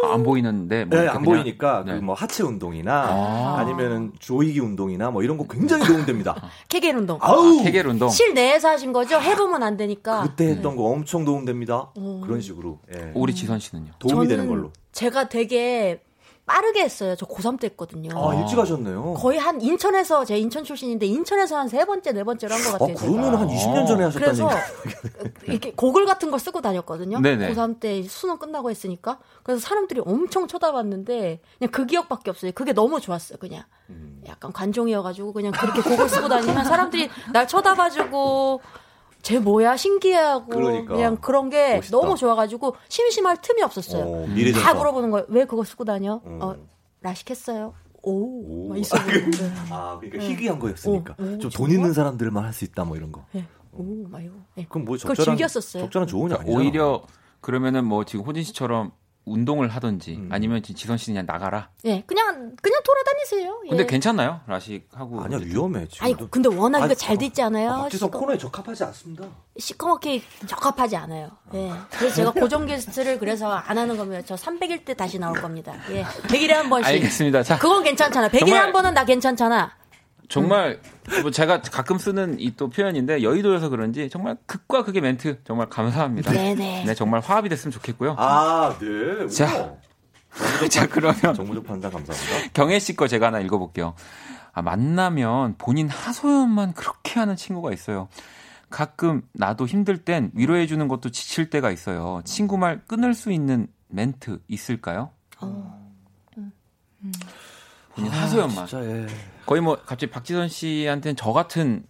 [0.04, 2.00] 아, 안 보이는데 뭐 네, 안 그냥- 보이니까 네.
[2.00, 3.56] 그뭐 하체 운동이나 아.
[3.60, 6.36] 아니면은 조이기 운동이나 뭐 이런 거 굉장히 도움됩니다.
[6.70, 7.18] 케겔 운동.
[7.22, 8.10] 아우 아, 케겔 운동.
[8.10, 9.20] 실내에서 하신 거죠?
[9.20, 10.24] 해보면 안 되니까.
[10.24, 11.92] 그때 했던 거 엄청 도움됩니다.
[11.96, 12.22] 어.
[12.24, 13.12] 그런 식으로 예.
[13.16, 13.92] 우리 지선 씨는요?
[14.00, 14.72] 도움이 저는 되는 걸로.
[14.92, 16.02] 제가 되게
[16.46, 17.16] 빠르게 했어요.
[17.16, 18.10] 저 고3 때 했거든요.
[18.18, 19.14] 아 일찍 하셨네요.
[19.14, 22.96] 거의 한 인천에서 제 인천 출신인데 인천에서 한 세 번째 네 번째로 한것아 같아요.
[22.98, 23.38] 그러면 제가.
[23.40, 24.50] 한 20년 전에 하셨다는 그래서.
[25.48, 27.20] 이렇게 고글 같은 걸 쓰고 다녔거든요.
[27.22, 27.54] 네네.
[27.54, 29.20] 고3 때 수능 끝나고 했으니까.
[29.44, 32.52] 그래서 사람들이 엄청 쳐다봤는데 그냥 그 기억밖에 없어요.
[32.54, 33.38] 그게 너무 좋았어요.
[33.40, 34.22] 그냥 음.
[34.28, 38.62] 약간 관종이어가지고 그냥 그렇게 고글 쓰고 다니면 사람들이 날 쳐다봐주고
[39.24, 40.94] 쟤 뭐야 신기해하고 그러니까.
[40.94, 41.98] 그냥 그런 게 멋있다.
[41.98, 44.04] 너무 좋아가지고 심심할 틈이 없었어요.
[44.04, 44.28] 어,
[44.62, 44.74] 다.
[44.76, 45.26] 물어보는 거예요.
[45.30, 46.22] 왜 그거 쓰고 다녀?
[46.26, 46.40] 음.
[46.42, 46.56] 어,
[47.02, 47.74] 라식했어요.
[48.04, 48.70] 오, 오.
[48.70, 49.32] 막 있어 보이고.
[49.72, 50.30] 아 그러니까 네.
[50.30, 51.72] 희귀한 거였으니까 오, 오, 좀돈 정말?
[51.76, 53.24] 있는 사람들만 할 수 있다 뭐 이런 거.
[53.32, 53.46] 네.
[53.72, 54.34] 오, 막 이거.
[54.56, 54.66] 네.
[54.70, 55.84] 그럼 뭐 그걸 적절한 즐겼었어요.
[55.84, 56.58] 적절한 조언이 아니죠.
[56.58, 57.04] 오히려
[57.40, 58.92] 그러면은 뭐 지금 호진 씨처럼
[59.26, 60.30] 운동을 하든지 음.
[60.32, 61.70] 아니면 지선 씨는 그냥 나가라.
[61.86, 63.62] 예, 그냥 그냥 돌아다니세요.
[63.66, 63.70] 예.
[63.70, 64.42] 근데 괜찮나요?
[64.48, 66.06] 라식 하고 아니야 위험해 지금.
[66.06, 67.72] 아니 근데 워낙 이거 아니, 잘돼 있지 않아요?
[67.72, 69.26] 아, 박지성 시커- 코너에 적합하지 않습니다.
[69.58, 71.30] 시커멓게 적합하지 않아요.
[71.54, 71.72] 예.
[71.92, 74.22] 그래서 제가 고정 게스트를 그래서 안 하는 겁니다.
[74.26, 75.74] 저 300일 때 다시 나올 겁니다.
[75.92, 76.04] 예.
[76.04, 76.88] 100일에 한 번씩.
[76.94, 77.44] 알겠습니다.
[77.44, 78.28] 자, 그건 괜찮잖아.
[78.30, 79.72] 100일에 정말- 한 번은 나 괜찮잖아.
[80.34, 80.80] 정말
[81.22, 86.32] 뭐 제가 가끔 쓰는 이 또 표현인데 여의도여서 그런지 정말 극과 극의 멘트 정말 감사합니다.
[86.32, 86.84] 네네.
[86.86, 88.16] 네, 정말 화합이 됐으면 좋겠고요.
[88.18, 89.28] 아 네.
[89.28, 89.56] 자.
[89.56, 89.74] 우와.
[90.70, 92.50] 자, 그러면 정무적 판단 감사합니다.
[92.54, 93.94] 경혜 씨 거 제가 하나 읽어볼게요.
[94.54, 98.08] 아, 만나면 본인 하소연만 그렇게 하는 친구가 있어요.
[98.72, 102.22] 가끔 나도 힘들 땐 위로해주는 것도 지칠 때가 있어요.
[102.26, 105.12] 친구 말 끊을 수 있는 멘트 있을까요?
[107.96, 108.66] 본인 하소연만.
[108.68, 109.08] 진짜 예.
[109.46, 111.86] 거의 뭐 갑자기 박지선 씨한테는 저 같은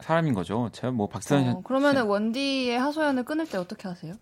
[0.00, 0.68] 사람인 거죠.
[0.72, 4.14] 제가 뭐 박지선 씨 어, 그러면은 원디의 하소연을 끊을 때 어떻게 하세요?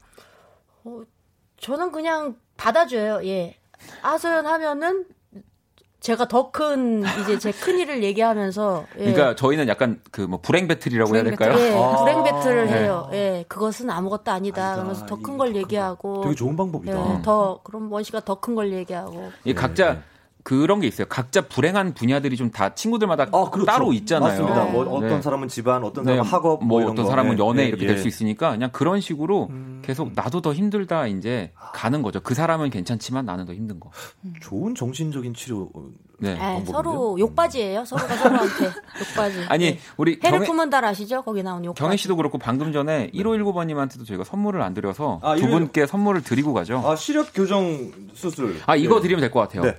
[1.58, 3.26] 저는 그냥 받아줘요.
[3.26, 3.56] 예.
[4.02, 5.06] 하소연 하면은
[6.00, 9.12] 제가 더 큰 이제 제 큰 일을 얘기하면서 예.
[9.12, 11.58] 그러니까 저희는 약간 그 뭐 불행 배틀이라고 해야 불행 될까요?
[11.62, 11.96] 예, 아.
[11.96, 12.72] 불행 배틀을 네.
[12.72, 13.08] 해요.
[13.12, 14.62] 예, 그것은 아무것도 아니다.
[14.64, 14.74] 아니다.
[14.76, 17.18] 그러면서 더 이게 큰걸더큰 얘기하고, 되게 좋은 방법이다.
[17.18, 19.30] 예, 더 그럼 원 씨가 더 큰 걸 얘기하고.
[19.44, 20.00] 이 각자 네.
[20.50, 21.06] 그런 게 있어요.
[21.08, 23.64] 각자 불행한 분야들이 좀 다 친구들마다 아, 그렇죠.
[23.66, 24.30] 따로 있잖아요.
[24.30, 24.64] 맞습니다.
[24.64, 24.70] 네.
[24.72, 25.22] 뭐 어떤 네.
[25.22, 27.10] 사람은 집안, 어떤 네, 사람은 학업, 뭐, 뭐, 이런 어떤 거.
[27.12, 27.86] 사람은 예, 연애 예, 이렇게 예.
[27.86, 29.80] 될수 있으니까 그냥 그런 식으로 음.
[29.84, 32.18] 계속 나도 더 힘들다 이제 가는 거죠.
[32.20, 33.90] 그 사람은 괜찮지만 나는 더 힘든 거.
[34.40, 35.70] 좋은 정신적인 치료.
[36.18, 36.32] 네.
[36.32, 36.72] 예, 방법인데요?
[36.74, 37.84] 서로 욕바지예요.
[37.84, 38.64] 서로가 서로한테
[39.00, 39.44] 욕바지.
[39.48, 39.78] 아니 예.
[39.96, 41.22] 우리 해를 품은 달 아시죠?
[41.22, 41.80] 거기 나온 욕바지.
[41.80, 46.22] 경혜 씨도 그렇고 방금 전에 1519번님한테도 저희가 선물을 안 드려서 아, 두 이거- 분께 선물을
[46.22, 46.82] 드리고 가죠.
[46.84, 48.56] 아 시력 교정 수술.
[48.66, 49.00] 아 이거 예.
[49.00, 49.72] 드리면 될 것 같아요.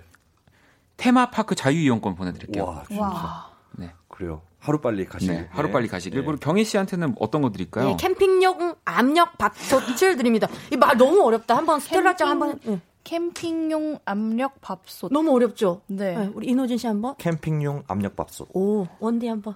[1.01, 1.05] 네.
[1.05, 2.63] 테마파크 자유이용권 보내드릴게요.
[2.63, 3.01] 와, 진짜.
[3.01, 3.49] 와.
[3.71, 3.91] 네.
[4.07, 4.41] 그래요.
[4.59, 5.35] 하루 빨리 가시길.
[5.35, 6.23] 네, 하루 빨리 가시길.
[6.23, 7.87] 그리고 경희 씨한테는 어떤 거 드릴까요?
[7.87, 10.47] 네, 캠핑용 압력 밥솥을 드립니다.
[10.71, 11.57] 이 말 너무 어렵다.
[11.57, 12.59] 한번 스텔라장 한번.
[12.67, 12.79] 예.
[13.03, 15.11] 캠핑용 압력 밥솥.
[15.11, 15.81] 너무 어렵죠?
[15.87, 16.15] 네.
[16.15, 17.15] 네, 우리 이노진 씨 한번.
[17.17, 18.49] 캠핑용 압력 밥솥.
[18.53, 19.55] 오, 원디 한번.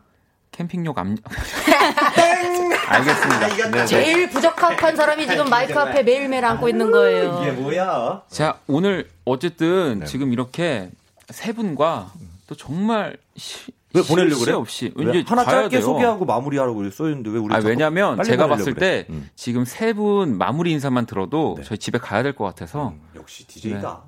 [0.52, 1.20] 캠핑용 압력.
[2.88, 3.48] 알겠습니다.
[3.48, 3.86] 네, 네.
[3.86, 7.40] 제일 부적합한 사람이 지금 마이크 앞에 매일매일 앉고 있는 거예요.
[7.44, 8.24] 이게 뭐야?
[8.30, 10.90] 자, 오늘 어쨌든 지금 이렇게
[11.30, 12.14] 세 분과
[12.48, 14.52] 또 정말 시, 왜 보내려고 쉴 그래?
[14.52, 15.24] 새 없이 왜?
[15.26, 15.82] 하나 짧게 돼요.
[15.82, 19.06] 소개하고 마무리하라고 써있는데 왜 우리 아, 왜냐면 빨리 제가 봤을 그래?
[19.06, 19.30] 때 음.
[19.36, 21.64] 지금 세 분 마무리 인사만 들어도 네.
[21.64, 24.04] 저희 집에 가야 될 것 같아서 역시 DJ다.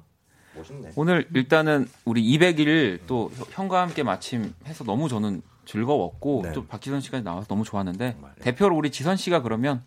[0.55, 0.91] 멋있네.
[0.95, 6.51] 오늘 일단은 우리 200일 또 형과 함께 마침 해서 너무 저는 즐거웠고 네.
[6.53, 8.41] 또 박지선 씨까지 나와서 너무 좋았는데 정말, 네.
[8.43, 9.83] 대표로 우리 지선 씨가 그러면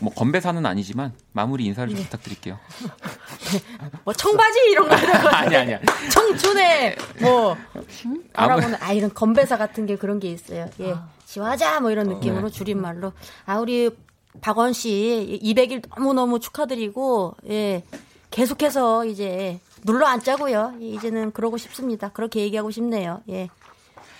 [0.00, 2.58] 뭐 건배사는 아니지만 마무리 인사를 좀 부탁드릴게요.
[4.04, 4.94] 뭐 청바지 이런 거.
[5.36, 5.78] 아니 아니야.
[6.10, 7.56] 청춘의 뭐
[8.34, 10.68] 아무- 알아보는 아 이런 건배사 같은 게 그런 게 있어요.
[10.80, 10.94] 예.
[11.26, 12.50] 지화자 뭐 이런 느낌으로 네.
[12.50, 13.12] 줄임말로
[13.46, 13.90] 아 우리
[14.40, 17.84] 박원 씨 200일 너무 너무 축하드리고 예.
[18.30, 20.74] 계속해서 이제 눌러 앉자고요.
[20.80, 22.08] 예, 이제는 그러고 싶습니다.
[22.10, 23.20] 그렇게 얘기하고 싶네요.
[23.28, 23.48] 예.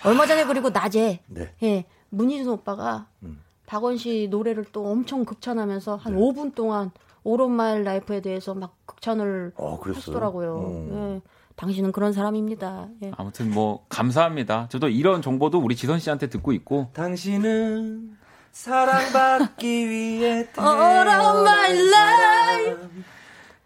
[0.03, 1.51] 얼마 전에 그리고 낮에 네.
[1.63, 1.85] 예.
[2.09, 3.41] 문희준 오빠가 음.
[3.65, 6.19] 박원 씨 노래를 또 엄청 극찬하면서 한 네.
[6.19, 6.91] 5분 동안
[7.23, 9.99] 오른마일 라이프에 대해서 막 극찬을 어, 그랬어요?
[9.99, 10.55] 하시더라고요.
[10.55, 10.89] 어.
[11.15, 11.21] 예.
[11.55, 12.87] 당신은 그런 사람입니다.
[13.03, 13.11] 예.
[13.15, 14.67] 아무튼 뭐 감사합니다.
[14.69, 18.17] 저도 이런 정보도 우리 지선 씨한테 듣고 있고 당신은
[18.51, 22.89] 사랑받기 위해 All of my life.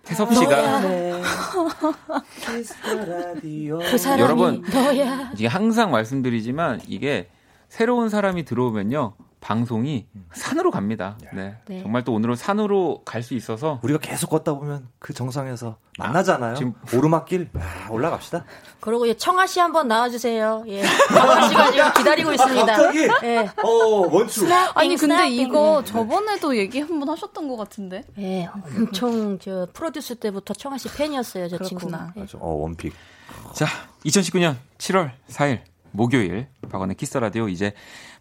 [0.04, 0.82] 태섭 씨가
[3.92, 4.62] 그 사람이 여러분.
[4.72, 5.32] 너야.
[5.34, 7.30] 이게 항상 말씀드리지만 이게
[7.68, 11.18] 새로운 사람이 들어오면요 방송이 산으로 갑니다.
[11.34, 11.56] 네.
[11.68, 11.82] 네.
[11.82, 16.56] 정말 또 오늘은 산으로 갈 수 있어서 우리가 계속 걷다 보면 그 정상에서 만나잖아요.
[16.56, 18.46] 지금- 오르막길 아, 올라갑시다.
[18.80, 20.64] 그리고 예, 청아 씨 한번 나와주세요.
[20.68, 20.82] 예.
[21.10, 22.66] 박원 씨가 지금 기다리고 있습니다.
[22.66, 23.08] 갑자기?
[23.24, 23.50] 예.
[23.64, 23.70] 어
[24.12, 24.48] 원추.
[24.76, 25.32] 아니 근데 스나핑.
[25.34, 28.04] 이거 저번에도 얘기 한 번 하셨던 것 같은데.
[28.18, 32.12] 예, 엄청 저 프로듀스 때부터 청아 씨 팬이었어요, 저 그렇구나.
[32.14, 32.14] 친구가.
[32.18, 32.26] 예.
[32.40, 32.94] 어 원픽.
[33.54, 33.66] 자
[34.06, 35.60] 2019년 7월 4일
[35.92, 37.74] 목요일 박원의 키스 라디오 이제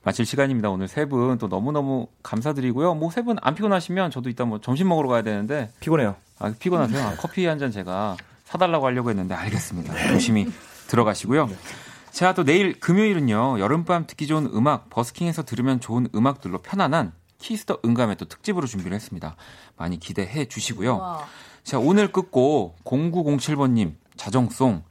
[0.05, 0.71] 마칠 시간입니다.
[0.71, 2.95] 오늘 세 분 또 너무 너무 감사드리고요.
[2.95, 6.17] 뭐 세 분 안 피곤하시면 저도 이따 뭐 점심 먹으러 가야 되는데 피곤해요.
[6.39, 7.03] 아, 피곤하세요?
[7.05, 10.09] 아, 커피 한 잔 제가 사달라고 하려고 했는데 알겠습니다.
[10.09, 10.47] 조심히
[10.89, 11.49] 들어가시고요.
[12.13, 13.59] 자, 또 내일 금요일은요.
[13.61, 19.37] 여름밤 듣기 좋은 음악, 버스킹에서 들으면 좋은 음악들로 편안한 키스터 응감의 또 특집으로 준비를 했습니다.
[19.77, 21.19] 많이 기대해 주시고요.
[21.65, 24.83] 자, 오늘 끝곡 0907번님 자정송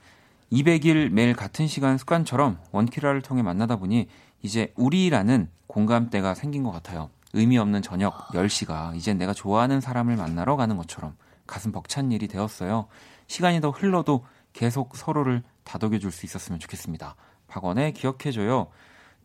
[0.55, 4.07] 200일 매일 같은 시간 습관처럼 원키라를 통해 만나다 보니
[4.41, 7.09] 이제 우리라는 공감대가 생긴 것 같아요.
[7.33, 12.87] 의미 없는 저녁 10시가 이제 내가 좋아하는 사람을 만나러 가는 것처럼 가슴 벅찬 일이 되었어요.
[13.27, 17.15] 시간이 더 흘러도 계속 서로를 다독여줄 수 있었으면 좋겠습니다.
[17.47, 18.67] 박원의 기억해줘요.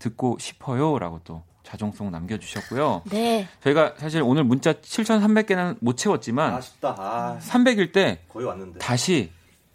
[0.00, 0.98] 듣고 싶어요.
[0.98, 3.02] 라고 또 자정송 남겨주셨고요.
[3.10, 3.46] 네.
[3.62, 6.96] 저희가 사실 오늘 문자 7,300개는 못 채웠지만 아쉽다.
[6.98, 8.80] 아, 300일 때 거의 왔는데.
[8.80, 9.30] 다시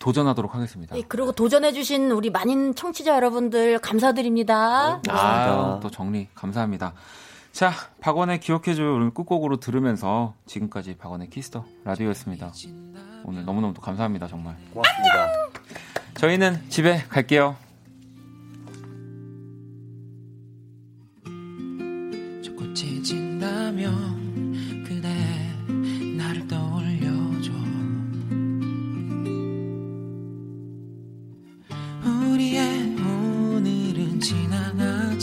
[0.06, 0.96] 도전하도록 하겠습니다.
[0.96, 5.02] 예, 그리고 도전해주신 우리 많은 청취자 여러분들 감사드립니다.
[5.10, 6.94] 아, 또 정리 감사합니다.
[7.52, 8.94] 자, 박원의 기억해줘요.
[8.94, 12.54] 오늘 끝곡으로 들으면서 지금까지 박원의 키스 더 라디오였습니다.
[13.24, 14.56] 오늘 너무너무 또 감사합니다, 정말.
[14.72, 15.28] 고맙습니다.
[16.20, 17.56] 저희는 집에 갈게요.
[22.56, 24.15] 꽃해진다면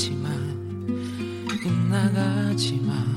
[0.03, 0.57] 지나가지만
[1.63, 3.12] 끝나가지만